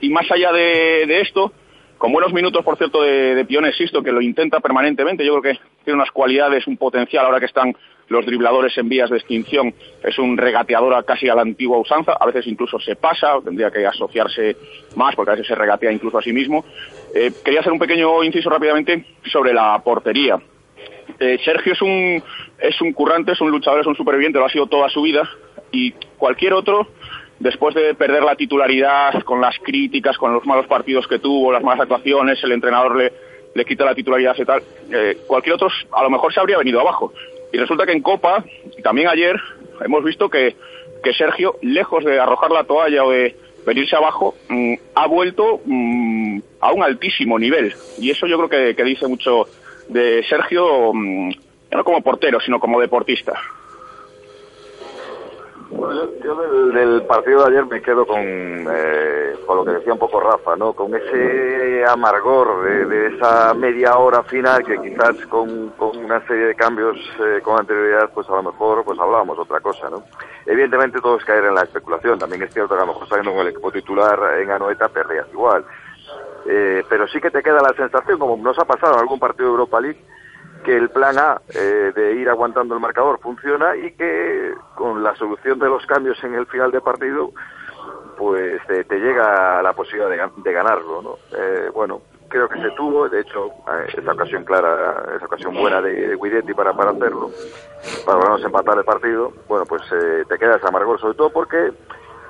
[0.00, 1.52] Y más allá de, de esto
[1.98, 5.24] con buenos minutos, por cierto, de, de Pione Sisto, que lo intenta permanentemente.
[5.24, 7.74] Yo creo que tiene unas cualidades, un potencial, ahora que están
[8.08, 9.74] los dribladores en vías de extinción.
[10.02, 12.12] Es un regateador casi a la antigua usanza.
[12.12, 14.56] A veces incluso se pasa, tendría que asociarse
[14.96, 16.64] más, porque a veces se regatea incluso a sí mismo.
[17.14, 20.38] Eh, quería hacer un pequeño inciso rápidamente sobre la portería.
[21.18, 22.22] Eh, Sergio es un,
[22.58, 25.28] es un currante, es un luchador, es un superviviente, lo ha sido toda su vida.
[25.70, 26.88] Y cualquier otro
[27.38, 31.62] después de perder la titularidad con las críticas, con los malos partidos que tuvo, las
[31.62, 33.12] malas actuaciones, el entrenador le,
[33.54, 36.80] le quita la titularidad y tal, eh, cualquier otro a lo mejor se habría venido
[36.80, 37.12] abajo.
[37.54, 38.44] Y resulta que en Copa,
[38.76, 39.40] y también ayer,
[39.80, 40.56] hemos visto que,
[41.04, 46.40] que Sergio, lejos de arrojar la toalla o de venirse abajo, mm, ha vuelto mm,
[46.58, 47.72] a un altísimo nivel.
[47.96, 49.46] Y eso yo creo que, que dice mucho
[49.88, 51.30] de Sergio, mm,
[51.70, 53.40] no como portero, sino como deportista.
[55.76, 59.92] Bueno, yo, yo del, partido de ayer me quedo con, eh, con lo que decía
[59.92, 60.72] un poco Rafa, ¿no?
[60.72, 66.46] Con ese amargor de, de esa media hora final que quizás con, con una serie
[66.46, 70.04] de cambios eh, con anterioridad, pues a lo mejor pues hablábamos otra cosa, ¿no?
[70.46, 72.18] Evidentemente todo es caer en la especulación.
[72.18, 75.26] También es cierto que a lo mejor saliendo con el equipo titular en Anoeta perdías
[75.32, 75.64] igual.
[76.46, 79.46] Eh, pero sí que te queda la sensación, como nos ha pasado en algún partido
[79.46, 80.04] de Europa League,
[80.64, 85.14] que el plan A eh, de ir aguantando el marcador funciona y que con la
[85.14, 87.30] solución de los cambios en el final de partido,
[88.16, 91.18] pues eh, te llega la posibilidad de, de ganarlo, ¿no?
[91.36, 95.80] Eh, bueno, creo que se tuvo, de hecho, eh, esa ocasión clara, esa ocasión buena
[95.80, 97.30] de, de Guidetti para, para hacerlo,
[98.04, 101.72] para menos empatar el partido, bueno, pues eh, te queda ese amargor, sobre todo porque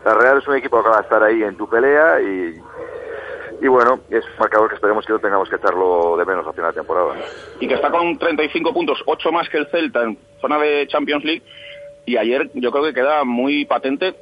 [0.05, 2.61] la Real es un equipo que va a estar ahí en tu pelea y,
[3.61, 6.52] y bueno, es un marcador que esperemos que no tengamos que echarlo de menos a
[6.52, 7.14] final de temporada.
[7.61, 11.24] y que está con 35 puntos, 8 más que el Celta en zona de Champions
[11.24, 11.42] League.
[12.07, 14.14] Y ayer yo creo que queda muy patente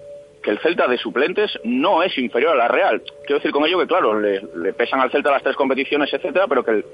[0.42, 3.02] que el Celta de suplentes no es inferior a la Real.
[3.26, 6.46] Quiero decir con ello que, claro, le, le pesan al Celta las tres competiciones, etcétera,
[6.48, 6.84] pero que el,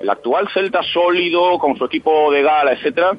[0.00, 3.12] el actual Celta sólido, con su equipo de gala, etcétera,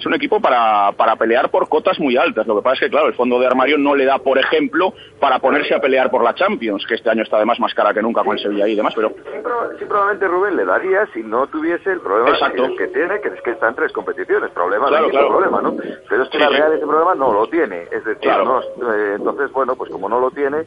[0.00, 2.46] es un equipo para, para pelear por cotas muy altas.
[2.46, 4.92] Lo que pasa es que, claro, el fondo de armario no le da, por ejemplo,
[5.20, 8.02] para ponerse a pelear por la Champions, que este año está además más cara que
[8.02, 11.22] nunca con el Sevilla y demás, pero Sí, proba- sí, probablemente Rubén le daría si
[11.22, 12.74] no tuviese el problema Exacto.
[12.76, 14.50] que, tiene, que es que está en tres competiciones.
[14.52, 15.28] Problema, Claro, claro.
[15.28, 15.76] problema, ¿no?
[16.08, 16.56] Pero es que Sí, la sí.
[16.56, 17.82] Real ese problema no lo tiene.
[17.92, 18.44] Es decir, Claro.
[18.44, 18.60] no,
[18.94, 20.64] eh, entonces, bueno, pues como no lo tiene,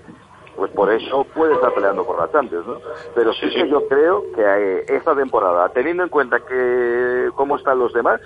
[0.56, 2.78] pues por eso puede estar peleando por la Champions, ¿no?
[3.16, 7.80] Pero sí, que yo creo que eh, esta temporada, teniendo en cuenta que cómo están
[7.80, 8.22] los demás,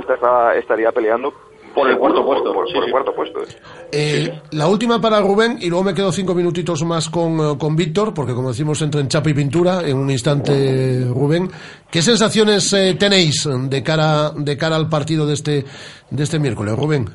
[0.00, 1.32] esta está- estaría peleando
[1.74, 2.86] Por el cuarto puesto, por, sí, por sí.
[2.86, 3.40] el cuarto puesto.
[3.90, 7.74] Eh, La última para Rubén y luego me quedo cinco minutitos más con, eh, con
[7.76, 11.50] Víctor, porque como decimos, entra en chapa y pintura en un instante, Rubén.
[11.90, 15.64] ¿Qué sensaciones eh, tenéis de cara, de cara al partido de este,
[16.10, 17.06] de este miércoles, Rubén?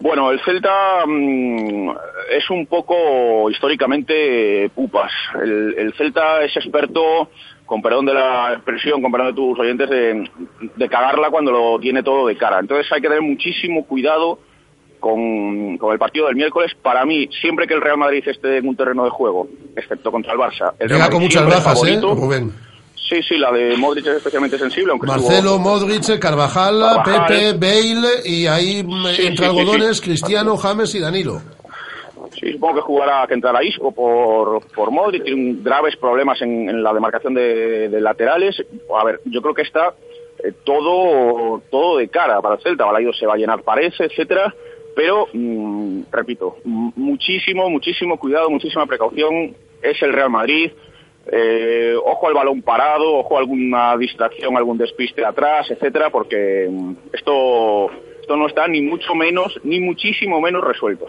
[0.00, 1.90] Bueno, el Celta mm,
[2.36, 5.12] es un poco históricamente pupas.
[5.42, 7.28] El, el Celta es experto,
[7.66, 10.30] con perdón de la expresión, con perdón de tus oyentes, de,
[10.76, 12.58] de cagarla cuando lo tiene todo de cara.
[12.60, 14.38] Entonces hay que tener muchísimo cuidado
[15.00, 16.72] con, con el partido del miércoles.
[16.82, 20.32] Para mí, siempre que el Real Madrid esté en un terreno de juego, excepto contra
[20.32, 22.00] el Barça, el Real Llega con Madrid muchas bajas, ¿eh.
[22.00, 22.52] Rubén?
[23.08, 27.26] Sí, sí, la de Modric es especialmente sensible, aunque Marcelo, estuvo- Modric, Carvajal, Carvajal.
[27.26, 28.86] Pepe, Bale y ahí
[29.16, 30.02] Sí, entre sí, algodones sí.
[30.04, 31.42] Cristiano, James y Danilo.
[32.38, 36.92] Sí, supongo que jugará, que entrará Isco por, por Modric, tiene graves problemas en, la
[36.92, 38.62] demarcación de, laterales.
[38.98, 39.94] A ver, yo creo que está
[40.42, 42.84] eh, todo, todo de cara para el Celta.
[42.84, 44.54] Balaido se va a llenar, parece, etcétera.
[44.94, 49.54] Pero, mm, repito, muchísimo, muchísimo cuidado, muchísima precaución.
[49.82, 50.70] Es el Real Madrid.
[51.30, 56.92] Eh, ojo al balón parado, ojo a alguna distracción, algún despiste atrás, etcétera, porque mm,
[57.12, 57.90] esto,
[58.22, 61.04] esto no está ni mucho menos, ni muchísimo menos resuelto.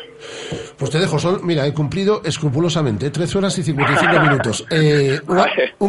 [0.78, 4.66] Pues te dejo, son, mira, he cumplido escrupulosamente 13 horas y 55 minutos.
[4.70, 5.38] Eh, un,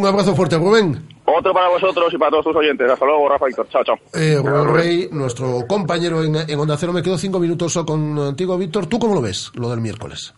[0.01, 1.07] un abrazo fuerte, Rubén.
[1.25, 2.89] Otro para vosotros y para todos tus oyentes.
[2.89, 3.67] Hasta luego, Rafa Víctor.
[3.69, 3.95] Chao, chao.
[4.13, 8.85] Eh, Rubén Rey, nuestro compañero en, en Onda Cero, me quedo cinco minutos contigo, Víctor.
[8.85, 10.33] ¿Tú cómo lo ves, lo del miércoles?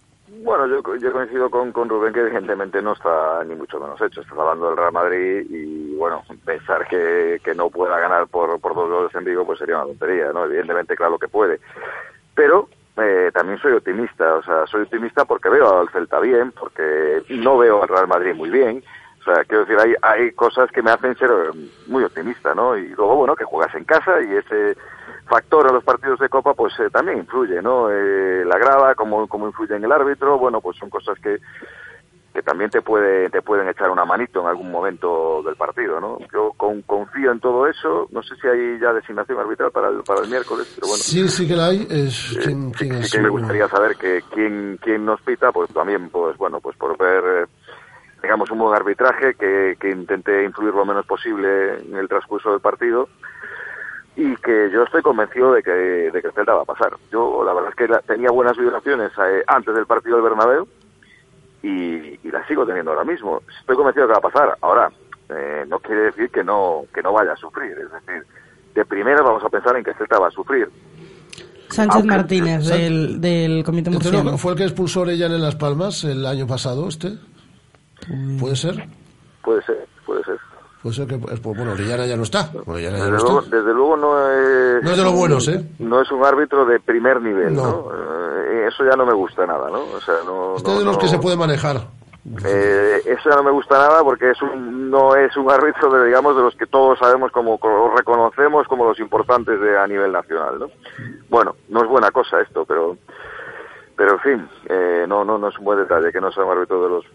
[0.48, 4.22] Bueno, yo, yo coincido con, con Rubén que evidentemente no está ni mucho menos hecho.
[4.22, 8.74] Estás hablando del Real Madrid y, bueno, pensar que, que no pueda ganar por, por
[8.74, 10.45] dos goles en Vigo pues sería una tontería, ¿no?
[10.45, 11.60] Evidentemente, claro que puede.
[12.34, 17.24] Pero eh, también soy optimista, o sea, soy optimista porque veo al Celta bien, porque
[17.28, 18.82] no veo al Real Madrid muy bien.
[19.20, 21.30] O sea, quiero decir, hay, hay cosas que me hacen ser
[21.88, 22.78] muy optimista, ¿no?
[22.78, 24.78] Y luego, bueno, que juegas en casa y ese
[25.28, 27.89] factor en los partidos de Copa, pues eh, también influye, ¿no?
[27.91, 31.38] Eh, la grada, cómo, cómo influye en el árbitro, bueno, pues son cosas que,
[32.34, 36.17] que también te, puede, te pueden echar una manito en algún momento del partido, ¿no?
[36.32, 40.03] Yo con- confío en todo eso, no sé si hay ya designación arbitral para el,
[40.03, 41.01] para el miércoles, pero bueno.
[41.03, 41.88] Sí, sí que la hay.
[41.89, 43.11] Es, ¿quién, quién Sí es?
[43.11, 46.95] que me gustaría saber que quién, quién nos pita, pues también, pues bueno, pues por
[46.97, 47.45] ver, eh,
[48.21, 52.59] digamos, un buen arbitraje que, que intente influir lo menos posible en el transcurso del
[52.61, 53.09] partido
[54.18, 56.91] y que yo estoy convencido de que, de que el Celta va a pasar.
[57.11, 60.68] Yo la verdad es que la- tenía buenas vibraciones eh, antes del partido del Bernabéu
[61.63, 63.41] y, y las sigo teniendo ahora mismo.
[63.59, 64.57] Estoy convencido de que va a pasar.
[64.61, 64.91] Ahora,
[65.30, 68.26] eh, no quiere decir que no, que no vaya a sufrir, es decir,
[68.74, 70.68] de primera vamos a pensar en que el Celta va a sufrir.
[71.70, 74.32] Sánchez Aunque- Martínez, del, del Comité Murciano.
[74.32, 77.18] no- ¿Fue el que expulsó a Orellana en Las Palmas el año pasado, este?
[78.39, 78.88] ¿Puede ser?
[79.43, 80.38] Puede ser, puede ser.
[80.84, 82.49] Puede ser que, pues, bueno, Orellana ya no está.
[82.65, 83.55] Orellana ya Desde no luego, está.
[83.57, 84.84] desde luego no es...
[84.84, 85.65] No es de los buenos, ¿eh?
[85.80, 87.63] No es un árbitro de primer nivel, ¿no?
[87.63, 87.91] No.
[87.93, 89.80] Eh, eso ya no me gusta nada, ¿no?
[89.82, 90.55] O sea, no...
[90.57, 91.78] Este no- es de los que se puede manejar.
[92.45, 96.07] Eh, eso ya no me gusta nada porque es un, no es un árbitro de,
[96.07, 100.11] digamos, de los que todos sabemos como, o reconocemos como los importantes de, a nivel
[100.11, 100.67] nacional, ¿no?
[101.30, 102.97] Bueno, no es buena cosa esto, pero,
[103.95, 106.51] pero en fin, eh, no, no, no es un buen detalle que no sea un
[106.51, 107.05] árbitro de los,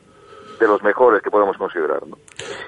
[0.63, 2.17] de los mejores que podemos considerar, ¿no?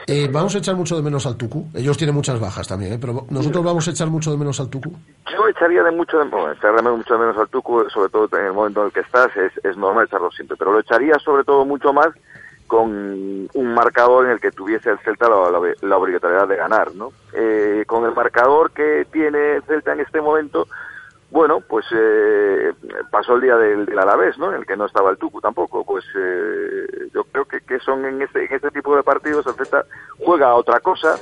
[0.07, 1.67] Eh, vamos a echar mucho de menos al Tucu.
[1.75, 2.99] Ellos tienen muchas bajas también, ¿eh?
[3.01, 4.91] pero nosotros vamos a echar mucho de menos al Tucu.
[5.33, 8.53] Yo echaría de mucho, de, bueno, echarle mucho menos al Tucu, sobre todo en el
[8.53, 11.65] momento en el que estás, es, es normal echarlo siempre, pero lo echaría sobre todo
[11.65, 12.09] mucho más
[12.67, 12.91] con
[13.53, 17.11] un marcador en el que tuviese el Celta la, la- la obligatoriedad de ganar, ¿no?
[17.35, 20.67] Eh, con el marcador que tiene el Celta en este momento,
[21.35, 22.73] bueno, pues eh,
[23.11, 24.53] pasó el día del, del Alavés, ¿no?
[24.53, 25.85] En el que no estaba el Tucu tampoco.
[25.85, 29.55] Pues eh, yo creo que, que son en este, en este tipo de partidos el
[29.55, 29.85] Celta
[30.25, 31.17] juega a otra cosa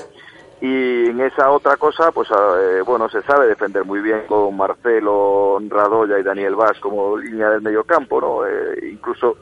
[0.61, 4.55] y en esa otra cosa, pues ah, eh, bueno, se sabe defender muy bien con
[4.55, 8.47] Marcelo, Radoya y Daniel Vaz como línea del medio campo, ¿no?
[8.47, 9.39] Eh, incluso,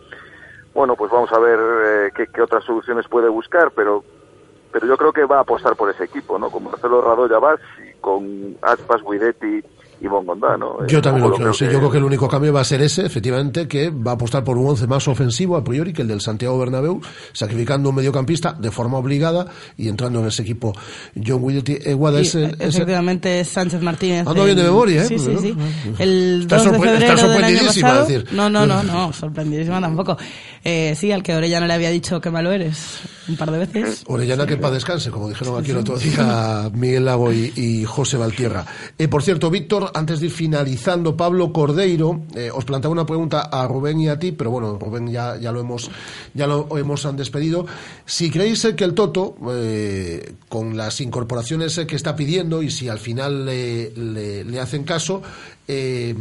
[0.73, 4.05] bueno, pues vamos a ver eh, qué, qué otras soluciones puede buscar, pero
[4.71, 6.49] pero yo creo que va a apostar por ese equipo, ¿no?
[6.49, 9.65] Con Marcelo Radoya Vaz y con Aspas, Guidetti
[10.01, 10.87] y Bongondá, ¿no?
[10.87, 11.53] Yo Eh, también lo creo.
[11.53, 14.15] Sí, yo creo que el único cambio va a ser ese, efectivamente, que va a
[14.15, 17.01] apostar por un once más ofensivo a priori que el del Santiago Bernabéu,
[17.33, 19.47] sacrificando un mediocampista de forma obligada
[19.77, 20.73] y entrando en ese equipo.
[21.15, 24.27] John Guidetti Eguada Y, es efectivamente es Sánchez Martínez.
[24.27, 25.07] Ando bien de memoria, ¿eh?
[25.07, 25.55] Sí, sí, sí.
[25.57, 25.65] ¿no?
[25.99, 28.07] El Está 2 de febrero del año sorprendidísima, pasado.
[28.07, 28.27] decir.
[28.33, 30.17] No, no, no, no, sorprendidísima tampoco.
[30.65, 34.03] Eh, sí, al que Orellana le había dicho que malo eres un par de veces.
[34.07, 38.17] Orellana que paz descanse, como dijeron aquí el otro día Miguel Lago y, y José
[38.17, 38.65] Valtierra.
[38.99, 43.43] Eh, por cierto, Víctor, antes de ir finalizando, Pablo Cordeiro, eh, os planteaba una pregunta
[43.43, 45.91] a Rubén y a ti, pero bueno, Rubén ya, ya lo hemos
[46.35, 47.67] ya lo hemos despedido.
[48.05, 52.99] Si creéis que el Toto, eh, con las incorporaciones que está pidiendo y si al
[52.99, 53.91] final le,
[54.45, 55.23] le, hacen caso,
[55.67, 56.15] eh,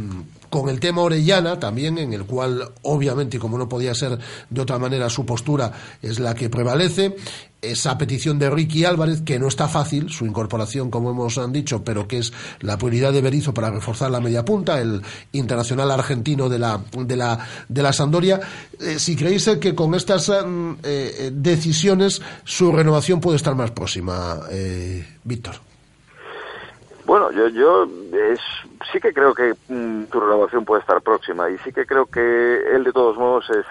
[0.48, 4.18] con el tema Orellana también, en el cual obviamente, como no podía ser
[4.48, 7.16] de otra manera, su postura es la que prevalece.
[7.62, 12.08] Esa petición de Ricky Álvarez, que no está fácil, su incorporación, como hemos dicho, pero
[12.08, 15.02] que es la prioridad de Berizzo para reforzar la media punta, el
[15.32, 17.38] internacional argentino de la, de la,
[17.68, 18.40] de la Sandoria.
[18.80, 24.40] Eh, si creéis que con estas mm, eh, decisiones su renovación puede estar más próxima,
[24.50, 25.56] eh, Víctor.
[27.10, 28.38] Bueno, yo, yo es,
[28.92, 32.62] sí que creo que mm, tu renovación puede estar próxima y sí que creo que
[32.72, 33.66] él de todos modos es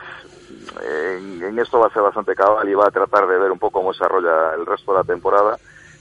[0.82, 3.59] en, en, esto va a ser bastante cabal y va a tratar de ver un
[3.59, 5.57] poco cómo desarrolla el resto de la temporada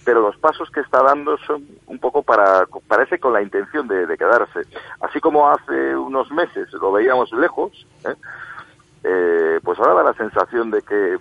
[0.08, 4.06] pero los pasos que está dando son un poco para, parece con la intención de,
[4.06, 4.60] de quedarse.
[5.00, 8.14] Así como hace unos meses lo veíamos lejos, ¿eh?
[9.04, 11.18] Eh, pues ahora da la sensación de que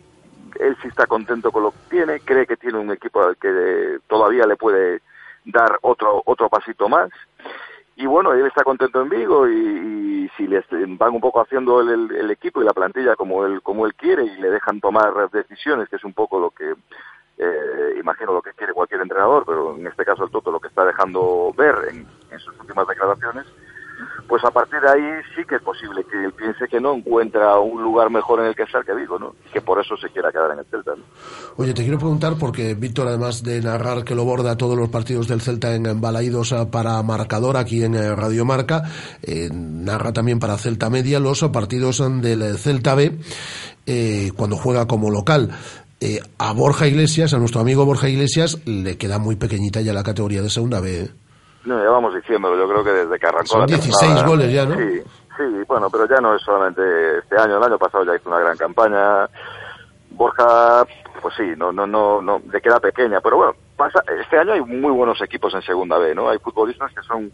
[0.61, 3.99] él sí está contento con lo que tiene, cree que tiene un equipo al que
[4.07, 5.01] todavía le puede
[5.43, 7.09] dar otro otro pasito más
[7.97, 12.11] y bueno él está contento en Vigo y, si les van un poco haciendo el,
[12.11, 15.89] el, equipo y la plantilla como él como él quiere y le dejan tomar decisiones
[15.89, 16.75] que es un poco lo que
[17.39, 20.67] eh, imagino lo que quiere cualquier entrenador pero en este caso el Toto lo que
[20.67, 23.47] está dejando ver en sus últimas declaraciones
[24.27, 27.59] pues a partir de ahí sí que es posible que él piense que no encuentra
[27.59, 29.35] un lugar mejor en el que estar que Vigo, ¿no?
[29.47, 30.91] Y que por eso se quiera quedar en el Celta.
[30.95, 31.03] ¿no?
[31.57, 35.27] Oye, te quiero preguntar, porque Víctor, además de narrar que lo borda todos los partidos
[35.27, 38.83] del Celta en, Balaídos para marcador aquí en eh, Radio Marca,
[39.21, 43.17] eh, narra también para Celta Media los partidos del Celta B
[43.85, 45.51] eh, cuando juega como local.
[45.99, 50.03] Eh, a Borja Iglesias, a nuestro amigo Borja Iglesias, le queda muy pequeñita ya la
[50.03, 51.09] categoría de segunda B.
[51.67, 54.53] No, ya vamos diciéndolo, yo creo que desde que arrancó Son la 16 temporada, goles
[54.53, 54.75] ya, ¿no?
[54.77, 55.01] Sí,
[55.35, 56.81] sí, bueno, pero ya no es solamente
[57.17, 59.27] este año, el año pasado ya hizo una gran campaña.
[60.11, 60.85] Borja,
[61.21, 64.61] pues sí, no, no, no, no, le queda pequeña, pero bueno, pasa, este año hay
[64.61, 66.29] muy buenos equipos en segunda B, ¿no?
[66.29, 67.31] Hay futbolistas que son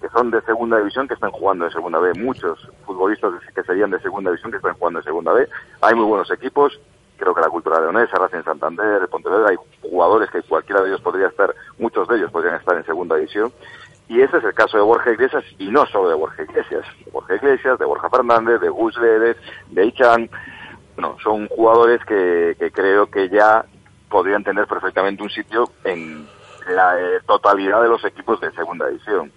[0.00, 3.90] que son de segunda división que están jugando en segunda B, muchos futbolistas que serían
[3.90, 5.48] de segunda división que están jugando en segunda B.
[5.82, 6.80] Hay muy buenos equipos,
[7.18, 11.26] creo que la cultura leonesa, Racing Santander, Pontevedra, hay jugadores que cualquiera de ellos podría
[11.26, 13.52] estar, muchos de ellos podrían estar en segunda división.
[14.08, 17.10] Y ese es el caso de Borja Iglesias, y no solo de Borja Iglesias, de
[17.10, 20.30] Borja Iglesias, de Borja Fernández, de Gus de Ichan.
[20.94, 23.66] Bueno, son jugadores que, que creo que ya
[24.08, 26.26] podrían tener perfectamente un sitio en
[26.70, 29.30] la eh, totalidad de los equipos de segunda división.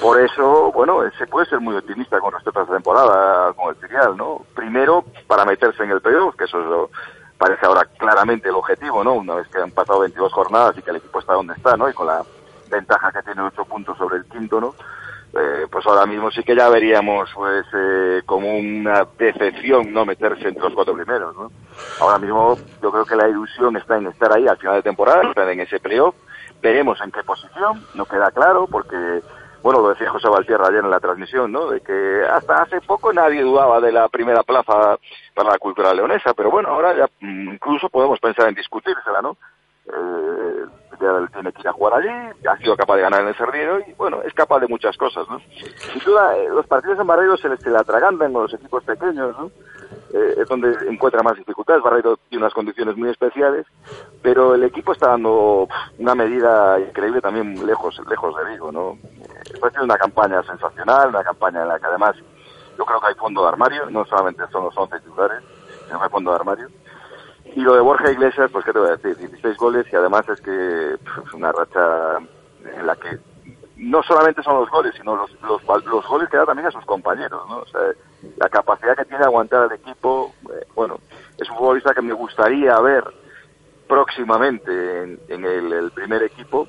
[0.00, 3.76] Por eso, bueno, se puede ser muy optimista con respecto a esta temporada con el
[3.76, 4.46] filial, ¿no?
[4.54, 6.90] Primero, para meterse en el playoff, que eso es lo,
[7.36, 9.14] parece ahora claramente el objetivo, ¿no?
[9.14, 11.88] Una vez que han pasado 22 jornadas y que el equipo está donde está, ¿no?
[11.88, 12.22] Y con la
[12.70, 14.74] ventaja que tiene 8 puntos sobre el quinto, ¿no?
[15.32, 20.48] Eh, pues ahora mismo sí que ya veríamos, pues, eh, como una decepción no meterse
[20.48, 21.52] entre los cuatro primeros, ¿no?
[22.00, 25.22] Ahora mismo yo creo que la ilusión está en estar ahí al final de temporada,
[25.28, 26.14] estar en ese playoff.
[26.60, 29.22] Veremos en qué posición, no queda claro, porque
[29.62, 31.68] bueno, lo decía José Valtierra ayer en la transmisión, ¿no?
[31.68, 34.98] De que hasta hace poco nadie dudaba de la primera plaza
[35.34, 39.36] para la cultura leonesa, pero bueno, ahora ya incluso podemos pensar en discutírsela, ¿no?
[39.86, 40.64] Eh,
[41.00, 42.08] ya tiene que ir a jugar allí,
[42.48, 45.28] ha sido capaz de ganar en el Cerrero y bueno, es capaz de muchas cosas,
[45.28, 45.40] ¿no?
[45.40, 49.36] Sin duda, eh, los partidos en Barreiro se les se le con los equipos pequeños,
[49.38, 49.50] ¿no?
[50.12, 51.82] Eh, es donde encuentra más dificultades.
[51.82, 53.66] Barreiro tiene unas condiciones muy especiales,
[54.22, 55.68] pero el equipo está dando
[55.98, 58.98] una medida increíble también lejos, lejos de Vigo, ¿no?
[59.02, 62.16] Eh, ha sido una campaña sensacional, una campaña en la que además
[62.76, 65.42] yo creo que hay fondo de armario, no solamente son los 11 titulares,
[65.86, 66.68] sino que hay fondo de armario.
[67.54, 70.28] Y lo de Borja Iglesias, pues qué te voy a decir, 16 goles y además
[70.28, 72.18] es que es una racha
[72.64, 73.18] en la que
[73.76, 77.42] no solamente son los goles, sino los, los, goles que da también a sus compañeros,
[77.48, 77.64] ¿no?
[78.36, 80.98] La capacidad que tiene de aguantar al equipo, eh, bueno,
[81.38, 83.04] es un futbolista que me gustaría ver
[83.88, 84.70] próximamente
[85.02, 86.68] en, en el, el, primer equipo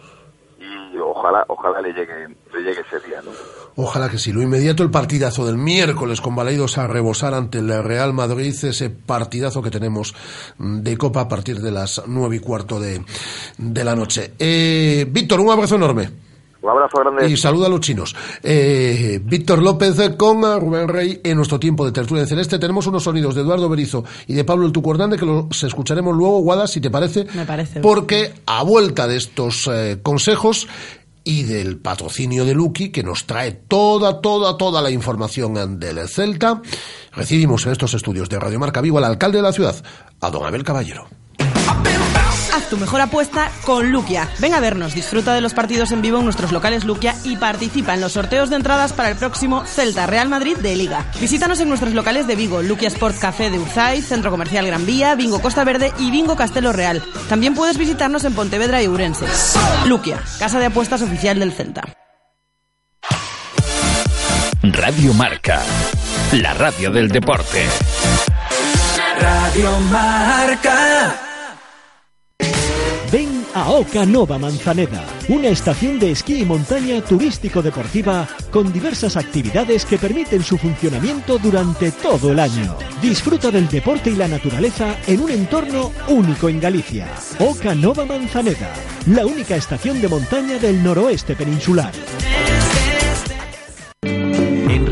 [0.60, 3.32] y ojalá, ojalá le llegue, le llegue ese día, ¿no?
[3.76, 4.32] Ojalá que sí.
[4.32, 8.90] Lo inmediato, el partidazo del miércoles con Baleidos a rebosar ante el Real Madrid, ese
[8.90, 10.16] partidazo que tenemos
[10.58, 13.04] de Copa a partir de las nueve y cuarto de,
[13.58, 14.34] de la noche.
[14.38, 16.10] Eh, Víctor, un abrazo enorme.
[16.62, 17.30] Un abrazo grande.
[17.30, 18.16] Y saluda a los chinos.
[18.44, 22.60] Eh, Víctor López con Rubén Rey en nuestro tiempo de tertulia en celeste.
[22.60, 26.42] Tenemos unos sonidos de Eduardo Berizo y de Pablo El Tucordán que los escucharemos luego,
[26.42, 27.26] Guada, si te parece.
[27.34, 27.80] Me parece.
[27.80, 30.68] Porque a vuelta de estos eh, consejos
[31.24, 36.62] y del patrocinio de Lucky, que nos trae toda, toda, toda la información del Celta,
[37.14, 39.76] recibimos en estos estudios de Radio Marca Vivo al alcalde de la ciudad,
[40.20, 41.21] a don Abel Caballero.
[42.54, 44.30] Haz tu mejor apuesta con Luquia.
[44.40, 47.94] Ven a vernos, disfruta de los partidos en vivo en nuestros locales Luquia y participa
[47.94, 51.06] en los sorteos de entradas para el próximo Celta Real Madrid de Liga.
[51.20, 55.16] Visítanos en nuestros locales de Vigo, Luquia Sport Café de Urzay, Centro Comercial Gran Vía,
[55.16, 57.02] Bingo Costa Verde y Bingo Castelo Real.
[57.30, 59.26] También puedes visitarnos en Pontevedra y Urense.
[59.86, 61.84] Luquia, casa de apuestas oficial del Celta.
[64.64, 65.62] Radio Marca,
[66.34, 67.66] la radio del deporte.
[69.20, 71.31] Radio Marca.
[73.52, 79.86] Ven a Oca Nova Manzaneda, una estación de esquí y montaña turístico-deportiva con diversas actividades
[79.86, 82.78] que permiten su funcionamiento durante todo el año.
[83.02, 87.08] Disfruta del deporte y la naturaleza en un entorno único en Galicia.
[87.40, 88.74] Oca Nova Manzaneda,
[89.08, 91.92] la única estación de montaña del noroeste peninsular.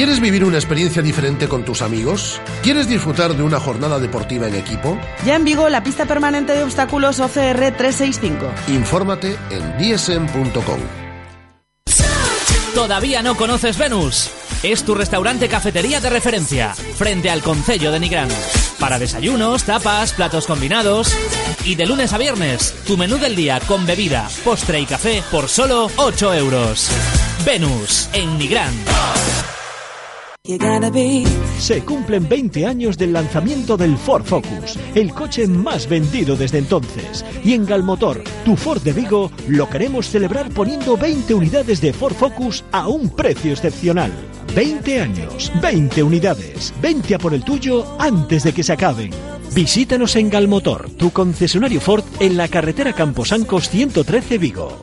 [0.00, 2.40] ¿Quieres vivir una experiencia diferente con tus amigos?
[2.62, 4.98] ¿Quieres disfrutar de una jornada deportiva en equipo?
[5.26, 8.46] Ya en Vigo, la pista permanente de obstáculos OCR 365.
[8.68, 10.80] Infórmate en dsm.com.
[12.74, 14.30] ¿Todavía no conoces Venus?
[14.62, 18.30] Es tu restaurante cafetería de referencia, frente al Concello de Nigrán.
[18.78, 21.14] Para desayunos, tapas, platos combinados.
[21.66, 25.50] Y de lunes a viernes, tu menú del día con bebida, postre y café por
[25.50, 26.88] solo 8 euros.
[27.44, 28.72] Venus, en Nigrán.
[31.58, 37.24] Se cumplen 20 años del lanzamiento del Ford Focus, el coche más vendido desde entonces.
[37.44, 42.14] Y en Galmotor, tu Ford de Vigo, lo queremos celebrar poniendo 20 unidades de Ford
[42.14, 44.10] Focus a un precio excepcional.
[44.56, 46.74] 20 años, 20 unidades.
[46.82, 49.10] 20 a por el tuyo antes de que se acaben.
[49.54, 54.82] Visítanos en Galmotor, tu concesionario Ford en la carretera Camposancos 113 Vigo.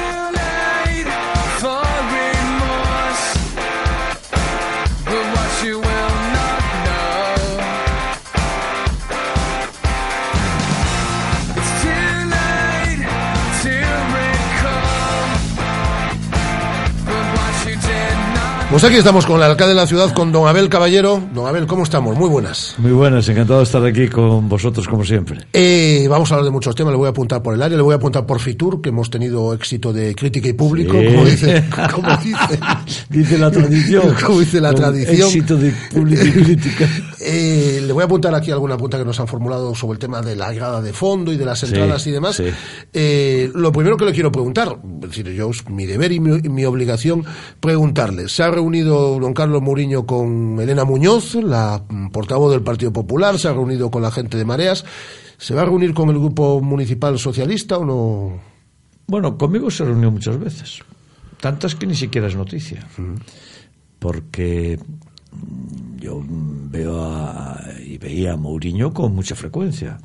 [18.81, 21.21] Pues aquí estamos con el alcalde de la ciudad, con don Abel Caballero.
[21.35, 22.17] Don Abel, ¿cómo estamos?
[22.17, 22.73] Muy buenas.
[22.79, 25.37] Muy buenas, encantado de estar aquí con vosotros como siempre.
[25.53, 27.83] Eh, vamos a hablar de muchos temas, le voy a apuntar por el área, le
[27.83, 31.05] voy a apuntar por Fitur, que hemos tenido éxito de crítica y público, Sí.
[31.13, 31.63] como dice,
[31.93, 32.59] como dice,
[33.07, 34.15] Dice la tradición.
[34.25, 35.27] como dice la Con tradición.
[35.27, 36.89] Éxito de público y crítica.
[37.19, 40.23] Eh, le voy a apuntar aquí alguna punta que nos han formulado sobre el tema
[40.23, 42.35] de la grada de fondo y de las Sí, entradas y demás.
[42.37, 42.45] sí.
[42.93, 46.41] Eh, lo primero que le quiero preguntar, es decir, yo es mi deber y mi,
[46.49, 47.23] mi obligación
[47.59, 48.27] preguntarle.
[48.27, 53.37] ¿Se ha reunido don Carlos Mourinho con Elena Muñoz, la portavoz del Partido Popular?
[53.37, 54.85] ¿Se ha reunido con la gente de Mareas?
[55.37, 58.41] ¿Se va a reunir con el grupo municipal socialista o no?
[59.07, 60.79] Bueno, conmigo se reunió muchas veces.
[61.41, 62.87] Tantas que ni siquiera es noticia.
[63.99, 64.79] Porque
[65.31, 69.99] mm, yo veo a, y veía a Mourinho con mucha frecuencia.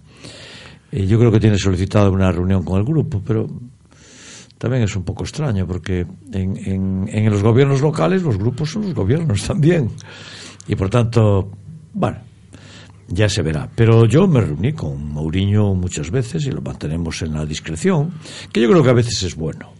[0.91, 3.49] Y yo creo que tiene solicitado una reunión con el grupo, pero
[4.59, 8.83] también es un poco extraño porque en, en, en los gobiernos locales los grupos son
[8.83, 9.91] los gobiernos también.
[10.69, 11.51] Y por tanto,
[11.93, 12.19] bueno,
[13.09, 13.69] ya se verá.
[13.75, 18.13] Pero yo me reuní con Mourinho muchas veces y lo mantenemos en la discreción,
[18.53, 19.73] que yo creo que a veces es bueno,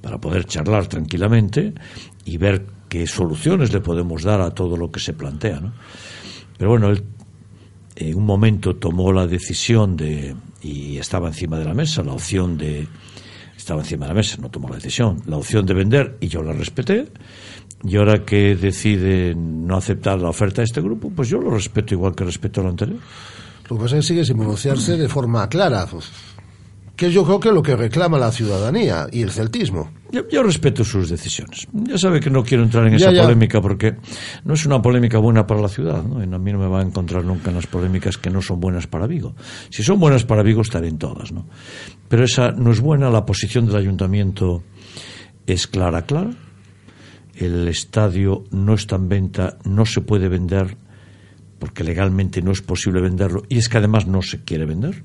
[0.00, 1.74] para poder charlar tranquilamente
[2.24, 5.60] y ver qué soluciones le podemos dar a todo lo que se plantea.
[5.60, 5.72] ¿no?
[6.56, 7.04] Pero bueno, él
[7.96, 12.56] en un momento tomó la decisión de, y estaba encima de la mesa, la opción
[12.56, 12.86] de,
[13.68, 16.42] estaba encima de la mesa, no tomó la decisión, la opción de vender y yo
[16.42, 17.06] la respeté.
[17.84, 21.92] Y ahora que decide no aceptar la oferta de este grupo, pues yo lo respeto
[21.92, 22.98] igual que respeto lo anterior.
[23.68, 25.86] Lo que pasa es que sigue sin pronunciarse de forma clara,
[26.98, 29.88] que yo creo que es lo que reclama la ciudadanía y el celtismo.
[30.10, 31.68] Yo, yo respeto sus decisiones.
[31.72, 33.22] Ya sabe que no quiero entrar en Ya, esa ya.
[33.22, 33.94] polémica porque
[34.44, 36.02] no es una polémica buena para la ciudad.
[36.02, 36.18] ¿no?
[36.20, 38.58] Y a mí no me va a encontrar nunca en las polémicas que no son
[38.58, 39.36] buenas para Vigo.
[39.70, 41.30] Si son buenas para Vigo, estaré en todas.
[41.30, 41.46] ¿no?
[42.08, 43.10] Pero esa no es buena.
[43.10, 44.64] La posición del ayuntamiento
[45.46, 46.30] es clara, clara.
[47.36, 50.76] El estadio no está en venta, no se puede vender
[51.60, 55.04] porque legalmente no es posible venderlo y es que además no se quiere vender.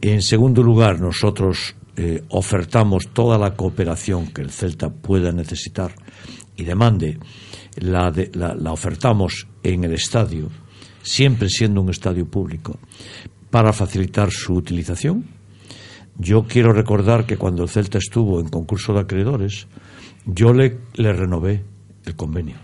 [0.00, 5.94] En segundo lugar, nosotros eh, ofertamos toda la cooperación que el Celta pueda necesitar
[6.56, 7.18] y demande,
[7.76, 10.48] la, la- la ofertamos en el estadio,
[11.02, 12.78] siempre siendo un estadio público,
[13.50, 15.24] para facilitar su utilización.
[16.16, 19.66] Yo quiero recordar que cuando el Celta estuvo en concurso de acreedores,
[20.26, 21.62] yo le, le renové
[22.04, 22.56] el convenio.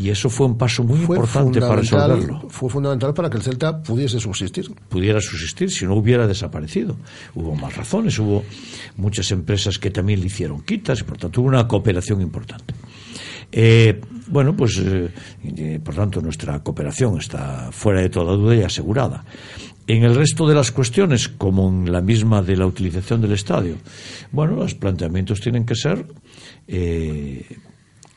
[0.00, 2.46] Y eso fue un paso muy Fue importante para resolverlo.
[2.48, 4.70] fue fundamental para que el Celta pudiese subsistir.
[4.88, 6.96] pudiera subsistir si no hubiera desaparecido.
[7.34, 8.44] Hubo más razones, hubo
[8.96, 12.74] muchas empresas que también le hicieron quitas y por tanto hubo una cooperación importante.
[13.50, 15.08] Eh, bueno, pues eh,
[15.56, 19.24] eh, por tanto nuestra cooperación está fuera de toda duda y asegurada.
[19.86, 23.76] En el resto de las cuestiones, como en la misma de la utilización del estadio,
[24.30, 26.04] bueno, los planteamientos tienen que ser
[26.66, 27.42] eh,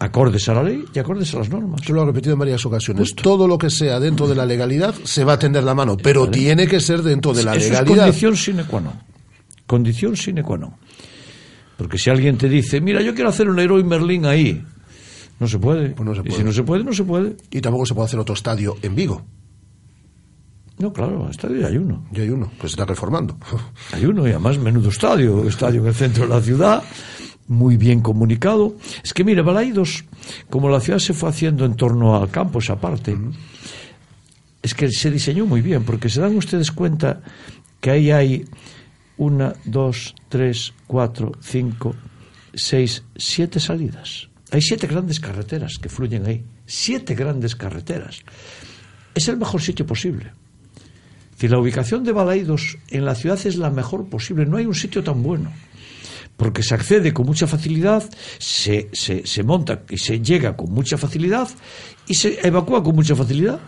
[0.02, 1.82] acordes a la ley y acordes a las normas.
[1.82, 3.14] Yo lo he repetido en varias ocasiones.
[3.16, 6.28] Todo lo que sea dentro de la legalidad se va a tender la mano, pero
[6.30, 8.08] tiene que ser dentro de la Eso legalidad.
[8.08, 8.94] es condición sine qua non.
[9.68, 10.74] Condición sine qua non.
[11.78, 14.64] Porque si alguien te dice, mira, yo quiero hacer un Leroy Merlin ahí,
[15.40, 15.90] no se puede.
[15.92, 16.38] Pues no se Y puede.
[16.38, 17.38] si no se puede, no se puede.
[17.52, 19.24] Y tampoco se puede hacer otro estadio en Vigo.
[20.80, 22.06] No, claro, estadio hay uno.
[22.12, 23.38] Y hay uno, que se está reformando.
[23.92, 26.84] Hay uno, y además menudo estadio, estadio en el centro de la ciudad,
[27.48, 28.76] muy bien comunicado.
[29.04, 30.06] Es que mire, Balaidos,
[30.50, 33.18] como la ciudad se fue haciendo en torno al campo, esa parte,
[34.62, 37.22] es que se diseñó muy bien, porque se dan ustedes cuenta
[37.80, 38.46] que ahí hay
[39.18, 41.96] una, dos, tres, cuatro, cinco,
[42.54, 44.30] seis, siete salidas.
[44.52, 46.44] Hay siete grandes carreteras que fluyen ahí.
[46.66, 48.22] Siete grandes carreteras.
[49.16, 50.32] Es el mejor sitio posible.
[51.38, 54.76] Si la ubicación de Balaidos en la ciudad es la mejor posible, no hay un
[54.76, 55.52] sitio tan bueno.
[56.42, 58.04] Porque se accede con mucha facilidad,
[58.40, 61.48] se, se, monta y se llega con mucha facilidad
[62.08, 63.60] y se evacúa con mucha facilidad.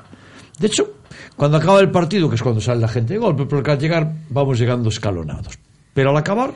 [0.58, 0.92] De hecho,
[1.36, 4.16] cuando acaba el partido, que es cuando sale la gente de golpe, porque al llegar
[4.28, 5.60] vamos llegando escalonados.
[5.94, 6.56] Pero al acabar,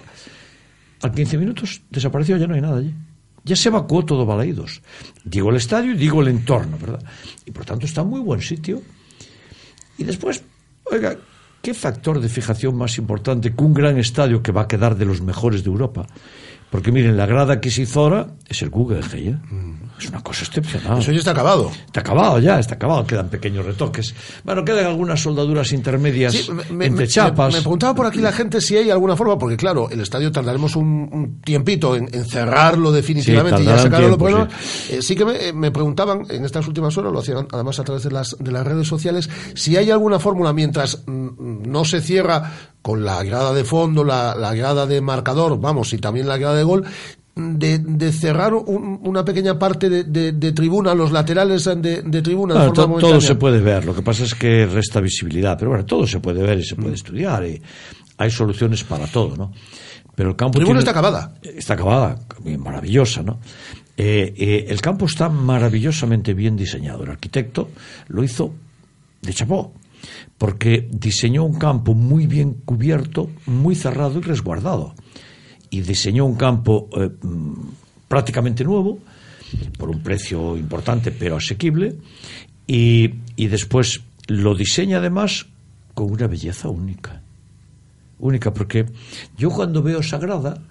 [1.04, 2.96] al 15 minutos, desapareció, ya no hay nada allí.
[3.44, 4.82] Ya se evacuó todo Balaidos.
[5.24, 7.04] Digo el estadio y digo el entorno, ¿verdad?
[7.46, 8.82] Y por tanto está en muy buen sitio.
[10.00, 10.44] Y después,
[10.92, 11.16] oiga,
[11.62, 15.06] ¿qué factor de fijación más importante que un gran estadio que va a quedar de
[15.06, 16.08] los mejores de Europa?
[16.70, 19.36] Porque miren, la grada que se hizo ahora es el Guggenheim.
[19.36, 19.74] ¿eh?
[20.00, 21.00] Es una cosa excepcional.
[21.00, 21.72] Eso ya está acabado.
[21.88, 23.08] Está acabado ya, está acabado.
[23.08, 24.14] Quedan pequeños retoques.
[24.44, 27.54] Bueno, quedan algunas soldaduras intermedias Sí, me- entre me- chapas.
[27.54, 30.76] Me, preguntaba por aquí la gente si hay alguna forma, porque claro, el estadio tardaremos
[30.76, 34.50] un, un tiempito en, en cerrarlo definitivamente Sí, y ya sacarlo tiempo, problema.
[34.90, 38.04] Eh, sí que me, me preguntaban en estas últimas horas, lo hacían además a través
[38.04, 42.52] de las, de las redes sociales, si hay alguna fórmula mientras mm, no se cierra
[42.82, 46.56] con la grada de fondo, la, la grada de marcador, vamos, y también la grada
[46.56, 46.86] de gol,
[47.36, 52.56] de, de cerrar un- una pequeña parte de, de- de tribuna, los laterales de, tribuna
[52.56, 55.86] Bueno, to- todo se puede ver, lo que pasa es que resta visibilidad, pero bueno,
[55.86, 57.62] todo se puede ver y se puede estudiar y
[58.18, 59.52] hay soluciones para todo, ¿no?
[60.16, 61.34] Pero el campo Tribuna tiene- está acabada.
[61.44, 62.20] Está acabada,
[62.58, 63.40] maravillosa, ¿no?
[63.96, 67.04] Eh, eh, el campo está maravillosamente bien diseñado.
[67.04, 67.70] El arquitecto
[68.08, 68.52] lo hizo
[69.22, 69.74] de chapó,
[70.38, 74.94] porque diseñó un campo muy bien cubierto, muy cerrado y resguardado.
[75.70, 77.54] Y diseñó un campo eh, mm,
[78.08, 79.00] prácticamente nuevo,
[79.78, 81.96] por un precio importante pero asequible,
[82.68, 85.48] y, y después lo diseña además
[85.94, 87.22] con una belleza única.
[88.20, 88.86] Única, porque
[89.38, 90.62] yo cuando veo Sagrada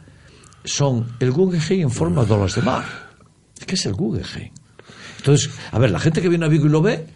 [0.65, 2.85] son el Guggenheim en forma de olas de mar.
[3.67, 4.53] ¿Qué es el Guggenheim?
[5.19, 7.07] Entonces, a ver, la gente que viene a Vigo y lo ve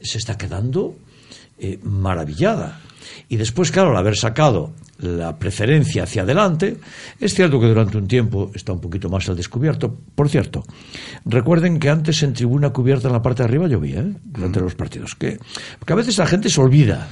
[0.00, 0.96] se está quedando
[1.64, 2.80] eh, maravillada.
[3.28, 6.76] Y después, claro, al haber sacado la preferencia hacia adelante,
[7.20, 9.96] es cierto que durante un tiempo está un poquito más al descubierto.
[10.16, 10.64] Por cierto,
[11.24, 14.12] recuerden que antes en tribuna cubierta en la parte de arriba llovía, ¿eh?
[14.24, 15.14] durante los partidos.
[15.14, 15.38] Que,
[15.78, 17.06] porque a veces la gente se olvida.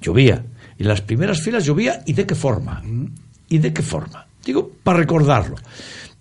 [0.00, 0.44] Llovía.
[0.76, 2.82] Y en las primeras filas llovía y de qué forma.
[3.48, 4.26] ¿Y de qué forma?
[4.44, 5.54] Digo, para recordarlo.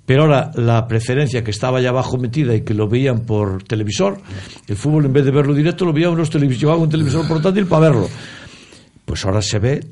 [0.05, 4.19] Pero ahora la preferencia que estaba allá abajo metida y que lo veían por televisor,
[4.67, 7.89] el fútbol en vez de verlo directo lo veían unos televisores, un televisor portátil para
[7.89, 8.09] verlo.
[9.05, 9.85] Pues ahora se ve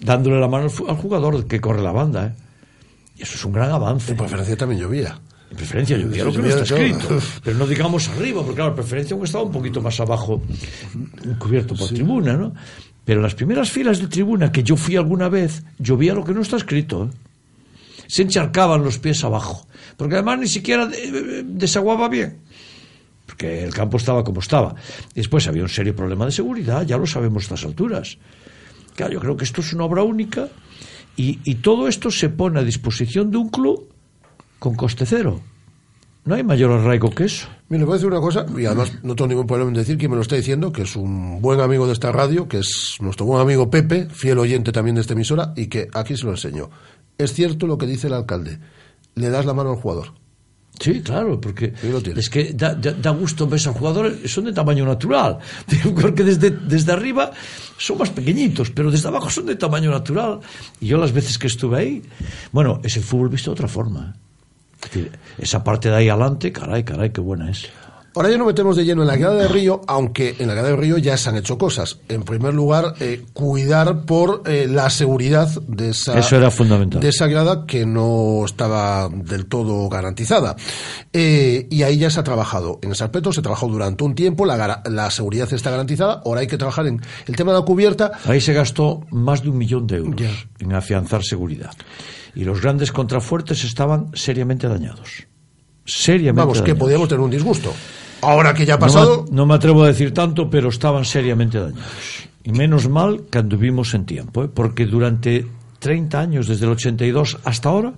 [0.00, 2.26] dándole la mano al jugador que corre la banda.
[2.26, 2.32] ¿eh?
[3.16, 4.12] Y eso es un gran avance.
[4.12, 5.18] En preferencia también llovía.
[5.50, 7.18] En preferencia llovía lo que no está escrito.
[7.42, 10.40] Pero no digamos arriba, porque claro, preferencia aunque estaba un poquito más abajo,
[11.38, 12.52] cubierto por tribuna, ¿no?
[13.04, 16.32] Pero en las primeras filas de tribuna que yo fui alguna vez, llovía lo que
[16.32, 17.04] no está escrito.
[17.04, 17.27] ¿eh?
[18.08, 19.68] Se encharcaban los pies abajo.
[19.96, 22.40] Porque además ni siquiera eh, desaguaba bien.
[23.26, 24.74] Porque el campo estaba como estaba.
[25.14, 28.18] Después había un serio problema de seguridad, ya lo sabemos a estas alturas.
[28.96, 30.48] Claro, yo creo que esto es una obra única
[31.20, 33.88] y, todo esto se pone a disposición de un club
[34.60, 35.40] con coste cero.
[36.24, 37.48] No hay mayor arraigo que eso.
[37.68, 39.98] Mira, le voy a decir una cosa, y además no tengo ningún problema en decir
[39.98, 42.98] que me lo está diciendo, que es un buen amigo de esta radio, que es
[43.00, 46.30] nuestro buen amigo Pepe, fiel oyente también de esta emisora, y que aquí se lo
[46.30, 46.70] enseño.
[47.18, 48.58] Es cierto lo que dice el alcalde.
[49.14, 50.14] Le das la mano al jugador.
[50.80, 51.72] Sí, claro, porque
[52.16, 55.38] es que da, da, da, gusto ver a jugadores, son de tamaño natural,
[56.00, 57.32] porque desde, desde arriba
[57.76, 60.38] son más pequeñitos, pero desde abajo son de tamaño natural.
[60.80, 62.02] Y yo las veces que estuve ahí,
[62.52, 64.14] bueno, ese fútbol visto de otra forma.
[64.76, 67.68] Es decir, esa parte de ahí adelante, caray, caray, qué buena es.
[68.18, 70.70] Ahora ya nos metemos de lleno en la grada de Río, aunque en la grada
[70.70, 72.00] de Río ya se han hecho cosas.
[72.08, 77.00] En primer lugar, eh, cuidar por eh, la seguridad de esa, Eso era fundamental.
[77.00, 80.56] de esa grada que no estaba del todo garantizada.
[81.12, 82.80] Eh, y ahí ya se ha trabajado.
[82.82, 86.48] En ese aspecto se trabajó durante un tiempo, la, la seguridad está garantizada, ahora hay
[86.48, 88.10] que trabajar en el tema de la cubierta.
[88.24, 91.70] Ahí se gastó más de un millón de euros en afianzar seguridad.
[92.34, 95.28] Y los grandes contrafuertes estaban seriamente dañados.
[95.84, 96.74] Seriamente Vamos, dañados.
[96.74, 97.72] que podíamos tener un disgusto.
[98.22, 99.24] Ahora que ya ha pasado.
[99.26, 102.28] No me, no me, atrevo a decir tanto, pero estaban seriamente dañados.
[102.44, 104.48] Y menos mal que anduvimos en tiempo, ¿eh?
[104.52, 105.46] porque durante
[105.78, 107.94] 30 años, desde el 82 hasta ahora,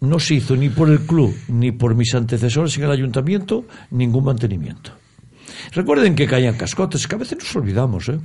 [0.00, 4.24] no se hizo ni por el club ni por mis antecesores en el ayuntamiento ningún
[4.24, 4.92] mantenimiento.
[5.72, 8.18] Recuerden que caían cascotes, que a veces nos olvidamos, ¿eh?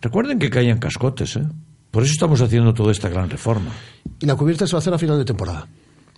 [0.00, 1.44] Recuerden que caían cascotes, ¿eh?
[1.90, 3.70] Por eso estamos haciendo toda esta gran reforma.
[4.18, 5.66] Y la cubierta se va a hacer a final de temporada.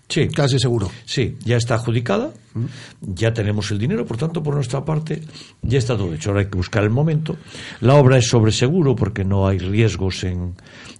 [0.08, 0.28] Sí.
[0.28, 0.90] Casi seguro.
[1.04, 2.30] Sí, ya está adjudicada,
[3.00, 5.22] ya tenemos el dinero, por tanto, por nuestra parte,
[5.62, 6.30] ya está todo hecho.
[6.30, 7.36] Ahora hay que buscar el momento.
[7.80, 10.54] La obra es sobre seguro porque no hay riesgos en,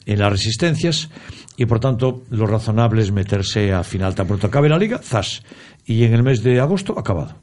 [0.05, 1.09] en las resistencias
[1.57, 5.43] y, por tanto, lo razonable es meterse a final tan pronto acabe la liga, zas.
[5.87, 7.35] Y en el mes de agosto, acabado.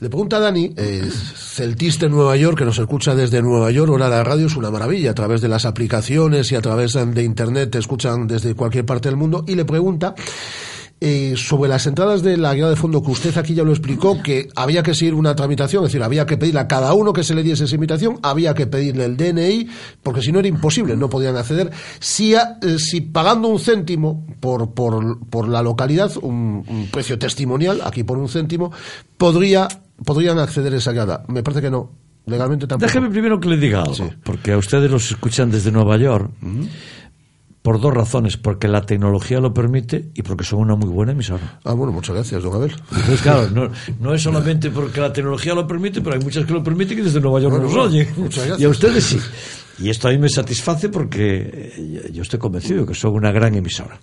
[0.00, 3.90] Le pregunta a Dani, eh, celtista en Nueva York, que nos escucha desde Nueva York,
[3.90, 7.24] ahora la radio es una maravilla, a través de las aplicaciones y a través de
[7.24, 10.14] Internet te escuchan desde cualquier parte del mundo, y le pregunta
[11.00, 14.20] eh, sobre las entradas de la guía de fondo, que usted aquí ya lo explicó,
[14.20, 17.22] que había que seguir una tramitación, es decir, había que pedirle a cada uno que
[17.22, 19.68] se le diese esa invitación, había que pedirle el DNI,
[20.02, 21.70] porque si no era imposible, no podían acceder.
[22.00, 27.16] Si, a, eh, si pagando un céntimo por, por, por la localidad, un, un, precio
[27.16, 28.72] testimonial, aquí por un céntimo,
[29.16, 29.68] podría,
[30.04, 31.24] podrían acceder a esa guiada.
[31.28, 31.92] Me parece que no.
[32.26, 32.86] Legalmente tampoco.
[32.86, 34.02] Déjeme primero que le diga algo, sí.
[34.22, 36.30] porque a ustedes los escuchan desde Nueva York.
[36.42, 36.68] Uh -huh
[37.68, 41.60] por dos razones, porque la tecnología lo permite y porque son una muy buena emisora.
[41.64, 42.72] Ah, bueno, muchas gracias, don Abel.
[42.90, 43.70] Entonces, claro, no,
[44.00, 47.02] no es solamente porque la tecnología lo permite, pero hay muchas que lo permiten que
[47.02, 48.08] desde Nueva York bueno, nos oyen.
[48.16, 48.60] Muchas gracias.
[48.62, 49.18] Y a ustedes sí.
[49.80, 53.98] Y esto a mí me satisface porque yo estoy convencido que son una gran emisora.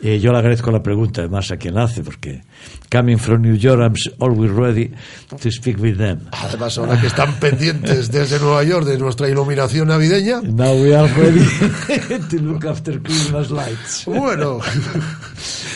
[0.00, 2.42] Eh, yo le agradezco la pregunta además a quien la hace, porque
[2.90, 4.92] coming from New York, I'm always ready
[5.30, 6.20] to speak with them.
[6.30, 10.40] Además, ahora que están pendientes desde Nueva York de nuestra iluminación navideña.
[10.42, 11.44] Now we are ready
[12.30, 14.04] to look after Christmas lights.
[14.06, 14.60] Bueno.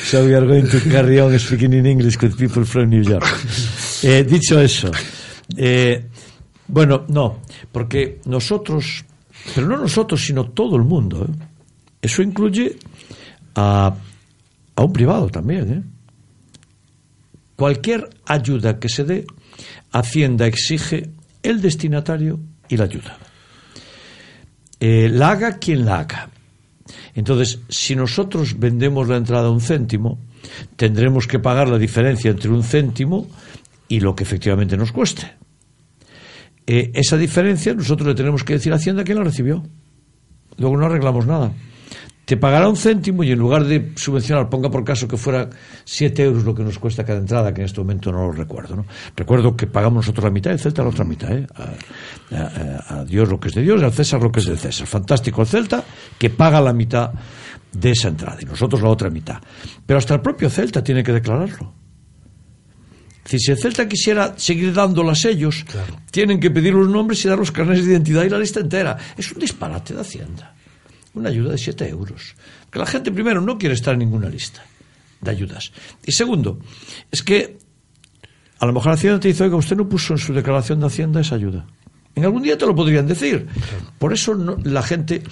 [0.05, 3.25] so we are going to carry on speaking in English with people from New York.
[4.05, 4.91] Eh, dicho eso,
[5.57, 6.07] eh,
[6.69, 7.41] bueno, no,
[7.71, 9.05] porque nosotros,
[9.55, 11.45] pero no nosotros, sino todo el mundo, ¿eh?
[12.01, 12.77] eso incluye
[13.55, 13.95] a
[14.77, 15.73] a un privado también.
[15.73, 15.83] ¿eh?
[17.57, 19.27] Cualquier ayuda que se dé,
[19.93, 21.11] Hacienda exige
[21.43, 23.19] el destinatario y la ayuda.
[24.81, 26.31] Eh, la haga quien la haga.
[27.15, 30.19] Entonces, si nosotros vendemos la entrada a un céntimo,
[30.77, 33.29] tendremos que pagar la diferencia entre un céntimo
[33.87, 35.42] y lo que efectivamente nos cueste.
[36.67, 39.63] Eh, esa diferencia nosotros le tenemos que decir a Hacienda quién la recibió.
[40.59, 41.53] Luego no arreglamos nada
[42.25, 45.51] te pagará un céntimo y en lugar de subvencionar, ponga por caso que fuera
[45.85, 48.77] 7 euros lo que nos cuesta cada entrada, que en este momento no lo recuerdo.
[48.77, 48.87] ¿no?
[49.17, 51.33] Recuerdo que pagamos nosotros la mitad el Celta la otra mitad.
[51.33, 51.47] ¿eh?
[52.31, 54.87] A, Dios lo que es de Dios al César lo que es del César.
[54.87, 55.85] Fantástico el Celta
[56.17, 57.11] que paga la mitad
[57.73, 59.39] de esa entrada y nosotros la otra mitad.
[59.85, 61.82] Pero hasta el propio Celta tiene que declararlo.
[63.25, 65.97] Si el Celta quisiera seguir dándolas ellos, claro.
[66.11, 68.97] tienen que pedir los nombres y dar los carnes de identidad y la lista entera.
[69.17, 70.55] Es un disparate de Hacienda
[71.15, 72.35] una ayuda de 7 euros.
[72.71, 74.63] Que la gente, primero, no quiere estar en ninguna lista
[75.21, 75.73] de ayudas.
[76.05, 76.59] Y segundo,
[77.11, 77.59] es que
[78.59, 81.21] a lo mejor Hacienda te dice, oiga, usted no puso en su declaración de Hacienda
[81.21, 81.67] esa ayuda.
[82.15, 83.47] En algún día te lo podrían decir.
[83.99, 85.23] Por eso no, la gente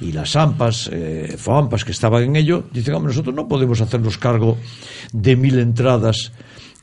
[0.00, 4.18] y las AMPAs, eh, FOAMPAS que estaban en ello, dicen, hombre, nosotros no podemos hacernos
[4.18, 4.58] cargo
[5.12, 6.32] de mil entradas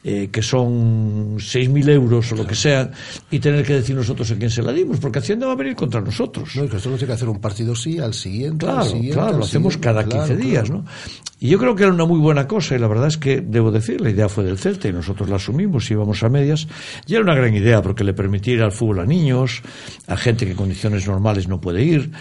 [0.04, 2.92] eh, que son 6.000 euros o lo que sea,
[3.32, 5.76] y tener que decir nosotros a quién se la dimos, porque Hacienda va a venir
[5.76, 6.56] contra nosotros.
[6.56, 8.86] No, y que esto no tiene que hacer un partido sí, al siguiente, claro, al
[8.86, 9.14] siguiente.
[9.14, 10.84] Claro, al lo hacemos cada claro, 15 días, claro.
[10.84, 10.92] ¿no?
[11.40, 13.70] Y yo creo que era una muy buena cosa, y la verdad es que, debo
[13.70, 16.68] decir, la idea fue del Celta, y nosotros la asumimos, íbamos a medias,
[17.06, 19.62] y era una gran idea, porque le permitía ir al fútbol a niños,
[20.08, 22.12] a gente que en condiciones normales no puede ir,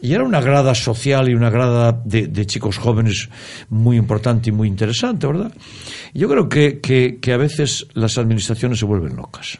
[0.00, 3.28] y era una grada social y una grada de, de chicos jóvenes
[3.68, 5.52] muy importante y muy interesante, ¿verdad?
[6.14, 9.58] Yo creo que, que, que a veces las administraciones se vuelven locas.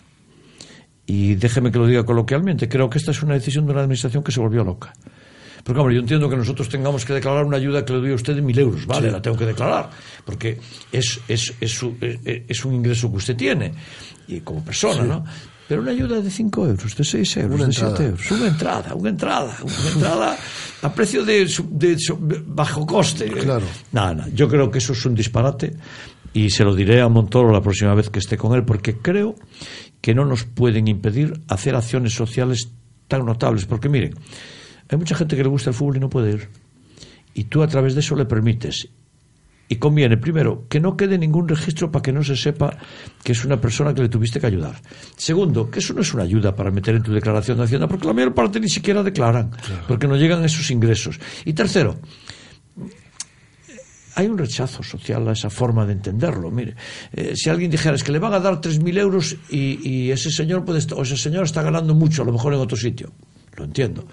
[1.07, 4.23] Y déjeme que lo diga coloquialmente, creo que esta es una decisión de una administración
[4.23, 4.93] que se volvió loca.
[5.65, 8.15] Porque, hombre, yo entiendo que nosotros tengamos que declarar una ayuda que le doy a
[8.15, 9.09] usted de mil euros, ¿vale?
[9.09, 9.13] Sí.
[9.13, 9.91] La tengo que declarar,
[10.25, 10.59] porque
[10.93, 13.73] es, es, es, su- es- es un ingreso que usted tiene,
[14.29, 15.09] y como persona, Sí.
[15.09, 15.25] ¿no?
[15.67, 17.97] Pero una ayuda de 5 euros, de 6 euros, Una de entrada.
[17.97, 20.37] 7 euros, una entrada, una entrada, una entrada
[20.81, 21.41] a precio de,
[21.71, 23.27] de su- bajo coste.
[23.31, 23.67] Claro.
[23.93, 25.75] No, no, yo creo que eso es un disparate
[26.33, 29.35] y se lo diré a Montoro la próxima vez que esté con él, porque creo
[30.01, 32.71] que no nos pueden impedir hacer acciones sociales
[33.09, 33.67] tan notables.
[33.67, 34.15] Porque miren,
[34.89, 36.49] hay mucha gente que le gusta el fútbol y no puede ir.
[37.35, 38.89] Y tú a través de eso le permites.
[39.71, 42.79] Y conviene, primero, que no quede ningún registro para que no se sepa
[43.23, 44.81] que es una persona que le tuviste que ayudar.
[45.15, 48.07] Segundo, que eso no es una ayuda para meter en tu declaración de Hacienda, porque
[48.07, 49.51] la mayor parte ni siquiera declaran,
[49.87, 51.21] porque no llegan esos ingresos.
[51.45, 51.97] Y tercero,
[54.19, 56.51] hay un rechazo social a esa forma de entenderlo.
[56.51, 56.75] Mire,
[57.13, 60.65] eh, si alguien dijera es que le van a dar 3.000 euros y, ese señor
[60.65, 63.13] puede o ese señor está ganando mucho, a lo mejor en otro sitio.
[63.57, 64.09] Lo entiendo.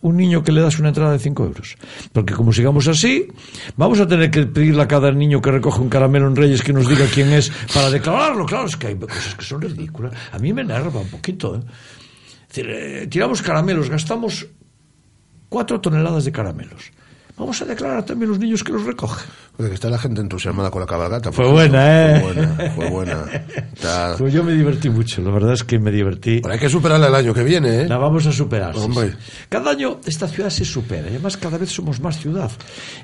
[0.00, 1.76] Un niño que le das una entrada de 5 euros.
[2.12, 3.28] Porque como sigamos así,
[3.76, 6.72] vamos a tener que pedirle a cada niño que recoge un caramelo en Reyes que
[6.72, 8.44] nos diga quién es para declararlo.
[8.46, 10.12] Claro, es que hay cosas que son ridículas.
[10.32, 11.54] A mí me enerva un poquito.
[11.54, 11.60] ¿eh?
[12.56, 14.44] Eh, tiramos caramelos, gastamos
[15.50, 16.90] 4 toneladas de caramelos.
[17.36, 19.26] Vamos a declarar también los niños que los recogen.
[19.58, 21.32] Oye, que está la gente entusiasmada con la cabalgata.
[21.32, 22.20] Fue buena, ¿eh?
[22.20, 23.24] Fue buena, fue buena.
[23.72, 26.38] Está- Pues yo me divertí mucho, la verdad es que me divertí.
[26.40, 27.88] Pero hay que superarla el año que viene, ¿eh?
[27.88, 28.76] La vamos a superar.
[28.76, 29.10] Hombre.
[29.10, 29.16] sí.
[29.48, 31.06] Cada año esta ciudad se supera.
[31.08, 32.52] Y además cada vez somos más ciudad.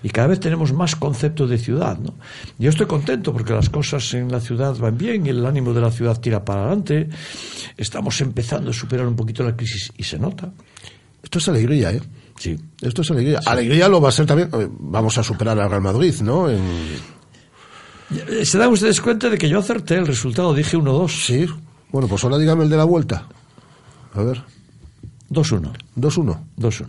[0.04, 1.98] Y cada vez tenemos más concepto de ciudad.
[1.98, 2.14] ¿no?
[2.56, 5.80] Yo estoy contento porque las cosas en la ciudad van bien y el ánimo de
[5.80, 7.08] la ciudad tira para adelante.
[7.76, 10.50] Estamos empezando a superar un poquito la crisis y se nota.
[11.20, 12.00] Esto es alegría, ¿eh?
[12.40, 12.56] Sí.
[12.80, 13.38] Esto es alegría.
[13.44, 14.48] Alegría lo va a ser también.
[14.54, 16.48] eh, Vamos a superar al Real Madrid, ¿no?
[16.48, 16.62] En-
[18.44, 20.52] ¿Se dan ustedes cuenta de que yo acerté el resultado?
[20.54, 21.08] Dije 1-2.
[21.26, 21.46] Sí.
[21.92, 23.26] Bueno, pues ahora dígame el de la vuelta.
[24.14, 24.42] A ver.
[25.30, 25.70] 2-1.
[25.96, 26.38] 2-1.
[26.56, 26.86] 2-1.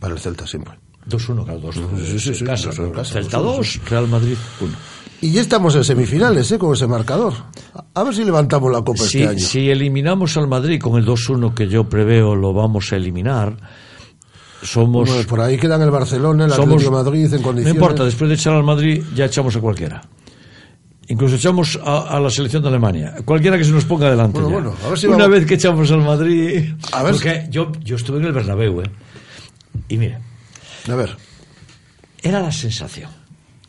[0.00, 0.74] Para el Celta siempre.
[1.08, 1.74] 2-1, claro, 2
[2.06, 4.72] Sí, sí, sí, casa, dos en casa, Celta dos, 2, Real Madrid 1.
[5.20, 6.58] Y ya estamos en semifinales, ¿eh?
[6.58, 7.34] Con ese marcador.
[7.74, 9.38] A- A ver si levantamos la copa Si, este año.
[9.38, 13.56] si eliminamos al Madrid con el 2-1 que yo preveo lo vamos a eliminar,
[14.62, 15.08] somos...
[15.08, 17.74] Bueno, por ahí quedan el Barcelona, el somos Atlético de Madrid en no condiciones.
[17.74, 20.02] importa, después de echar al Madrid ya echamos a cualquiera.
[21.10, 23.14] Incluso echamos a, a la selección de Alemania.
[23.24, 24.40] Cualquiera que se nos ponga delante.
[24.40, 24.62] Bueno, ya.
[24.64, 26.74] bueno, a ver si Una vamos- vez que echamos al Madrid...
[26.92, 28.90] A ver Porque yo, yo estuve en el Bernabéu, ¿eh?
[29.88, 30.20] Y mira,
[30.90, 31.16] A ver.
[32.22, 33.10] era la sensación.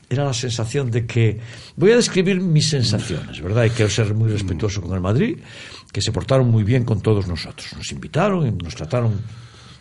[0.10, 1.40] Era la sensación de que.
[1.76, 3.66] Voy a describir mis sensaciones, ¿verdad?
[3.66, 5.38] Y quiero ser muy respetuoso con el Madrid,
[5.94, 7.68] que se portaron muy bien con todos nosotros.
[7.78, 9.14] Nos invitaron y nos trataron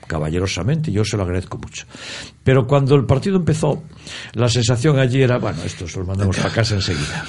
[0.08, 1.84] caballerosamente yo se lo agradezco mucho.
[2.42, 3.84] Pero cuando el partido empezó,
[4.32, 7.24] la sensación allí era: bueno, estos los mandamos para casa enseguida.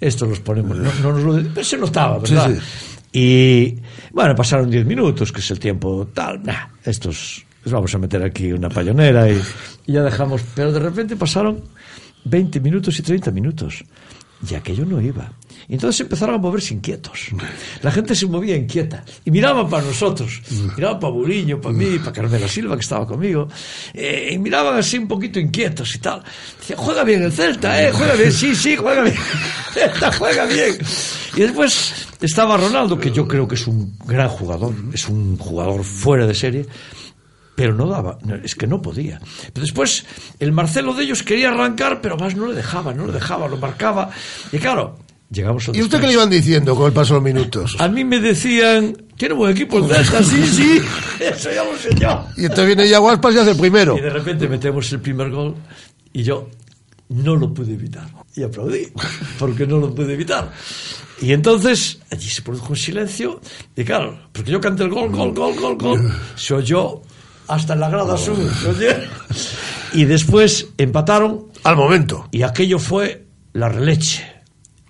[0.00, 0.76] Estos los ponemos.
[0.76, 2.50] No, no nos lo- pero se notaba, ¿verdad?
[2.50, 2.60] Sí,
[3.12, 3.78] Y
[4.12, 6.42] bueno, pasaron 10 minutos, que es el tiempo tal.
[6.42, 9.40] Nah, estos les vamos a meter aquí una payonera y,
[9.86, 10.42] y ya dejamos.
[10.54, 11.62] Pero de repente pasaron
[12.24, 13.84] 20 minutos y 30 minutos.
[14.50, 15.32] Y aquello no iba.
[15.68, 17.28] Y entonces empezaron a moverse inquietos.
[17.82, 19.04] La gente se movía inquieta.
[19.24, 20.40] Y miraban para nosotros.
[20.76, 23.48] Miraban para Buriño, para mí, para Carmela Silva, que estaba conmigo.
[23.92, 26.22] Eh, y miraban así un poquito inquietos y tal.
[26.58, 27.90] Decían, juega bien el Celta, ¿eh?
[27.92, 28.32] Juega bien.
[28.32, 29.16] Sí, sí, juega bien.
[29.72, 30.76] Celta juega bien.
[31.36, 34.74] Y después estaba Ronaldo, que yo creo que es un gran jugador.
[34.92, 36.66] Es un jugador fuera de serie
[37.56, 39.18] pero no daba, es que no podía.
[39.52, 40.04] Pero después
[40.38, 43.56] el Marcelo de ellos quería arrancar, pero más no le dejaba, no le dejaba, lo
[43.56, 44.10] marcaba.
[44.52, 44.98] Y claro,
[45.30, 47.76] llegamos al ¿Y usted qué le iban diciendo con el paso de los minutos?
[47.78, 50.80] A mí me decían, tiene buen equipo el Celta, sí, sí,
[51.20, 52.26] eso ya lo sé yo.
[52.36, 53.96] Y entonces viene ya Guaspas y hace el primero.
[53.96, 55.54] Y de repente metemos el primer gol
[56.12, 56.48] y yo
[57.08, 58.08] no lo pude evitar.
[58.34, 58.88] Y aplaudí,
[59.38, 60.52] porque no lo pude evitar.
[61.20, 63.40] Y entonces allí se produjo un silencio.
[63.74, 66.12] Y claro, porque yo canté el gol, gol, gol, gol, gol.
[66.34, 67.00] Se oyó
[67.48, 68.36] hasta en la grada sur.
[68.36, 68.96] se oye.
[69.94, 71.46] Y después empataron.
[71.64, 72.28] Al momento.
[72.32, 74.35] Y aquello fue la releche.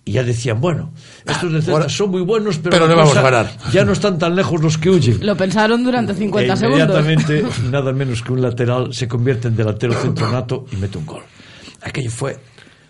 [0.08, 0.92] Y ya decían, bueno,
[1.26, 3.50] estos de Celta son muy buenos, pero, le vamos cosa- a ganar.
[3.72, 5.18] Ya no están tan lejos los que huyen.
[5.26, 6.88] Lo pensaron durante 50 E segundos.
[6.88, 11.06] inmediatamente, nada menos que un lateral se convierte en delantero centro nato y mete un
[11.06, 11.22] gol.
[11.82, 12.38] Aquello fue,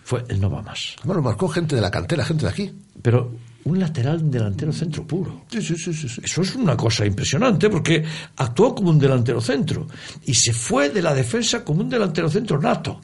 [0.04, 0.94] fue el no va más.
[1.04, 2.70] Bueno, marcó gente de la cantera, gente de aquí.
[3.00, 3.32] Pero
[3.64, 5.44] un lateral, delantero centro puro.
[5.50, 6.08] Sí, sí, sí, sí.
[6.10, 6.20] sí.
[6.22, 8.04] Eso es una cosa impresionante porque
[8.36, 9.86] actuó como un delantero centro
[10.24, 13.00] y se fue de la defensa como un delantero centro nato.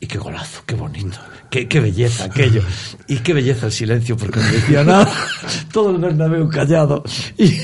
[0.00, 1.18] Y qué golazo, qué bonito,
[1.50, 2.62] qué, qué belleza aquello.
[3.08, 5.12] Y qué belleza el silencio porque no decía nada.
[5.72, 7.02] Todo el Bernabéu callado.
[7.36, 7.46] Y,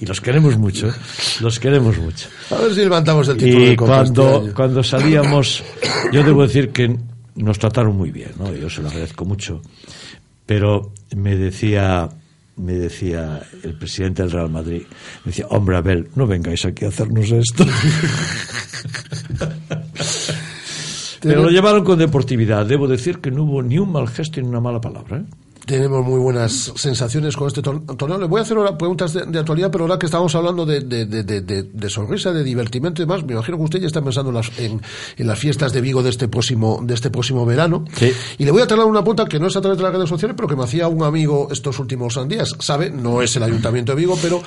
[0.00, 0.92] y los queremos mucho, ¿eh?
[1.40, 2.28] los queremos mucho.
[2.50, 4.54] A ver si levantamos el título Y de este cuando, año.
[4.54, 5.64] cuando salíamos,
[6.12, 6.94] yo debo decir que
[7.36, 8.54] nos trataron muy bien, ¿no?
[8.54, 9.62] Yo se lo agradezco mucho.
[10.44, 12.10] Pero me decía
[12.56, 14.82] me decía el presidente del Real Madrid,
[15.24, 17.64] me decía, hombre Abel, no vengáis aquí a hacernos esto.
[21.22, 22.66] Pero lo llevaron con deportividad.
[22.66, 25.18] Debo decir que no hubo ni un mal gesto ni una mala palabra.
[25.18, 25.24] ¿eh?
[25.66, 28.18] tenemos muy buenas sensaciones con este torneo.
[28.18, 31.04] Le voy a hacer ahora preguntas de, actualidad, pero ahora que estamos hablando de, de,
[31.04, 34.58] de, sonrisa, de divertimento y demás, me imagino que usted ya está pensando en las,
[34.58, 34.80] en,
[35.18, 37.84] las fiestas de Vigo de este próximo, de este próximo verano.
[38.38, 40.08] Y le voy a traer una punta que no es a través de las redes
[40.08, 42.54] sociales, pero que me hacía un amigo estos últimos días.
[42.58, 44.42] Sabe, no es el Ayuntamiento de Vigo, pero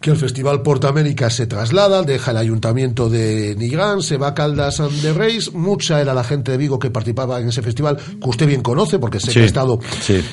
[0.00, 4.82] que el Festival Portamérica se traslada, deja el ayuntamiento de Nigrán, se va a Caldas
[5.02, 5.52] de Reis.
[5.52, 8.98] Mucha era la gente de Vigo que participaba en ese festival, que usted bien conoce,
[8.98, 9.78] porque sé que ha estado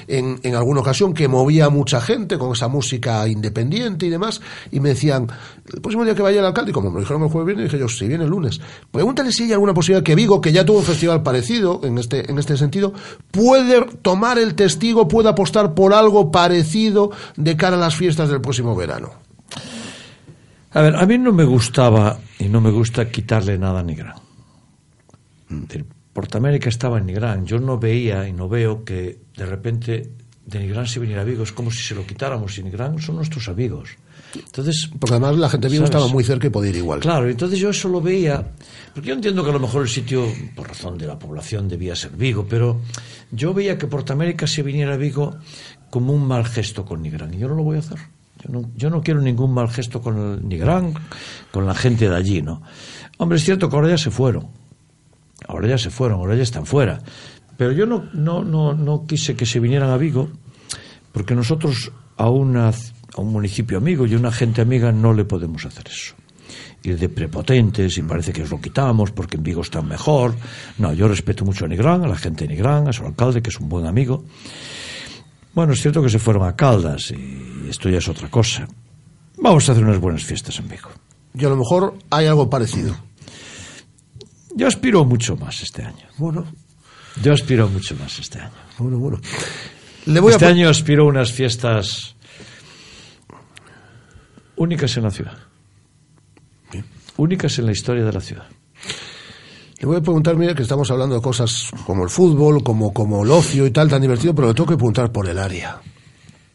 [0.07, 4.41] en, en, alguna ocasión, que movía mucha gente con esa música independiente y demás.
[4.71, 5.27] Y me decían,
[5.73, 7.71] el próximo día que vaya el alcalde, y como me lo dijeron el jueves viernes,
[7.71, 8.61] dije yo, si viene el lunes,
[8.91, 12.29] pregúntale si hay alguna posibilidad que Vigo, que ya tuvo un festival parecido en este,
[12.29, 12.93] en este sentido,
[13.31, 18.41] puede tomar el testigo, puede apostar por algo parecido de cara a las fiestas del
[18.41, 19.26] próximo verano.
[20.77, 24.13] A ver, a mí no me gustaba y no me gusta quitarle nada a Nigrán.
[26.13, 27.47] Portamérica estaba en Nigrán.
[27.47, 30.11] Yo no veía y no veo que de repente
[30.45, 31.41] de Nigrán se viniera a Vigo.
[31.41, 33.89] Es como si se lo quitáramos y Nigrán son nuestros amigos.
[34.35, 36.99] Entonces, porque además la gente de Vigo estaba muy cerca y podía ir igual.
[36.99, 38.45] Claro, entonces yo eso lo veía,
[38.93, 41.95] porque yo entiendo que a lo mejor el sitio, por razón de la población, debía
[41.95, 42.81] ser Vigo, pero
[43.31, 45.37] yo veía que Portamérica se viniera a Vigo
[45.89, 47.97] como un mal gesto con Nigrán, y yo no lo voy a hacer.
[48.75, 50.93] Yo no, quiero ningún mal gesto con el Nigrán,
[51.51, 52.61] con la gente de allí, ¿no?
[53.17, 54.47] Hombre, es cierto que ahora ya se fueron.
[55.47, 56.99] Ahora ya se fueron, ahora ya están fuera.
[57.57, 60.29] Pero yo no, no, no, no quise que se vinieran a Vigo,
[61.11, 65.65] porque nosotros a, una, a un municipio amigo y una gente amiga no le podemos
[65.65, 66.15] hacer eso.
[66.83, 70.35] Ir de prepotentes y parece que os lo quitamos porque en Vigo está mejor.
[70.77, 73.49] No, yo respeto mucho a Nigrán, a la gente de Nigrán, a su alcalde, que
[73.49, 74.23] es un buen amigo.
[75.57, 78.67] Bueno, es cierto que se fueron a Caldas y esto ya es otra cosa.
[79.37, 80.91] Vamos a hacer unas buenas fiestas en Vigo.
[81.33, 82.95] Y a lo mejor hay algo parecido.
[84.55, 86.05] Yo aspiro mucho más este año.
[86.19, 86.45] Bueno.
[87.23, 88.51] Yo aspiro mucho más este año.
[88.77, 89.19] Bueno, bueno.
[90.29, 92.15] este año aspiro a unas fiestas
[94.57, 95.39] únicas en la ciudad.
[97.17, 98.45] Únicas en la historia de la ciudad.
[99.79, 103.23] Le voy a preguntar, mira, que estamos hablando de cosas como el fútbol, como, como
[103.23, 105.79] el ocio y tal, tan divertido, pero le tengo que preguntar por el área.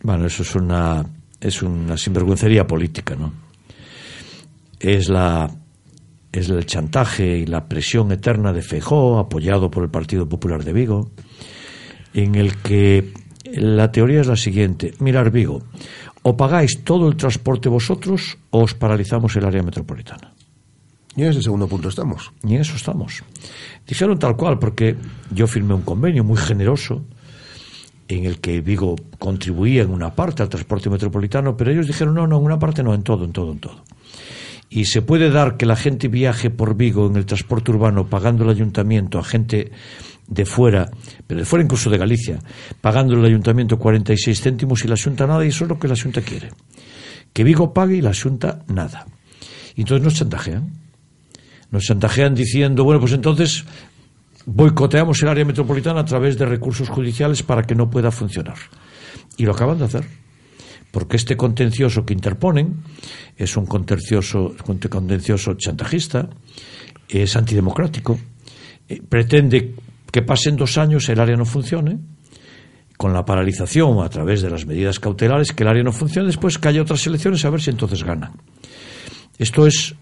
[0.03, 1.05] Bueno, eso es una,
[1.41, 3.33] es una sinvergüencería política, ¿no?
[4.81, 5.49] Es la
[6.33, 10.73] es el chantaje y la presión eterna de Feijó, apoyado por el Partido Popular de
[10.73, 11.11] Vigo,
[12.15, 13.13] en el que
[13.53, 15.63] la teoría es la siguiente: mirar Vigo,
[16.23, 20.32] o pagáis todo el transporte vosotros o os paralizamos el área metropolitana.
[21.17, 22.33] Y en ese segundo punto estamos.
[22.43, 23.23] Y en eso estamos.
[23.87, 24.97] Dijeron tal cual, porque
[25.31, 27.05] yo firmé un convenio muy generoso
[28.09, 32.27] en el que Vigo contribuía en una parte al transporte metropolitano, pero ellos dijeron no,
[32.27, 33.85] no, en una parte no, en todo, en todo, en todo.
[34.71, 38.45] Y se puede dar que la gente viaje por Vigo en el transporte urbano pagando
[38.45, 39.71] el ayuntamiento a gente
[40.27, 40.91] de fuera,
[41.27, 42.39] pero de fuera incluso de Galicia,
[42.81, 45.97] pagando el ayuntamiento 46 céntimos y la Junta nada, y eso es lo que la
[45.97, 46.51] Junta quiere.
[47.35, 49.07] Que Vigo pague y la Junta nada.
[49.75, 50.71] Y entonces nos chantajean
[51.73, 53.65] nos chantajean diciendo, bueno, pues entonces
[54.45, 58.57] boicoteamos el área metropolitana a través de recursos judiciales para que no pueda funcionar.
[59.37, 60.05] Y lo acaban de hacer.
[60.91, 62.83] Porque este contencioso que interponen
[63.37, 64.55] es un contencioso,
[65.57, 66.29] chantajista,
[67.09, 68.19] es antidemocrático,
[68.89, 69.75] eh, pretende
[70.11, 71.99] que pasen dos años el área no funcione,
[72.99, 76.59] con la paralización a través de las medidas cautelares, que el área no funcione, después
[76.59, 78.33] que haya otras elecciones a ver si entonces ganan.
[79.39, 79.95] Esto es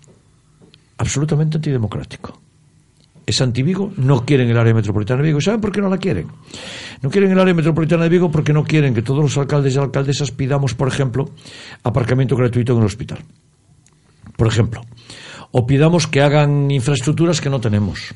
[1.01, 2.39] absolutamente antidemocrático.
[3.24, 5.40] Es anti-Vigo, no quieren el área metropolitana de Vigo.
[5.40, 6.27] ¿Saben por qué no la quieren?
[7.01, 9.78] No quieren el área metropolitana de Vigo porque no quieren que todos los alcaldes y
[9.78, 11.31] alcaldesas pidamos, por ejemplo,
[11.85, 13.18] aparcamiento gratuito en el hospital.
[14.36, 14.82] Por ejemplo.
[15.52, 18.14] O pidamos que hagan infraestructuras que no tenemos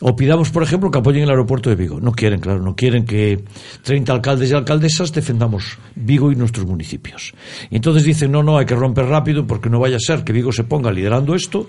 [0.00, 2.00] o pidamos, por ejemplo, que apoyen el aeropuerto de Vigo.
[2.00, 3.44] No quieren, claro, no quieren que
[3.82, 7.34] 30 alcaldes y alcaldesas defendamos Vigo y nuestros municipios.
[7.70, 10.32] Y entonces dicen, no, no, hay que romper rápido porque no vaya a ser que
[10.32, 11.68] Vigo se ponga liderando esto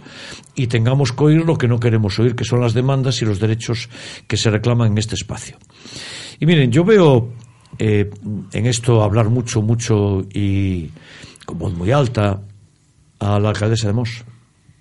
[0.56, 3.40] y tengamos que oír lo que no queremos oír, que son las demandas y los
[3.40, 3.90] derechos
[4.28, 5.58] que se reclaman en este espacio.
[6.40, 7.34] Y miren, yo veo
[7.80, 8.10] eh,
[8.54, 10.90] en esto hablar mucho, mucho y
[11.46, 12.40] con voz muy alta
[13.20, 14.24] a la alcaldesa de Mos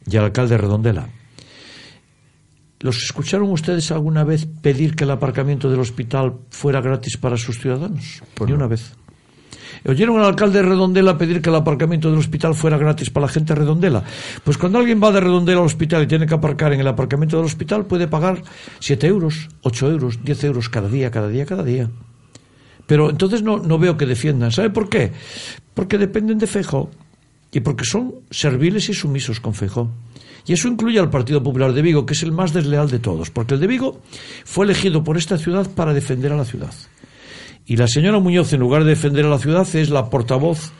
[0.06, 1.08] y al alcalde Redondela
[2.80, 7.60] ¿Los escucharon ustedes alguna vez pedir que el aparcamiento del hospital fuera gratis para sus
[7.60, 8.22] ciudadanos?
[8.34, 8.94] Pues Ni una vez.
[9.86, 13.32] ¿Oyeron al alcalde de Redondela pedir que el aparcamiento del hospital fuera gratis para la
[13.32, 14.02] gente de Redondela?
[14.42, 17.36] Pues cuando alguien va de Redondela al hospital y tiene que aparcar en el aparcamiento
[17.36, 18.42] del hospital, puede pagar
[18.78, 21.90] 7 euros, 8 euros, 10 euros cada día, cada día, cada día.
[22.86, 24.52] Pero entonces no, no veo que defiendan.
[24.52, 25.12] ¿Sabe por qué?
[25.74, 26.90] Porque dependen de Feijó
[27.52, 29.90] y porque son serviles y sumisos con Feijó.
[30.46, 33.30] Y eso incluye al Partido Popular de Vigo, que es el más desleal de todos,
[33.30, 34.00] porque el de Vigo
[34.44, 36.72] fue elegido por esta ciudad para defender a la ciudad.
[37.66, 40.72] Y la señora Muñoz, en lugar de defender a la ciudad, es la portavoz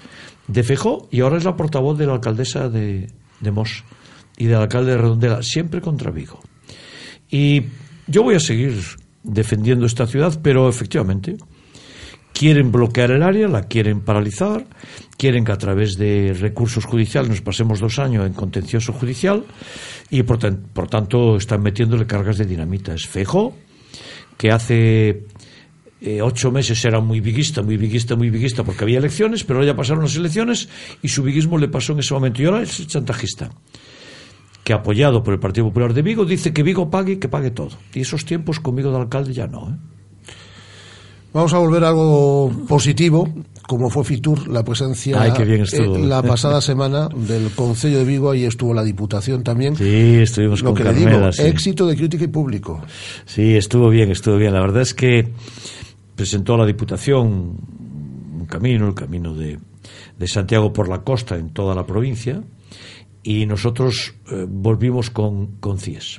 [0.48, 3.08] de Feijó y ahora es la portavoz de la alcaldesa de,
[3.40, 3.84] de Mos
[4.36, 6.40] y del alcalde de Redondela, siempre contra Vigo.
[7.30, 7.64] Y
[8.06, 8.82] yo voy a seguir
[9.22, 11.36] defendiendo esta ciudad, pero efectivamente
[12.32, 14.64] quieren bloquear el área, la quieren paralizar,
[15.16, 19.44] quieren que a través de recursos judiciales nos pasemos dos años en contencioso judicial
[20.10, 22.94] y por, tan- por tanto están metiéndole cargas de dinamita.
[22.94, 23.54] Es Feijó,
[24.38, 25.26] que hace
[26.00, 29.76] eh, ocho meses era muy viguista, muy viguista, muy viguista porque había elecciones, pero ya
[29.76, 30.68] pasaron las elecciones
[31.02, 33.50] y su viguismo le pasó en ese momento y ahora es chantajista
[34.64, 37.50] que apoyado por el Partido Popular de Vigo dice que Vigo pague y que pague
[37.50, 37.70] todo.
[37.94, 39.70] Y esos tiempos conmigo de alcalde ya no.
[39.70, 39.99] ¿eh?
[41.32, 43.28] Vamos a volver a algo positivo,
[43.68, 48.32] como fue Fitur, la presencia Ay, bien eh, la pasada semana del Concello de Vigo,
[48.32, 49.76] ahí estuvo la Diputación también.
[49.76, 51.42] Sí, estuvimos Lo con que le Carmela, digo, sí.
[51.42, 52.80] éxito de crítica y público.
[53.26, 54.52] Sí, estuvo bien, estuvo bien.
[54.52, 55.28] La verdad es que
[56.16, 59.56] presentó a la Diputación un camino, el camino de,
[60.18, 62.42] de Santiago por la costa en toda la provincia,
[63.22, 66.18] y nosotros eh, volvimos con, con CIES.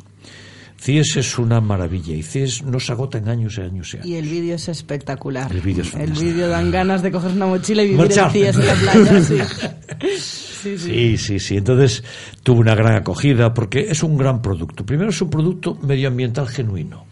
[0.81, 4.07] CIES es una maravilla y CIES no se agota en años y años y años.
[4.07, 5.51] Y el vídeo es espectacular.
[5.51, 8.25] El vídeo es El vídeo dan ganas de coger una mochila y vivir Marchar.
[8.25, 9.21] en Cíes en la playa.
[9.21, 10.17] Sí.
[10.19, 10.77] Sí, sí.
[10.77, 11.57] Sí, sí, sí.
[11.57, 12.03] Entonces
[12.41, 14.83] tuvo una gran acogida porque es un gran producto.
[14.83, 17.05] Primero es un producto medioambiental genuino.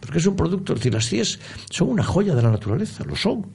[0.00, 1.38] Porque es un producto, es decir, las CIES
[1.70, 3.46] son una joya de la naturaleza, lo son.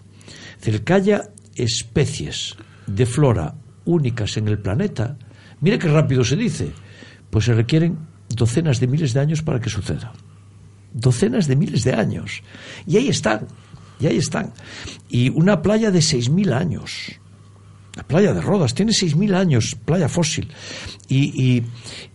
[0.60, 2.56] Es decir, que haya especies
[2.86, 3.56] de flora
[3.86, 5.18] únicas en el planeta,
[5.62, 6.72] mire qué rápido se dice,
[7.30, 10.14] pues se requieren docenas de miles de años para que suceda.
[10.94, 12.42] Docenas de miles de años.
[12.86, 13.48] Y ahí están,
[14.00, 14.54] y ahí están.
[15.10, 17.14] Y una playa de 6.000 años.
[17.96, 20.48] La playa de Rodas tiene 6.000 años, playa fósil,
[21.10, 21.58] y,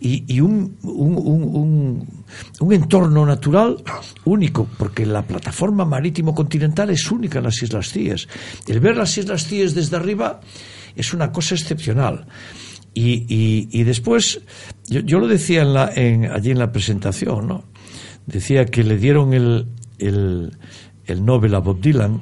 [0.01, 2.23] y- y- un, un- un-
[2.59, 3.77] un- entorno natural
[4.25, 8.27] único, porque la plataforma marítimo continental es única en las Islas Cíes.
[8.67, 10.41] El ver las Islas Cíes desde arriba
[10.95, 12.25] es una cosa excepcional.
[12.99, 14.41] Y, y- y después,
[14.87, 17.63] yo, yo lo decía en la, en- allí en la presentación, ¿no?
[18.25, 19.67] Decía que le dieron el,
[19.99, 20.57] el,
[21.05, 22.21] el Nobel a Bob Dylan,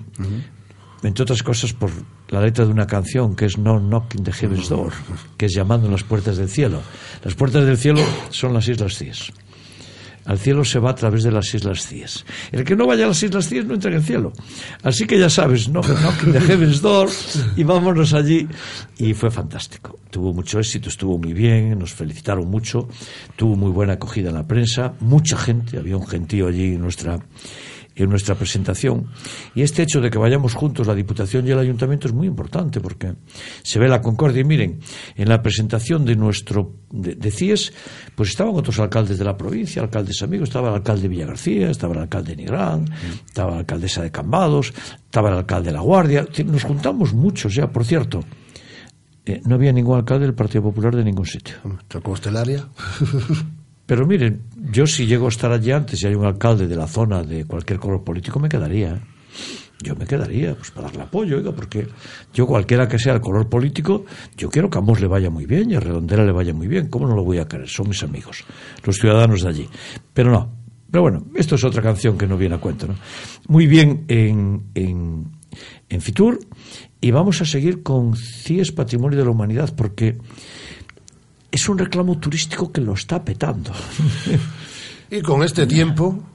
[1.04, 1.92] entre otras cosas por
[2.30, 4.92] la letra de una canción que es No Knocking the Heaven's Door,
[5.38, 6.82] que es llamando en las puertas del cielo.
[7.24, 9.32] Las puertas del cielo son las Islas Cíes.
[10.26, 12.26] Al cielo se va a través de las Islas Cíes.
[12.52, 14.34] El que no vaya a las Islas Cíes no entra en el cielo.
[14.84, 16.82] Así que ya sabes, no knocking the Heaven's
[17.56, 18.48] y vámonos allí.
[18.98, 20.00] Y fue fantástico.
[20.10, 22.88] Tuvo mucho éxito, estuvo muy bien, nos felicitaron mucho,
[23.36, 27.20] tuvo muy buena acogida en la prensa, mucha gente, había un gentío allí en nuestra
[27.96, 29.08] en nuestra presentación.
[29.54, 32.82] Y este hecho de que vayamos juntos, la Diputación y el Ayuntamiento, es muy importante
[32.82, 33.14] porque
[33.64, 34.42] se ve la concordia.
[34.42, 34.80] Y miren,
[35.16, 37.74] en la presentación de nuestro de, de CIES,
[38.16, 41.94] pues estaban otros alcaldes de la provincia, alcaldes amigos, estaba el alcalde de Villagarcía, estaba
[41.94, 42.86] el alcalde de Nigrán,
[43.26, 44.74] estaba la alcaldesa de Cambados,
[45.06, 46.28] estaba el alcalde de La Guardia.
[46.46, 48.22] Nos juntamos muchos ya, por cierto.
[49.26, 51.56] eh, no había ningún alcalde del Partido Popular de ningún sitio.
[52.04, 52.68] Constelaria.
[53.86, 54.42] Pero miren,
[54.72, 57.46] yo si llego a estar allí antes y hay un alcalde de la zona de
[57.46, 59.00] cualquier color político, me quedaría.
[59.82, 61.88] Yo me quedaría, pues para darle apoyo, oiga, porque
[62.34, 64.06] yo cualquiera que sea el color político,
[64.38, 66.68] yo quiero que a Mos le vaya muy bien y a Redondela le vaya muy
[66.68, 66.88] bien.
[66.88, 67.68] ¿Cómo no lo voy a querer?
[67.68, 68.44] Son mis amigos,
[68.84, 69.70] los ciudadanos de allí.
[70.14, 70.50] Pero no.
[70.90, 72.96] Pero bueno, esto es otra canción que no viene a cuento, ¿no?
[73.50, 75.26] Muy bien en, en,
[75.90, 76.40] en Fitur
[77.02, 80.18] y vamos a seguir con CIES Patrimonio de la Humanidad porque
[81.56, 83.72] es un reclamo turístico que lo está petando.
[85.12, 86.35] Y con este tiempo.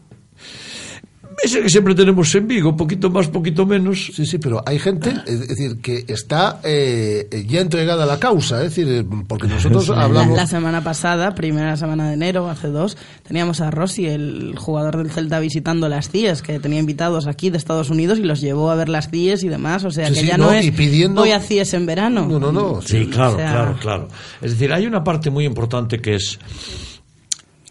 [1.42, 4.10] Ese que siempre tenemos en Vigo, poquito más, poquito menos.
[4.14, 8.58] Sí, sí, pero hay gente, es decir, que está eh, ya entregada a la causa,
[8.62, 10.36] es decir, eh, porque nosotros La, hablamos.
[10.36, 15.10] la semana pasada, primera semana de enero, hace dos, teníamos a Rossi, el jugador del
[15.10, 18.74] Celta, visitando las CIES, que tenía invitados aquí de Estados Unidos y los llevó a
[18.74, 19.84] ver las CIES y demás.
[19.84, 21.86] O sea, Sí, que sí, ya no, no, es y pidiendo- voy a CIES en
[21.86, 22.26] verano.
[22.28, 22.82] No, no, no.
[22.82, 24.08] Sí, claro, O sea- claro, claro.
[24.42, 26.38] Es decir, hay una parte muy importante que es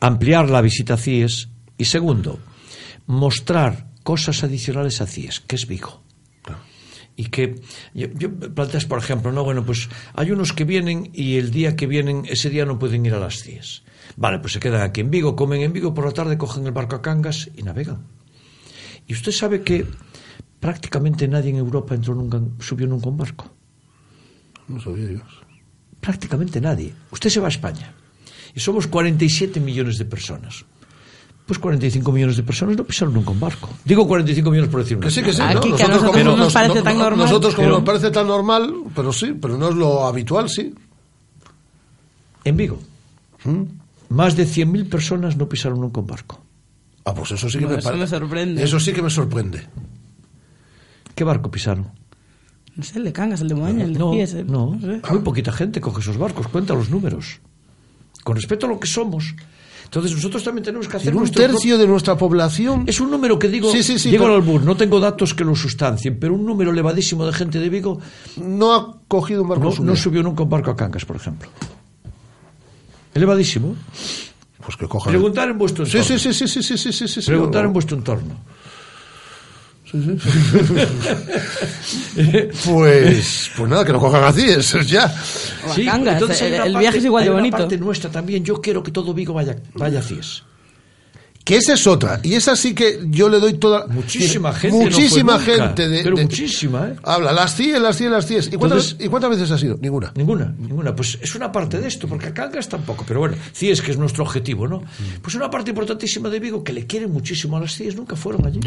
[0.02, 2.40] ampliar la visita a CIES y segundo,
[3.10, 6.04] mostrar cosas adicionales a CIES, que es Vigo.
[7.16, 7.60] Y que
[7.94, 11.76] yo, yo planteas, por ejemplo, no, bueno, pues hay unos que vienen y el día
[11.76, 13.82] que vienen, ese día no pueden ir a las CIES.
[14.16, 16.72] Vale, pues se quedan aquí en Vigo, comen en Vigo, por la tarde cogen el
[16.72, 18.06] barco a Cangas y navegan.
[19.08, 19.88] Y usted sabe que
[20.60, 23.52] prácticamente nadie en Europa entró nunca, subió nunca un barco.
[24.68, 25.42] No sabía Dios.
[26.00, 26.94] Prácticamente nadie.
[27.12, 27.92] Usted se va a España
[28.54, 30.64] y somos 47 millones de personas.
[31.50, 33.68] Pues 45 millones de personas no pisaron nunca un barco.
[33.84, 35.38] Digo 45 millones por decir una Que sí, que sí.
[35.38, 35.54] cifra.
[35.56, 35.60] ¿no?
[35.60, 37.18] Aquí, que a nosotros como nos parece tan normal.
[37.26, 40.76] Nosotros como Pero- nos parece tan normal, pero sí, pero no es lo habitual, sí.
[42.44, 42.80] En Vigo,
[44.10, 46.40] más de 100.000 personas no pisaron nunca un barco.
[47.06, 48.02] Ah, pues eso sí que No, me eso parece.
[48.04, 48.64] me sorprende.
[48.64, 49.66] Eso sí que me sorprende.
[51.16, 51.88] ¿Qué barco pisaron?
[52.76, 55.02] No sé, el de Cangas, el de Moaña, el de No, Pies, el- no, sé.
[55.10, 57.40] muy poquita gente coge esos barcos, cuenta los números.
[58.24, 59.34] Con respecto a lo que somos.
[59.90, 61.12] Entonces nosotros también tenemos que hacer...
[61.12, 62.84] En un tercio de nuestra población...
[62.86, 63.72] Es un número que digo...
[63.72, 64.36] Sí, sí, sí, Diego pero...
[64.36, 68.00] Albur, no tengo datos que lo sustancien, pero un número elevadísimo de gente de Vigo...
[68.38, 69.74] No ha cogido un barco.
[69.80, 71.50] No, no subió nunca un barco a Cangas, por ejemplo.
[73.16, 73.76] Elevadísimo.
[74.64, 75.12] Pues que cojan...
[75.12, 76.06] Preguntar en vuestro entorno.
[76.06, 78.36] Sí, sí, sí, sí Preguntar en vuestro entorno.
[82.66, 85.08] Pues, pues nada, que lo cojan así, eso es ya.
[85.76, 87.58] Sí, entonces el, una el parte- viaje es igual de bonito.
[87.58, 88.44] parte nuestra también.
[88.44, 90.44] Yo quiero que todo Vigo vaya, vaya a CIES.
[91.50, 92.20] Que esa es otra.
[92.22, 93.88] Y esa sí que yo le doy toda.
[93.88, 95.90] Muchísima gente no Muchísima nunca, gente.
[95.90, 96.96] De, pero de- muchísima, ¿eh?
[97.02, 98.54] Habla, las 100, las 100, las 100.
[98.54, 99.76] ¿Y cuántas, ¿Y cuántas veces ha sido?
[99.82, 100.12] Ninguna.
[100.16, 100.96] Ninguna, ninguna.
[100.96, 103.04] Pues es una parte de esto, porque a Cangas tampoco.
[103.08, 104.84] Pero bueno, CIES, que es nuestro objetivo, ¿no?
[105.24, 108.46] Pues una parte importantísima de Vigo que le quieren muchísimo a las CIES, nunca fueron
[108.46, 108.60] allí.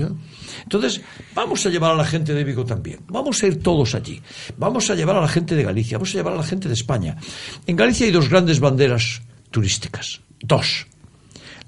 [0.65, 1.01] Entonces,
[1.37, 2.99] vamos a llevar a la gente de Vigo también.
[3.07, 4.21] Vamos a ir todos allí.
[4.59, 6.75] Vamos a llevar a la gente de Galicia, vamos a llevar a la gente de
[6.75, 7.17] España.
[7.65, 9.23] En Galicia hay dos grandes banderas
[9.53, 10.21] turísticas.
[10.41, 10.89] Dos.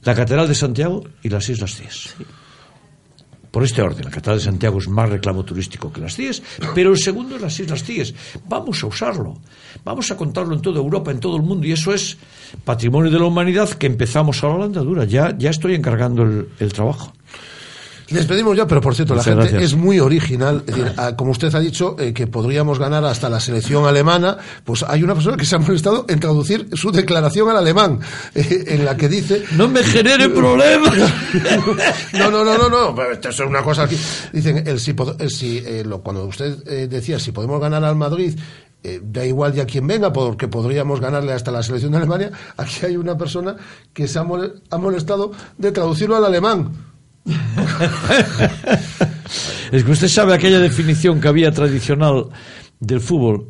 [0.04, 2.14] La Catedral de Santiago y las Islas Cíes.
[3.50, 6.42] Por este orden, la Catedral de Santiago es más reclamo turístico que las CIES,
[6.74, 8.12] pero el segundo es las Islas Cíes.
[8.48, 9.40] Vamos a usarlo,
[9.84, 12.18] vamos a contarlo en toda Europa, en todo el mundo, y eso es
[12.64, 15.04] patrimonio de la humanidad que empezamos ahora la andadura.
[15.04, 17.12] Ya, ya estoy encargando el, el trabajo.
[18.08, 19.72] Les pedimos ya, pero por cierto, Muchas la gente gracias.
[19.72, 20.62] es muy original.
[20.66, 24.82] Es decir, como usted ha dicho, eh, que podríamos ganar hasta la selección alemana, pues
[24.82, 28.00] hay una persona que se ha molestado en traducir su declaración al alemán,
[28.34, 29.44] eh, en la que dice...
[29.56, 30.96] No me genere problemas.
[32.12, 33.96] no, no, no, no, no, esto es una cosa aquí.
[34.32, 38.38] Dicen, el si, el si, eh, lo, cuando usted decía si podemos ganar al Madrid,
[38.86, 42.84] eh, da igual ya quien venga, porque podríamos ganarle hasta la selección de Alemania, aquí
[42.84, 43.56] hay una persona
[43.94, 46.70] que se ha molestado de traducirlo al alemán.
[49.72, 52.26] Es que usted sabe aquella definición que había tradicional
[52.80, 53.48] del fútbol,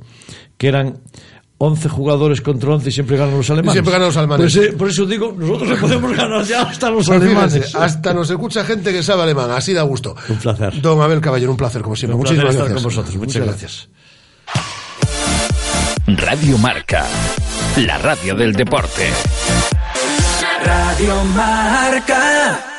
[0.57, 1.01] que eran
[1.59, 3.73] 11 jugadores contra 11 y siempre ganan los alemanes.
[3.73, 4.55] Y siempre ganan los alemanes.
[4.57, 7.55] Pues, eh, por eso digo, nosotros le podemos ganar ya hasta los Pues alemanes.
[7.55, 10.15] fíjese, hasta nos escucha gente que sabe alemán, así da gusto.
[10.29, 10.81] Un placer.
[10.81, 12.17] Don Abel Caballero, un placer, como siempre.
[12.17, 12.83] Un placer Muchísimas estar gracias.
[12.83, 13.17] con vosotros.
[13.17, 13.89] Muchas gracias.
[16.07, 17.07] Radio Marca,
[17.79, 19.09] la radio del deporte.
[20.65, 22.74] Radio Marca.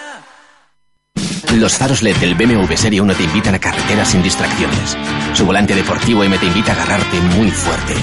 [1.53, 4.97] Los faros LED del BMW Serie 1 te invitan a carreteras sin distracciones.
[5.33, 7.93] Su volante deportivo M te invita a agarrarte muy fuerte.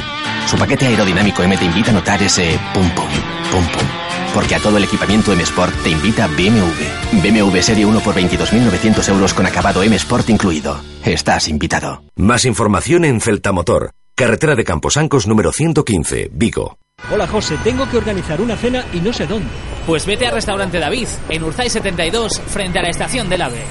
[0.47, 3.09] Su paquete aerodinámico M te invita a notar ese pum pum,
[3.51, 3.87] pum pum.
[4.33, 7.21] Porque a todo el equipamiento M Sport te invita BMW.
[7.23, 10.81] BMW Serie 1 por 22.900 euros con acabado M Sport incluido.
[11.05, 12.03] Estás invitado.
[12.17, 16.79] Más información en Celtamotor, carretera de Camposancos número 115, Vigo.
[17.13, 19.49] Hola José, tengo que organizar una cena y no sé dónde.
[19.87, 23.65] Pues vete a Restaurante David, en Urzay 72, frente a la estación del AVE.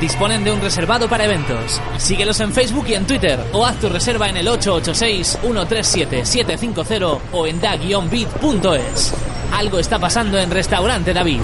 [0.00, 1.80] Disponen de un reservado para eventos.
[1.96, 7.60] Síguelos en Facebook y en Twitter o haz tu reserva en el 886-137-750 o en
[7.60, 9.14] da-bit.es.
[9.52, 11.40] Algo está pasando en Restaurante David.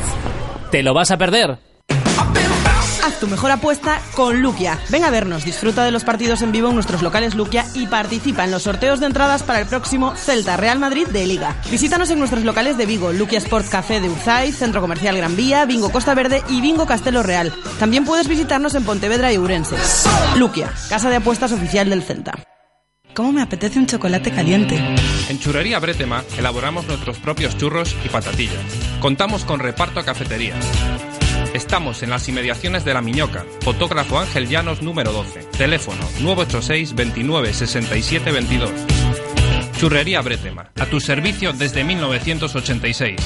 [0.71, 1.59] ¿Te lo vas a perder?
[3.03, 4.79] Haz tu mejor apuesta con Luquia.
[4.89, 8.45] Ven a vernos, disfruta de los partidos en vivo en nuestros locales Luquia y participa
[8.45, 11.57] en los sorteos de entradas para el próximo Celta Real Madrid de Liga.
[11.69, 15.65] Visítanos en nuestros locales de Vigo, Luquia Sport Café de Urzay, Centro Comercial Gran Vía,
[15.65, 17.53] Bingo Costa Verde y Bingo Castelo Real.
[17.81, 19.77] También puedes visitarnos en Pontevedra y Urense.
[20.37, 22.35] Luquia, casa de apuestas oficial del Celta.
[23.15, 24.77] ¿Cómo me apetece un chocolate caliente?
[25.29, 28.63] En Churrería Bretema elaboramos nuestros propios churros y patatillas.
[29.01, 30.65] Contamos con reparto a cafeterías.
[31.55, 37.53] Estamos en las inmediaciones de La Miñoca, fotógrafo Ángel Llanos número 12, teléfono 986 29
[37.53, 38.71] 67 22.
[39.79, 43.17] Churrería Bretema, a tu servicio desde 1986.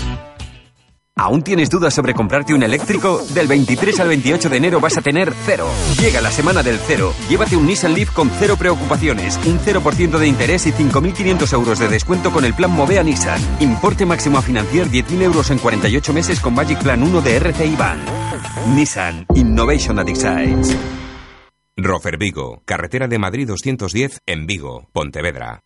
[1.19, 3.25] ¿Aún tienes dudas sobre comprarte un eléctrico?
[3.33, 5.67] Del 23 al 28 de enero vas a tener cero.
[5.99, 7.15] Llega la semana del cero.
[7.31, 11.89] Llévate un Nissan Leaf con cero preocupaciones, un 0% de interés y 5.500 euros de
[11.89, 13.41] descuento con el plan Movea Nissan.
[13.61, 17.77] Importe máximo a financiar 10.000 euros en 48 meses con Magic Plan 1 de RCI
[17.77, 18.01] Bank.
[18.75, 20.77] Nissan Innovation that excites.
[21.79, 25.66] Rofer Vigo, carretera de Madrid 210 en Vigo, Pontevedra.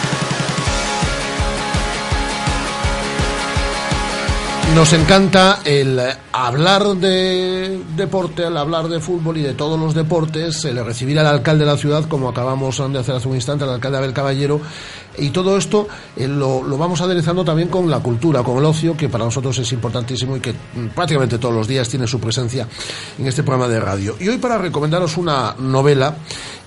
[4.75, 5.99] Nos encanta el
[6.31, 11.25] hablar de deporte, el hablar de fútbol y de todos los deportes, el recibir al
[11.25, 14.61] alcalde de la ciudad, como acabamos de hacer hace un instante, al alcalde Abel Caballero,
[15.17, 18.95] y todo esto eh, lo, lo, vamos aderezando también con la cultura, con el ocio,
[18.95, 22.67] que para nosotros es importantísimo y que mm, prácticamente todos los días tiene su presencia
[23.17, 24.15] en este programa de radio.
[24.19, 26.15] Y hoy para recomendaros una novela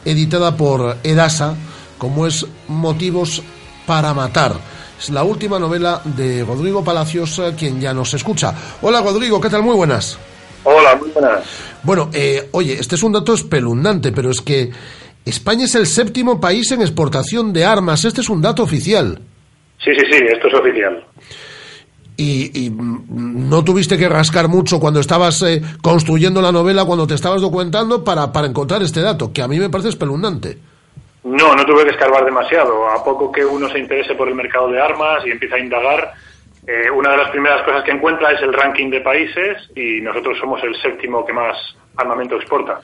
[0.05, 1.55] editada por Edasa,
[1.99, 3.43] como es Motivos
[3.87, 8.55] para Matar es la última novela de Rodrigo Palacios, eh, quien ya nos escucha.
[8.83, 9.63] Hola Rodrigo, ¿qué tal?
[9.63, 10.19] Muy buenas.
[10.65, 11.45] Hola, muy buenas.
[11.83, 14.71] Bueno, eh, oye, este es un dato espeluznante, pero es que
[15.25, 18.05] España es el séptimo país en exportación de armas.
[18.05, 19.21] Este es un dato oficial.
[19.83, 21.05] Sí, sí, sí, esto es oficial.
[22.17, 27.07] Y, y mm, no tuviste que rascar mucho cuando estabas eh, construyendo la novela, cuando
[27.07, 30.59] te estabas documentando para, para encontrar este dato, que a mí me parece espeluznante.
[31.25, 32.89] No, no tuve que escarbar demasiado.
[32.89, 36.13] A poco que uno se interese por el mercado de armas y empieza a indagar,
[36.67, 40.39] eh, una de las primeras cosas que encuentra es el ranking de países y nosotros
[40.39, 41.57] somos el séptimo que más
[41.97, 42.81] armamento exporta.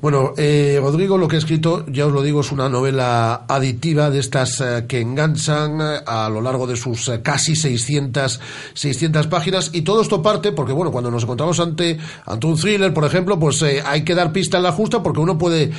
[0.00, 4.10] Bueno, eh, Rodrigo, lo que he escrito, ya os lo digo, es una novela aditiva
[4.10, 8.40] de estas eh, que enganchan eh, a lo largo de sus eh, casi 600,
[8.74, 9.70] 600 páginas.
[9.72, 13.40] Y todo esto parte porque, bueno, cuando nos encontramos ante, ante un thriller, por ejemplo,
[13.40, 15.72] pues hay que dar pista en la justa porque uno puede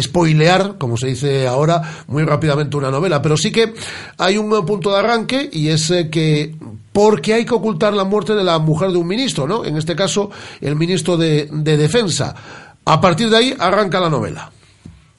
[0.00, 3.20] spoilear, como se dice ahora, muy rápidamente una novela.
[3.20, 3.74] Pero sí que
[4.16, 6.54] hay un punto de arranque y es que
[6.92, 9.64] porque hay que ocultar la muerte de la mujer de un ministro, ¿no?
[9.64, 10.30] En este caso,
[10.60, 12.34] el ministro de, de Defensa.
[12.86, 14.50] A partir de ahí arranca la novela.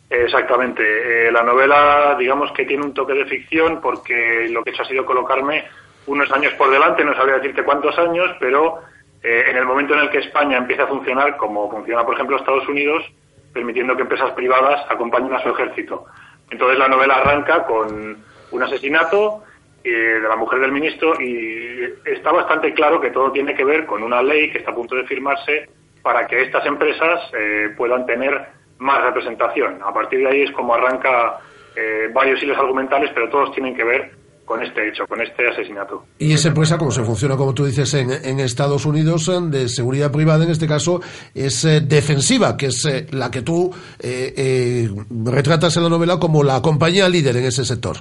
[0.10, 1.28] Exactamente.
[1.28, 4.84] Eh, la novela, digamos que tiene un toque de ficción porque lo que he hecho
[4.84, 5.66] ha sido colocarme
[6.08, 8.80] unos años por delante, no sabría decirte cuántos años, pero
[9.24, 12.38] eh, en el momento en el que España empieza a funcionar, como funciona, por ejemplo,
[12.38, 13.04] Estados Unidos,
[13.52, 16.06] permitiendo que empresas privadas acompañen a su ejército.
[16.52, 19.44] Entonces la novela arranca con un asesinato
[19.84, 23.86] eh, de la mujer del ministro y está bastante claro que todo tiene que ver
[23.86, 25.70] con una ley que está a punto de firmarse
[26.06, 28.32] para que estas empresas eh, puedan tener
[28.78, 29.80] más representación.
[29.84, 31.40] A partir de ahí es como arranca
[31.76, 34.12] eh, varios hilos argumentales, pero todos tienen que ver
[34.46, 36.06] con este hecho, con este asesinato.
[36.20, 39.68] Y esa empresa, como se funciona, como tú dices, en, en Estados Unidos, eh, de
[39.68, 41.02] seguridad privada, en este caso,
[41.34, 44.88] es eh, defensiva, que es eh, la que tú eh,
[45.26, 47.98] retratas en la novela como la compañía líder en ese sector.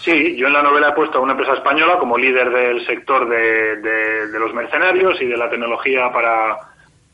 [0.00, 3.28] Sí, yo en la novela he puesto a una empresa española como líder del sector
[3.28, 6.71] de, de, de los mercenarios y de la tecnología para,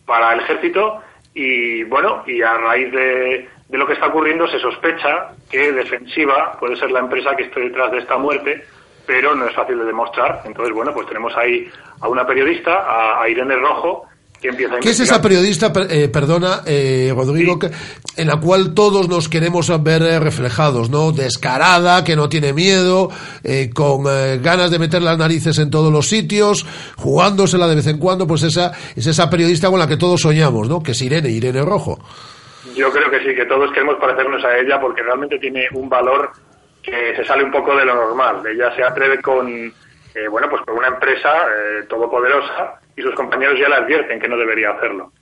[0.09, 1.03] para el ejército
[1.35, 6.75] y bueno, y a raíz de, lo que está ocurriendo se sospecha que Defensiva puede
[6.75, 8.65] ser la empresa que esté detrás de esta muerte,
[9.07, 10.43] pero no es fácil de demostrar.
[10.45, 11.71] Entonces, bueno, pues tenemos ahí
[12.01, 14.08] a una periodista, a Irene Rojo,
[14.41, 17.59] ¿Qué es esa periodista, eh, perdona, eh, Rodrigo, sí.
[17.69, 21.11] que, en la cual todos nos queremos ver eh, reflejados, ¿no?
[21.11, 23.11] Descarada, que no tiene miedo,
[23.43, 26.65] eh, con eh, ganas de meter las narices en todos los sitios,
[26.97, 30.69] jugándosela de vez en cuando, pues esa es esa periodista con la que todos soñamos,
[30.69, 30.83] ¿no?
[30.83, 31.99] Que es Irene, Irene Rojo.
[32.77, 36.31] Yo creo que sí, que todos queremos parecernos a ella porque realmente tiene un valor
[36.81, 38.43] que se sale un poco de lo normal.
[38.47, 43.55] Ella se atreve con, eh, bueno, pues con una empresa eh, todopoderosa y sus compañeros
[43.61, 45.13] ya le advierten que no debería hacerlo.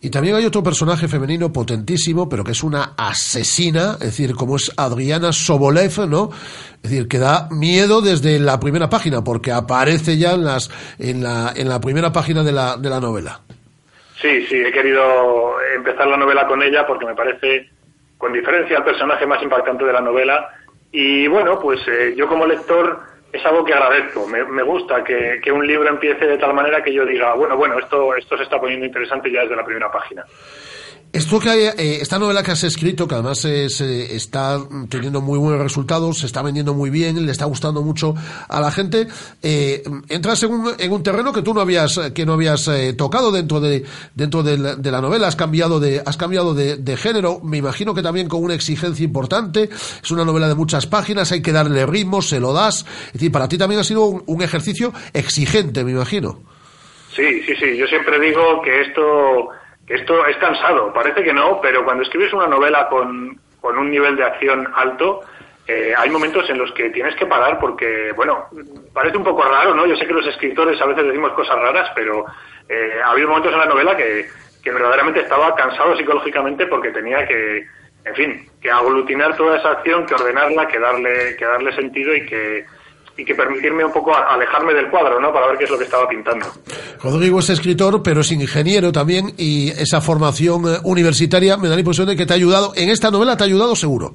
[0.00, 4.56] Y también hay otro personaje femenino potentísimo, pero que es una asesina, es decir, como
[4.56, 6.30] es Adriana Sobolev, ¿no?
[6.82, 11.22] Es decir, que da miedo desde la primera página, porque aparece ya en, las, en,
[11.22, 13.42] la, en la primera página de la, de la novela.
[14.20, 17.70] Sí, sí, he querido empezar la novela con ella porque me parece,
[18.18, 20.48] con diferencia, el personaje más impactante de la novela.
[20.90, 24.26] Y bueno, pues eh, yo como lector es algo que agradezco.
[24.26, 27.78] Me, gusta que, que, un libro empiece de tal manera que yo diga, bueno, bueno,
[27.78, 30.24] esto, esto se está poniendo interesante ya desde la primera página.
[31.12, 34.58] Esto que hay, eh, esta novela que has escrito, que además eh, está
[34.88, 38.14] teniendo muy buenos resultados, se está vendiendo muy bien, le está gustando mucho
[38.48, 39.06] a la gente,
[39.42, 42.94] eh, entras en un, en un, terreno que tú no habías, que no habías eh,
[42.94, 43.84] tocado dentro de,
[44.14, 47.58] dentro de la, de la, novela, has cambiado de, has cambiado de, de, género, me
[47.58, 49.68] imagino que también con una exigencia importante,
[50.02, 53.30] es una novela de muchas páginas, hay que darle ritmo, se lo das, es decir,
[53.30, 56.40] para ti también ha sido un, un ejercicio exigente, me imagino.
[57.14, 59.50] Sí, sí, sí, yo siempre digo que esto
[59.86, 64.16] esto es cansado, parece que no, pero cuando escribes una novela con, con un nivel
[64.16, 65.20] de acción alto,
[65.66, 68.46] eh, hay momentos en los que tienes que parar porque, bueno,
[68.92, 69.86] parece un poco raro, ¿no?
[69.86, 72.24] Yo sé que los escritores a veces decimos cosas raras, pero
[72.68, 74.26] eh, ha momentos en la novela que,
[74.62, 77.66] que verdaderamente estaba cansado psicológicamente porque tenía que,
[78.04, 82.26] en fin, que aglutinar toda esa acción, que ordenarla, que darle, que darle sentido y
[82.26, 82.66] que,
[83.16, 85.32] y que permitirme un poco alejarme del cuadro, ¿no?
[85.32, 86.46] Para ver qué es lo que estaba pintando.
[87.02, 91.80] Rodrigo es escritor, pero es ingeniero también y esa formación eh, universitaria me da la
[91.80, 94.12] impresión de que te ha ayudado, en esta novela te ha ayudado seguro.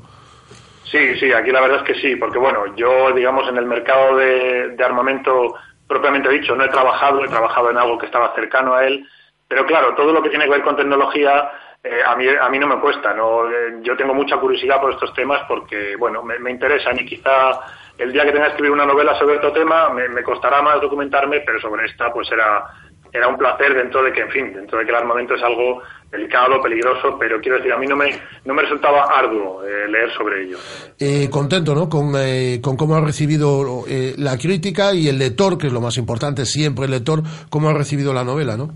[0.90, 4.15] Sí, sí, aquí la verdad es que sí, porque bueno, yo digamos en el mercado
[4.18, 5.56] de, de armamento
[5.88, 9.06] propiamente dicho, no he trabajado, he trabajado en algo que estaba cercano a él,
[9.48, 11.52] pero claro, todo lo que tiene que ver con tecnología
[11.84, 13.14] eh, a, mí, a mí no me cuesta.
[13.14, 13.49] ¿no?
[13.49, 17.60] Eh, yo tengo mucha curiosidad por estos temas porque, bueno, me, me interesan y quizá
[17.98, 20.82] el día que tenga que escribir una novela sobre otro tema me, me costará más
[20.82, 22.64] documentarme, pero sobre esta pues era,
[23.11, 25.82] era un placer dentro de que, en fin, dentro de que el armamento es algo
[26.11, 28.10] delicado, peligroso, pero quiero decir, a mí no me,
[28.45, 30.57] no me resultaba arduo eh, leer sobre ello.
[30.99, 31.90] Eh, contento, ¿no?
[31.90, 35.82] Con, eh, con cómo ha recibido eh, la crítica y el lector, que es lo
[35.82, 38.69] más importante, siempre el lector, cómo ha recibido la novela, ¿no?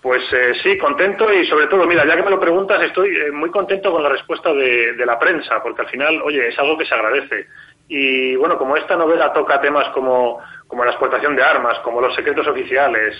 [0.00, 3.32] Pues eh, sí, contento y sobre todo, mira, ya que me lo preguntas, estoy eh,
[3.32, 6.78] muy contento con la respuesta de, de la prensa, porque al final, oye, es algo
[6.78, 7.48] que se agradece.
[7.88, 12.14] Y bueno, como esta novela toca temas como, como la exportación de armas, como los
[12.14, 13.16] secretos oficiales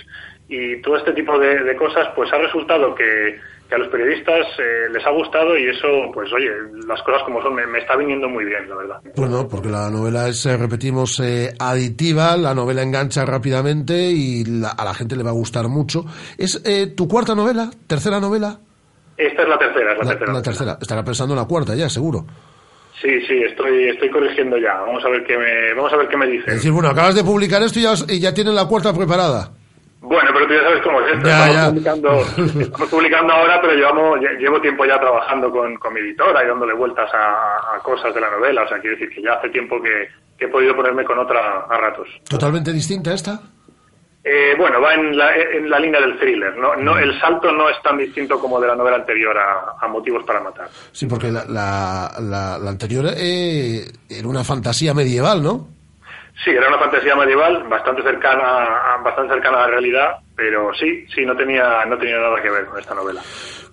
[0.47, 4.45] y todo este tipo de, de cosas, pues ha resultado que, que a los periodistas
[4.59, 6.49] eh, les ha gustado y eso, pues oye,
[6.87, 9.01] las cosas como son, me, me está viniendo muy bien, la verdad.
[9.15, 14.69] Bueno, porque la novela es, eh, repetimos, eh, aditiva, la novela engancha rápidamente y la-
[14.69, 16.05] a la gente le va a gustar mucho.
[16.37, 17.69] ¿Es eh, tu cuarta novela?
[17.87, 18.59] ¿Tercera novela?
[19.17, 20.33] Esta es la tercera, es la, La, tercera.
[20.33, 20.77] la tercera.
[20.79, 22.25] Estará pensando en la cuarta ya, seguro.
[23.01, 24.73] Sí, sí, estoy, estoy corrigiendo ya.
[24.81, 26.49] Vamos a ver qué me, vamos a ver qué me dicen.
[26.49, 29.51] Es decir, bueno, acabas de publicar esto y ya, y ya tienen la cuarta preparada.
[30.01, 31.27] Bueno, pero tú ya sabes cómo es esto.
[31.27, 31.69] Ya, estamos, ya.
[31.69, 32.09] Publicando,
[32.61, 36.47] estamos publicando ahora, pero llevamos, lle- llevo tiempo ya trabajando con, con mi editora y
[36.47, 38.63] dándole vueltas a, a cosas de la novela.
[38.63, 40.07] O sea, quiero decir que ya hace tiempo que,
[40.37, 42.07] que he podido ponerme con otra a ratos.
[42.29, 43.39] ¿Totalmente distinta esta?
[44.23, 46.55] Eh, bueno, va en la, en la línea del thriller.
[46.57, 49.87] No, no, el salto no es tan distinto como de la novela anterior a, a
[49.87, 50.67] Motivos para Matar.
[50.91, 55.69] Sí, porque la, la, la- la anterior eh, era una fantasía medieval, ¿no?
[56.43, 61.25] Sí, era una fantasía medieval bastante cercana, bastante cercana a la realidad, pero sí, sí,
[61.25, 63.21] no tenía, no tenía nada que ver con esta novela.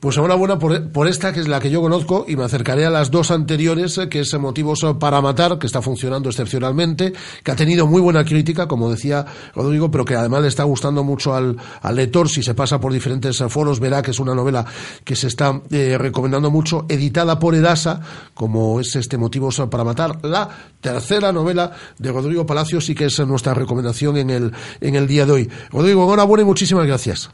[0.01, 2.91] Pues enhorabuena por, por esta, que es la que yo conozco, y me acercaré a
[2.91, 7.13] las dos anteriores, eh, que es Motivos para Matar, que está funcionando excepcionalmente,
[7.43, 9.25] que ha tenido muy buena crítica, como decía
[9.55, 12.29] Rodrigo, pero que además le está gustando mucho al, al lector.
[12.29, 14.67] Si se pasa por diferentes foros, verá que es una novela
[15.05, 18.01] que se está eh, recomendando mucho, editada por Edasa,
[18.35, 20.25] como es este Motivos para Matar.
[20.25, 20.49] La
[20.81, 25.25] tercera novela de Rodrigo Palacios, y que es nuestra recomendación en el, en el día
[25.25, 25.51] de hoy.
[25.71, 27.31] Rodrigo, enhorabuena y muchísimas gracias.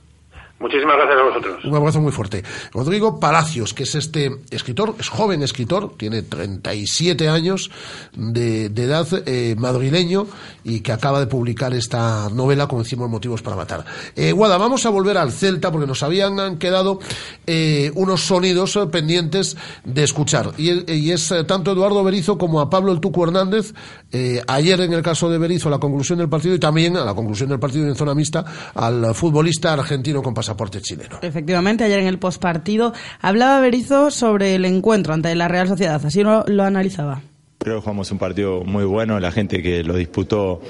[0.62, 1.64] Muchísimas gracias a vosotros.
[1.64, 2.44] Un abrazo muy fuerte.
[2.72, 7.68] Rodrigo Palacios, que es este escritor, es joven escritor, tiene 37 años
[8.12, 10.28] de, de edad, eh, madrileño,
[10.62, 13.84] y que acaba de publicar esta novela, como decimos, Motivos para Matar.
[14.14, 17.00] Eh, Guada, vamos a volver al Celta, porque nos habían quedado
[17.44, 20.52] eh, unos sonidos eh, pendientes de escuchar.
[20.58, 23.74] Y, y es eh, tanto Eduardo Berizo como a Pablo El Tuco Hernández,
[24.12, 27.04] eh, ayer en el caso de Berizo, a la conclusión del partido, y también a
[27.04, 28.44] la conclusión del partido en zona mixta,
[28.76, 31.18] al futbolista argentino con pasaporte chileno.
[31.22, 36.00] Efectivamente, ayer en el postpartido hablaba Berizo sobre el encuentro ante la Real Sociedad.
[36.04, 37.22] Así lo, lo analizaba.
[37.58, 40.60] Creo que jugamos un partido muy bueno, la gente que lo disputó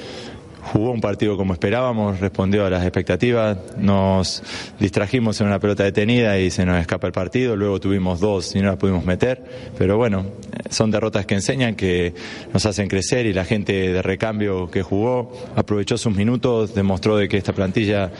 [0.62, 4.42] jugó un partido como esperábamos, respondió a las expectativas, nos
[4.78, 8.60] distrajimos en una pelota detenida y se nos escapa el partido, luego tuvimos dos y
[8.60, 9.42] no la pudimos meter,
[9.76, 10.26] pero bueno,
[10.70, 12.14] son derrotas que enseñan, que
[12.52, 17.28] nos hacen crecer y la gente de recambio que jugó aprovechó sus minutos, demostró de
[17.28, 18.10] que esta plantilla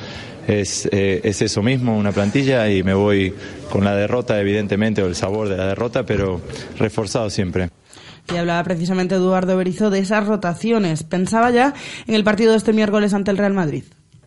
[0.47, 3.35] es, eh, es eso mismo, una plantilla y me voy
[3.70, 6.40] con la derrota evidentemente o el sabor de la derrota, pero
[6.78, 7.72] reforzado siempre.
[8.28, 11.03] Y hablaba precisamente Eduardo Berizo de esas rotaciones.
[11.03, 11.74] Pensaba ya
[12.07, 13.85] en el partido de este miércoles ante el Real Madrid.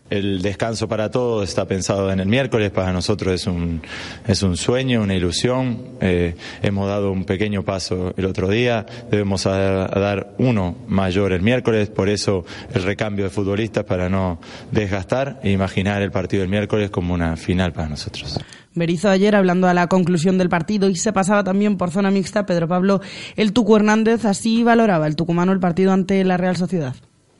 [0.08, 3.82] El descanso para todos está pensado en el miércoles, para nosotros es un,
[4.26, 5.78] es un sueño, una ilusión.
[6.00, 11.32] Eh, hemos dado un pequeño paso el otro día, debemos a- a dar uno mayor
[11.32, 14.38] el miércoles, por eso el recambio de futbolistas para no
[14.70, 18.38] desgastar e imaginar el partido del miércoles como una final para nosotros.
[18.76, 22.46] Berizo ayer hablando a la conclusión del partido y se pasaba también por zona mixta.
[22.46, 23.00] Pedro Pablo
[23.34, 26.94] El Tuco Hernández así valoraba el tucumano el partido ante la Real Sociedad.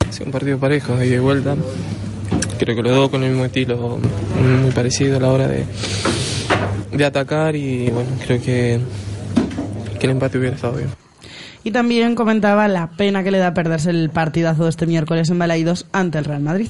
[0.09, 1.55] Sí, un partido parejo, de ida y vuelta.
[2.57, 3.99] Creo que los dos con el mismo estilo,
[4.61, 5.65] muy parecido a la hora de,
[6.91, 8.79] de atacar y bueno, creo que,
[9.99, 10.89] que el empate hubiera estado bien.
[11.63, 15.37] Y también comentaba la pena que le da perderse el partidazo de este miércoles en
[15.39, 16.69] Balaidos ante el Real Madrid.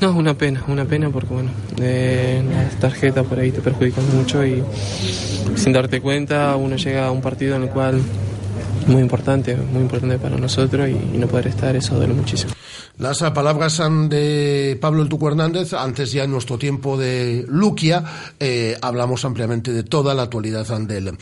[0.00, 4.44] No, una pena, una pena porque bueno, de las tarjetas por ahí te perjudican mucho
[4.46, 4.64] y
[5.56, 8.00] sin darte cuenta uno llega a un partido en el cual
[8.86, 12.54] muy importante, muy importante para nosotros y, y no poder estar, eso duele muchísimo.
[13.00, 15.72] Las palabras de Pablo El Tuco Hernández.
[15.72, 18.04] Antes ya en nuestro tiempo de Luquia
[18.38, 21.16] eh, hablamos ampliamente de toda la actualidad del,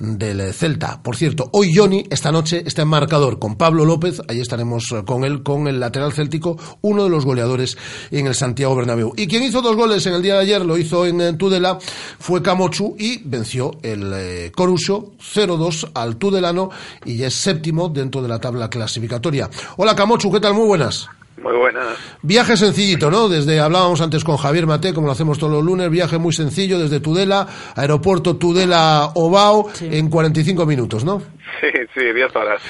[0.00, 1.00] del Celta.
[1.00, 4.20] Por cierto, hoy Johnny, esta noche, está en marcador con Pablo López.
[4.26, 7.78] Ahí estaremos eh, con él, con el lateral céltico, uno de los goleadores
[8.10, 9.12] en el Santiago Bernabéu.
[9.16, 11.78] Y quien hizo dos goles en el día de ayer, lo hizo en eh, Tudela,
[12.18, 16.70] fue Camochu y venció el eh, Coruso 0-2 al Tudelano
[17.04, 19.48] y ya es séptimo dentro de la tabla clasificatoria.
[19.76, 20.54] Hola Camochu, ¿qué tal?
[20.54, 21.08] Muy buenas.
[21.42, 21.96] Muy buenas.
[22.22, 23.28] Viaje sencillito, ¿no?
[23.28, 26.78] Desde, hablábamos antes con Javier Mate, como lo hacemos todos los lunes, viaje muy sencillo
[26.78, 27.46] desde Tudela,
[27.76, 31.22] aeropuerto Tudela-Obao, en 45 minutos, ¿no?
[31.60, 32.62] Sí, sí, 10 horas.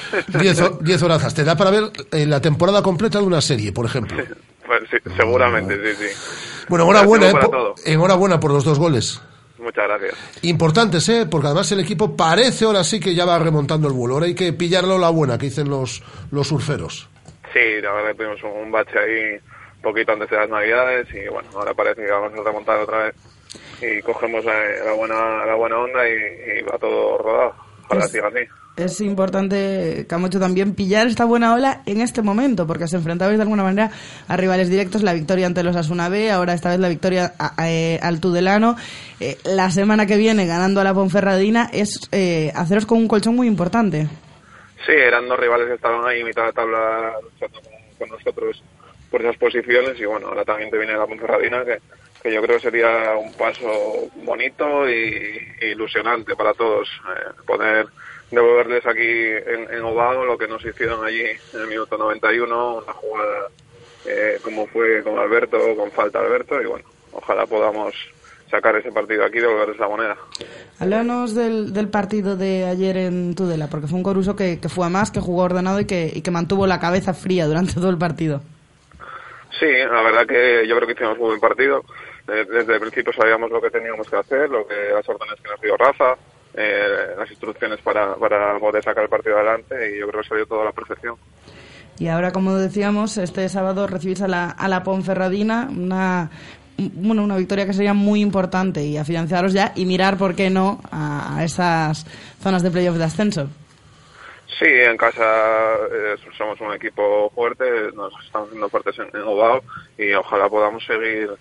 [0.81, 1.33] 10 horas.
[1.33, 4.17] Te da para ver eh, la temporada completa de una serie, por ejemplo.
[4.65, 6.65] Pues sí, seguramente, sí, sí.
[6.69, 9.21] Bueno, enhorabuena, eh, por- enhorabuena por los dos goles.
[9.59, 10.13] Muchas gracias.
[10.43, 11.27] Importantes, ¿eh?
[11.29, 14.15] Porque además el equipo parece ahora sí que ya va remontando el vuelo.
[14.15, 17.09] Ahora hay que pillarlo la buena, que dicen los, los surferos.
[17.53, 19.33] Sí, la verdad que tuvimos un, bache ahí
[19.75, 22.97] un poquito antes de las navidades y bueno, ahora parece que vamos a remontar otra
[23.05, 23.15] vez
[23.81, 24.53] y cogemos la,
[24.85, 27.55] la buena la buena onda y, y va todo rodado.
[27.87, 28.39] Ojalá Es- siga así.
[28.77, 33.43] Es importante, Camacho, también pillar esta buena ola en este momento, porque os enfrentabais de
[33.43, 33.91] alguna manera
[34.29, 37.53] a rivales directos, la victoria ante los Asuna B, ahora esta vez la victoria a-
[37.61, 38.77] a- eh, al Tudelano.
[39.19, 43.35] Eh, la semana que viene, ganando a la Ponferradina, es eh, haceros con un colchón
[43.35, 44.07] muy importante.
[44.85, 47.59] Sí, eran dos rivales que estaban ahí mitad de tabla luchando
[47.97, 48.63] con, nosotros
[49.11, 51.79] por esas posiciones y bueno, ahora también te viene la Ponferradina que,
[52.23, 56.89] que yo creo que sería un paso bonito y, y ilusionante para todos.
[57.09, 57.87] eh, poder
[58.31, 62.93] devolverles aquí en, en Ovado lo que nos hicieron allí en el minuto 91, una
[62.93, 63.49] jugada
[64.05, 67.93] eh, como fue con Alberto, con falta Alberto y bueno, ojalá podamos
[68.51, 70.17] sacar ese partido aquí y devolverles la moneda.
[70.79, 74.85] Háblanos del, del partido de ayer en Tudela, porque fue un Coruso que, que fue
[74.85, 77.89] a más, que jugó ordenado y que, y que mantuvo la cabeza fría durante todo
[77.89, 78.41] el partido.
[79.59, 81.83] Sí, la verdad que yo creo que hicimos un buen partido.
[82.27, 85.49] De- Desde el principio sabíamos lo que teníamos que hacer, lo que las órdenes que
[85.49, 86.15] nos dio Rafa,
[86.53, 90.45] eh, las instrucciones para, para poder sacar el partido adelante y yo creo que salió
[90.45, 91.15] todo a la perfección.
[91.99, 96.31] Y ahora, como decíamos, este sábado recibís a la, a la Ponferradina, una,
[96.93, 100.81] bueno, una victoria que sería muy importante y afianzaros ya y mirar, ¿por qué no?,
[100.91, 102.05] a, esas
[102.41, 103.49] zonas de playoff de ascenso.
[104.59, 105.23] Sí, en casa
[105.91, 107.63] eh, somos un equipo fuerte,
[107.95, 109.63] nos estamos haciendo fuertes en, en Ovao
[109.97, 111.31] y ojalá podamos seguir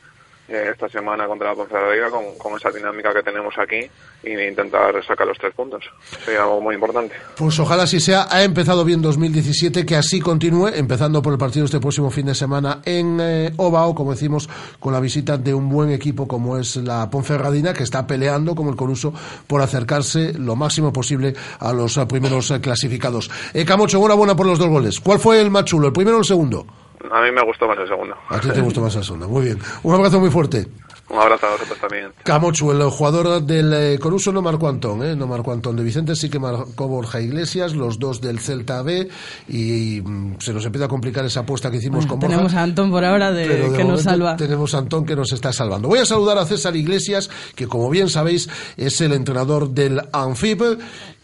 [0.51, 3.89] esta semana contra la Ponferradina con, esa dinámica que tenemos aquí
[4.23, 5.85] e intentar sacar los tres puntos.
[6.25, 7.15] Sería algo muy importante.
[7.37, 8.27] Pues ojalá así sea.
[8.31, 12.35] Ha empezado bien 2017, que así continúe, empezando por el partido este próximo fin de
[12.35, 14.49] semana en eh, Ovao, como decimos,
[14.79, 18.71] con la visita de un buen equipo como es la Ponferradina, que está peleando, como
[18.71, 19.13] el Coruso,
[19.47, 23.31] por acercarse lo máximo posible a los eh, primeros eh, clasificados.
[23.55, 25.01] Eh, Camocho, enhorabuena por los dos goles.
[25.01, 26.67] ¿Cuál fue el más chulo, el primero o el segundo?
[27.11, 28.15] A mí me gustó más el segundo.
[28.29, 29.29] A ti te gustó más el segundo.
[29.29, 29.59] Muy bien.
[29.83, 30.67] Un abrazo muy fuerte.
[31.11, 32.13] Un abrazo a vosotros también.
[32.23, 35.17] Camochu, el jugador del eh, Coruso no marcó Antón, ¿eh?
[35.17, 39.09] no marcó Antón de Vicente, sí que marcó Borja Iglesias, los dos del Celta B,
[39.49, 42.37] y, mm, se nos empieza a complicar esa apuesta que hicimos con Borja.
[42.37, 44.37] Tenemos a Antón por ahora de, que nos salva.
[44.37, 45.89] Tenemos a Antón que nos está salvando.
[45.89, 50.79] Voy a saludar a César Iglesias, que como bien sabéis es el entrenador del Anfib,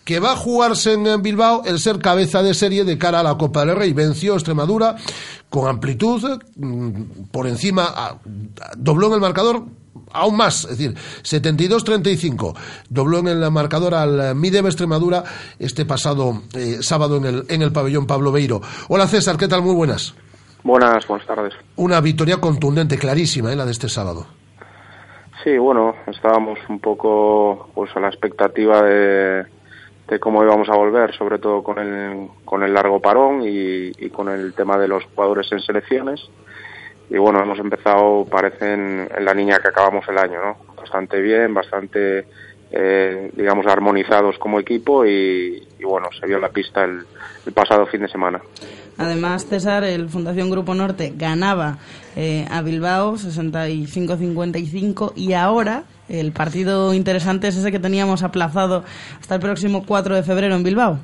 [0.06, 3.36] que va a jugarse en Bilbao el ser cabeza de serie de cara a la
[3.36, 3.92] Copa del Rey.
[3.92, 4.94] Venció Extremadura
[5.50, 8.20] con amplitud, mm, por encima,
[8.76, 9.64] dobló en el marcador
[10.12, 12.54] aún más, es decir, 72-35.
[12.88, 15.24] Dobló en el marcador al Midem Extremadura
[15.58, 18.60] este pasado eh, sábado en el, en el pabellón Pablo Beiro.
[18.88, 19.62] Hola César, ¿qué tal?
[19.62, 20.14] Muy buenas.
[20.62, 21.52] Buenas, buenas tardes.
[21.74, 23.56] Una victoria contundente, clarísima, ¿eh?
[23.56, 24.24] la de este sábado.
[25.42, 29.46] Sí, bueno, estábamos un poco pues a la expectativa de,
[30.08, 34.28] de cómo íbamos a volver, sobre todo con el, con el largo parón y, con
[34.28, 36.20] el tema de los jugadores en selecciones.
[37.10, 40.56] Y bueno, hemos empezado, parece, en, la línea que acabamos el año, ¿no?
[40.76, 42.26] Bastante bien, bastante,
[42.70, 47.04] eh, digamos, armonizados como equipo y, y bueno, se vio en la pista el,
[47.44, 48.40] el pasado fin de semana.
[48.98, 51.78] Además, César, el Fundación Grupo Norte ganaba
[52.16, 58.84] eh, a Bilbao 65-55 y ahora el partido interesante es ese que teníamos aplazado
[59.20, 60.98] hasta el próximo 4 de febrero en Bilbao.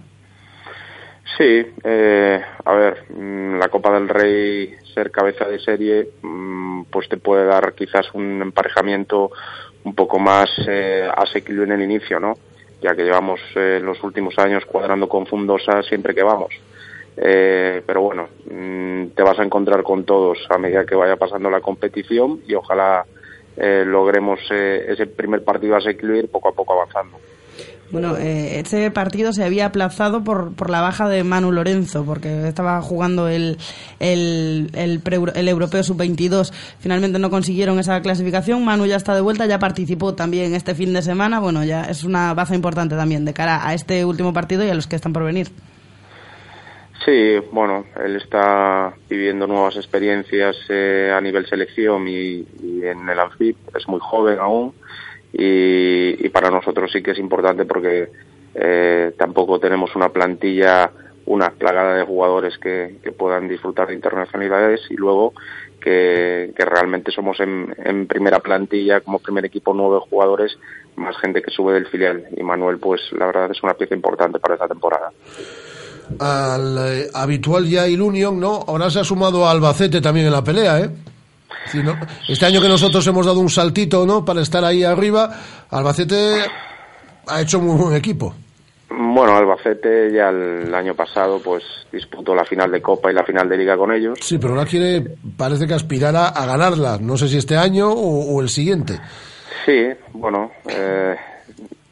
[1.37, 7.09] Sí, eh, a ver, mm, la Copa del Rey, ser cabeza de serie, mm, pues
[7.09, 9.31] te puede dar quizás un emparejamiento
[9.85, 12.35] un poco más eh, asequible en el inicio, ¿no?
[12.83, 16.53] Ya que llevamos eh, los últimos años cuadrando con Fundosa siempre que vamos.
[17.17, 21.51] Eh, pero bueno, mm, te vas a encontrar con todos a medida que vaya pasando
[21.51, 23.05] la competición y ojalá
[23.57, 27.19] eh, logremos eh, ese primer partido asequible y ir poco a poco avanzando.
[27.91, 32.49] Bueno, eh, ese partido se había aplazado por, por la baja de Manu Lorenzo, porque
[32.49, 33.59] estaba jugando el,
[34.01, 36.55] el, el, pre- el europeo sub-22.
[36.79, 38.65] Finalmente no consiguieron esa clasificación.
[38.65, 41.39] Manu ya está de vuelta, ya participó también este fin de semana.
[41.39, 44.75] Bueno, ya es una baza importante también de cara a este último partido y a
[44.75, 45.49] los que están por venir.
[47.05, 52.47] Sí, bueno, él está viviendo nuevas experiencias eh, a nivel selección y,
[52.83, 54.73] en el Anfib es muy joven aún
[55.33, 58.09] y, para nosotros sí que es importante porque
[58.55, 60.91] eh, tampoco tenemos una plantilla
[61.25, 65.33] una plagada de jugadores que, puedan disfrutar de internacionalidades y luego
[65.81, 70.59] que, que realmente somos en, en, primera plantilla, como primer equipo, nueve jugadores,
[70.97, 72.27] más gente que sube del filial.
[72.37, 75.13] Y Manuel, pues la verdad es una pieza importante para esta temporada.
[76.19, 78.65] Al eh, habitual ya Ilunion, ¿no?
[78.67, 80.91] Ahora se ha sumado a Albacete también en la pelea, ¿eh?
[82.29, 84.25] Este año que nosotros hemos dado un saltito, ¿no?
[84.25, 85.31] Para estar ahí arriba,
[85.71, 86.41] Albacete
[87.27, 88.35] ha hecho muy buen equipo.
[88.91, 93.49] Bueno, Albacete ya el año pasado pues disputó la final de Copa y la final
[93.49, 94.19] de Liga con ellos.
[94.21, 96.99] Sí, pero ahora quiere, parece que aspirará a ganarla.
[97.01, 99.01] No sé si este año o, o el siguiente.
[99.65, 101.17] Sí, bueno, eh,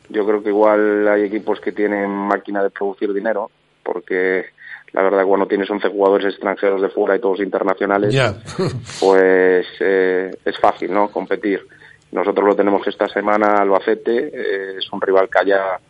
[0.08, 3.50] yo creo que igual hay equipos que tienen máquina de producir dinero,
[3.92, 4.44] porque
[4.92, 8.14] la verdad cuando tienes 11 jugadores extranjeros de fuera y todos internacionales,
[9.00, 11.08] pues eh, es fácil, ¿no?
[11.08, 11.66] Competir.
[12.12, 15.80] Nosotros lo tenemos esta semana, Albacete, eh, es un rival que allá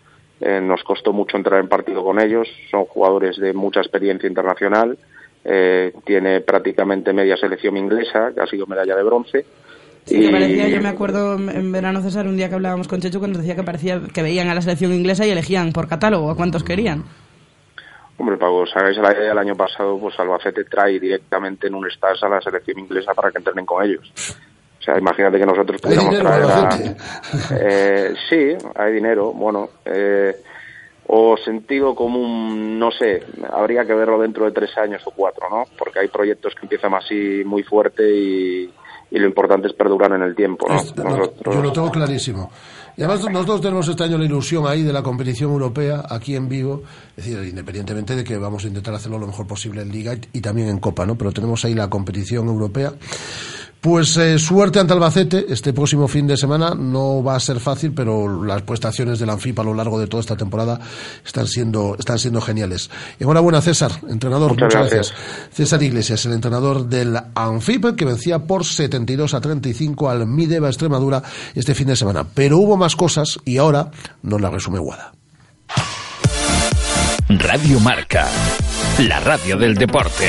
[0.41, 4.97] eh, nos costó mucho entrar en partido con ellos, son jugadores de mucha experiencia internacional,
[5.45, 9.45] eh, tiene prácticamente media selección inglesa, que ha sido medalla de bronce.
[10.05, 13.21] Sí, que parecía, yo me acuerdo en verano, César, un día que hablábamos con Checho,
[13.21, 16.31] que nos decía que parecía que veían a la selección inglesa y elegían por catálogo
[16.31, 17.05] a cuántos querían.
[18.21, 21.91] Hombre, para os hagáis la idea, el año pasado, pues Albacete trae directamente en un
[21.91, 24.13] stats a la selección inglesa para que entrenen con ellos.
[24.79, 26.69] O sea, imagínate que nosotros pudiéramos traer a...
[27.59, 29.71] Eh, sí, hay dinero, bueno...
[29.87, 30.37] Eh,
[31.13, 35.65] o sentido común, no sé, habría que verlo dentro de tres años o cuatro, ¿no?
[35.77, 38.71] Porque hay proyectos que empiezan así muy fuerte y,
[39.11, 40.81] y lo importante es perdurar en el tiempo, ¿no?
[41.53, 42.53] Yo lo tengo clarísimo.
[43.01, 46.51] Y además nosotros tenemos este año la ilusión ahí de la competición europea aquí en
[46.51, 46.83] Vigo,
[47.17, 50.21] es decir, independientemente de que vamos a intentar hacerlo lo mejor posible en Liga y,
[50.37, 51.17] y también en Copa, ¿no?
[51.17, 52.93] Pero tenemos ahí la competición europea.
[53.81, 56.74] Pues eh, suerte ante Albacete este próximo fin de semana.
[56.74, 60.20] No va a ser fácil, pero las prestaciones del Anfip a lo largo de toda
[60.20, 60.78] esta temporada
[61.24, 62.90] están siendo, están siendo geniales.
[63.19, 64.51] Enhorabuena, César, entrenador.
[64.51, 65.12] Muchas Muchas, gracias.
[65.16, 65.55] gracias.
[65.55, 71.23] César Iglesias, el entrenador del Anfip, que vencía por 72 a 35 al Mideva Extremadura
[71.55, 72.27] este fin de semana.
[72.35, 73.90] Pero hubo más cosas y ahora
[74.23, 75.12] nos la resume Guada.
[77.28, 78.28] Radio Marca,
[78.98, 80.28] la radio del deporte.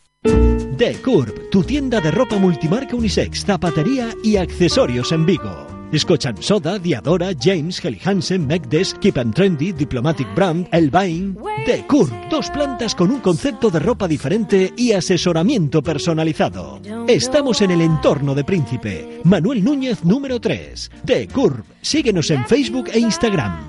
[0.23, 5.67] The Curb, tu tienda de ropa multimarca unisex, zapatería y accesorios en Vigo.
[5.95, 11.37] Scotch and Soda, Diadora, James, Helly Hansen, Megdes, Keep and Trendy, Diplomatic Brand, Elvain.
[11.65, 16.79] The Curb, dos plantas con un concepto de ropa diferente y asesoramiento personalizado.
[17.07, 19.21] Estamos en el entorno de Príncipe.
[19.23, 20.91] Manuel Núñez, número 3.
[21.05, 23.59] The Curb, síguenos en Facebook e Instagram.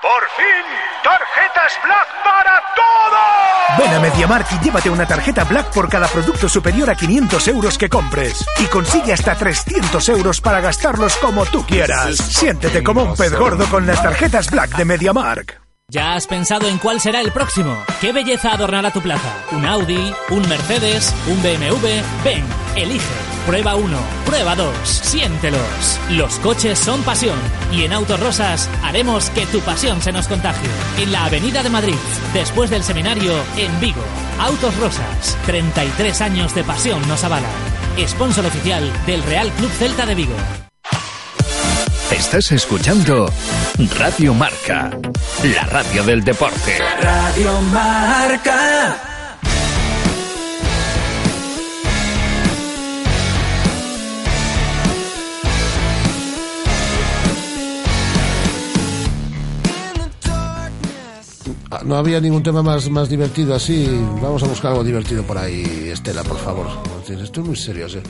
[0.00, 0.87] ¡Por fin!
[1.54, 3.78] ¡Tarjetas Black para todos!
[3.78, 7.78] Ven a MediaMark y llévate una tarjeta Black por cada producto superior a 500 euros
[7.78, 8.44] que compres.
[8.60, 12.16] Y consigue hasta 300 euros para gastarlos como tú quieras.
[12.16, 15.60] Siéntete como un pez gordo con las tarjetas Black de MediaMark.
[15.90, 17.82] ¿Ya has pensado en cuál será el próximo?
[18.00, 19.32] ¿Qué belleza adornará tu plaza?
[19.52, 20.12] ¿Un Audi?
[20.28, 21.14] ¿Un Mercedes?
[21.26, 21.86] ¿Un BMW?
[22.24, 22.44] Ven,
[22.82, 23.04] elige.
[23.46, 25.98] Prueba uno, prueba dos, siéntelos.
[26.10, 27.38] Los coches son pasión
[27.72, 30.68] y en Autos Rosas haremos que tu pasión se nos contagie.
[30.98, 31.96] En la Avenida de Madrid,
[32.32, 34.02] después del seminario, en Vigo.
[34.38, 37.50] Autos Rosas, 33 años de pasión nos avalan.
[38.06, 40.36] Sponsor oficial del Real Club Celta de Vigo.
[42.10, 43.30] Estás escuchando
[43.98, 44.90] Radio Marca,
[45.42, 46.78] la radio del deporte.
[47.00, 49.17] Radio Marca.
[61.88, 63.88] No había ningún tema más, más divertido así.
[64.20, 66.66] Vamos a buscar algo divertido por ahí, Estela, por favor.
[67.08, 67.88] Esto es muy serio.
[67.88, 68.00] ¿sí?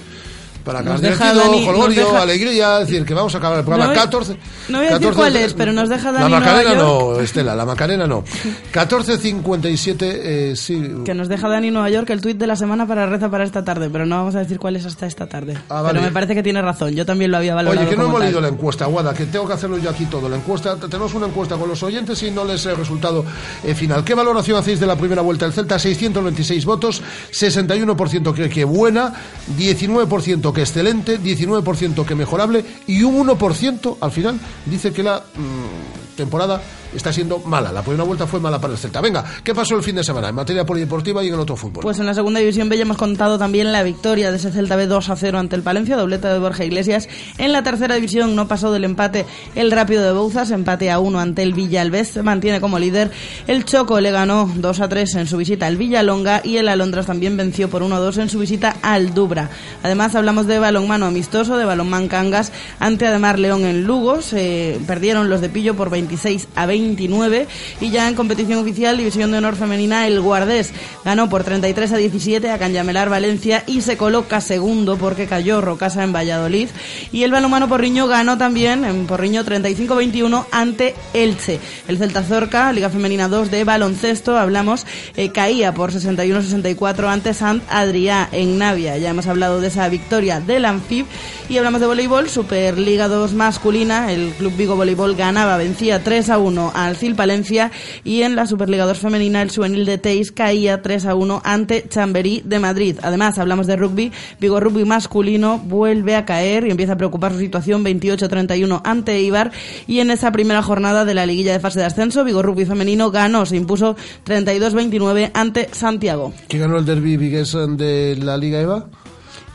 [0.64, 3.86] Para Nos deja divertido, Dani- deja- alegría, es decir, que vamos a acabar el programa
[3.86, 4.36] No voy- 14.
[4.68, 7.01] no voy a decir 14 cuál es, pero nos deja La Dani Macarena Nueva no,
[7.12, 7.20] York.
[7.24, 8.24] Estela, la Macarena no.
[8.72, 10.82] 14.57, eh, sí.
[11.05, 13.64] Que nos deja Dani Nueva York el tuit de la semana para reza para esta
[13.64, 15.56] tarde, pero no vamos a decir cuál es hasta esta tarde.
[15.68, 15.94] Ah, vale.
[15.94, 17.80] Pero me parece que tiene razón, yo también lo había valorado.
[17.80, 20.28] Oye, que no hemos leído la encuesta, Guada, que tengo que hacerlo yo aquí todo.
[20.28, 23.24] La encuesta, tenemos una encuesta con los oyentes y no les el resultado
[23.64, 24.05] eh, final.
[24.05, 25.78] ¿Qué valoración hacéis de la primera vuelta del Celta?
[25.78, 27.02] 626 votos,
[27.32, 29.12] 61% cree que buena,
[29.56, 36.61] 19% excelente, 19% que mejorable y un 1% al final dice que la mm, temporada
[36.95, 37.73] está siendo mala.
[37.73, 39.01] La primera vuelta fue mala para el Celta.
[39.01, 41.82] Venga, ¿qué pasó el fin de semana en materia polideportiva y en el otro fútbol?
[41.82, 44.77] Pues en la segunda división B ya hemos contado también la victoria de ese Celta
[44.77, 47.09] B 2 a 0 ante el Palencia, dobleta de Borja Iglesias.
[47.39, 49.24] En la tercera división no pasó del empate
[49.55, 53.11] el Rápido de Bouzas, empate a 1 ante el Villalbés, se mantiene como líder.
[53.47, 57.07] El Choco le ganó 2 a 3 en su visita al Villalonga y el Alondras
[57.07, 59.51] también venció por 1 a 2 en su visita al Dubra.
[59.82, 64.23] Además hablamos de balonmano amistoso, de balonmán Cangas ante Ademar León en Lugo.
[64.23, 67.47] Se perdieron los de Pillo por 26 a 29
[67.80, 70.72] y ya en competición oficial, División de Honor Femenina, el Guardés
[71.05, 76.02] ganó por 33 a 17 a Canyamelar Valencia y se coloca segundo porque cayó Rocasa
[76.02, 76.68] en Valladolid.
[77.12, 81.60] Y el balonmano Porriño ganó también en Porriño 35-21 ante Elche.
[81.86, 84.86] El Celta Zorca, Liga Femenina 2 de baloncesto, hablamos,
[85.16, 88.97] eh, caía por 61-64 ante Sant Adrià en Navia.
[88.97, 91.05] Ya hemos hablado de esa victoria del Anfib
[91.51, 96.39] y hablamos de voleibol, Superliga 2 masculina, el Club Vigo Voleibol ganaba, vencía 3 a
[96.39, 97.70] 1 al Cil Palencia
[98.05, 101.89] y en la Superliga 2 femenina el juvenil de Teis caía 3 a 1 ante
[101.89, 102.97] Chamberí de Madrid.
[103.03, 107.39] Además, hablamos de rugby, Vigo Rugby masculino vuelve a caer y empieza a preocupar su
[107.39, 109.53] situación 28-31 ante Ibar
[109.87, 113.11] y en esa primera jornada de la liguilla de fase de ascenso, Vigo Rugby femenino
[113.11, 113.97] ganó, se impuso
[114.27, 116.33] 32-29 ante Santiago.
[116.49, 118.87] ¿Quién ganó el derby vigués de la Liga EVA?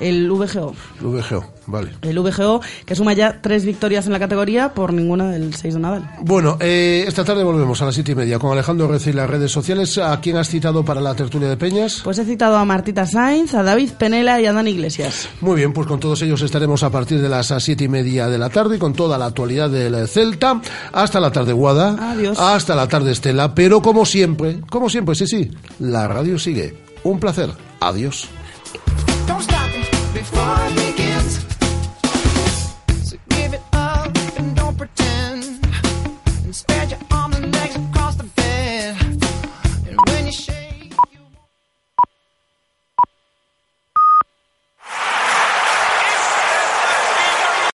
[0.03, 0.75] El VGO.
[0.99, 1.91] El VGO, vale.
[2.01, 5.79] El VGO, que suma ya tres victorias en la categoría por ninguna del 6 de
[5.79, 6.09] Nadal.
[6.19, 9.29] Bueno, eh, esta tarde volvemos a las siete y media con Alejandro Reza y las
[9.29, 9.97] redes sociales.
[9.97, 12.01] ¿A quién has citado para la tertulia de Peñas?
[12.03, 15.29] Pues he citado a Martita Sainz, a David Penela y a Dan Iglesias.
[15.39, 18.37] Muy bien, pues con todos ellos estaremos a partir de las siete y media de
[18.37, 20.59] la tarde y con toda la actualidad del Celta.
[20.91, 22.11] Hasta la tarde, Guada.
[22.11, 22.37] Adiós.
[22.37, 23.55] Hasta la tarde, Estela.
[23.55, 25.49] Pero como siempre, como siempre, sí, sí,
[25.79, 26.75] la radio sigue.
[27.05, 27.51] Un placer.
[27.79, 28.27] Adiós.
[30.23, 31.12] for beginners.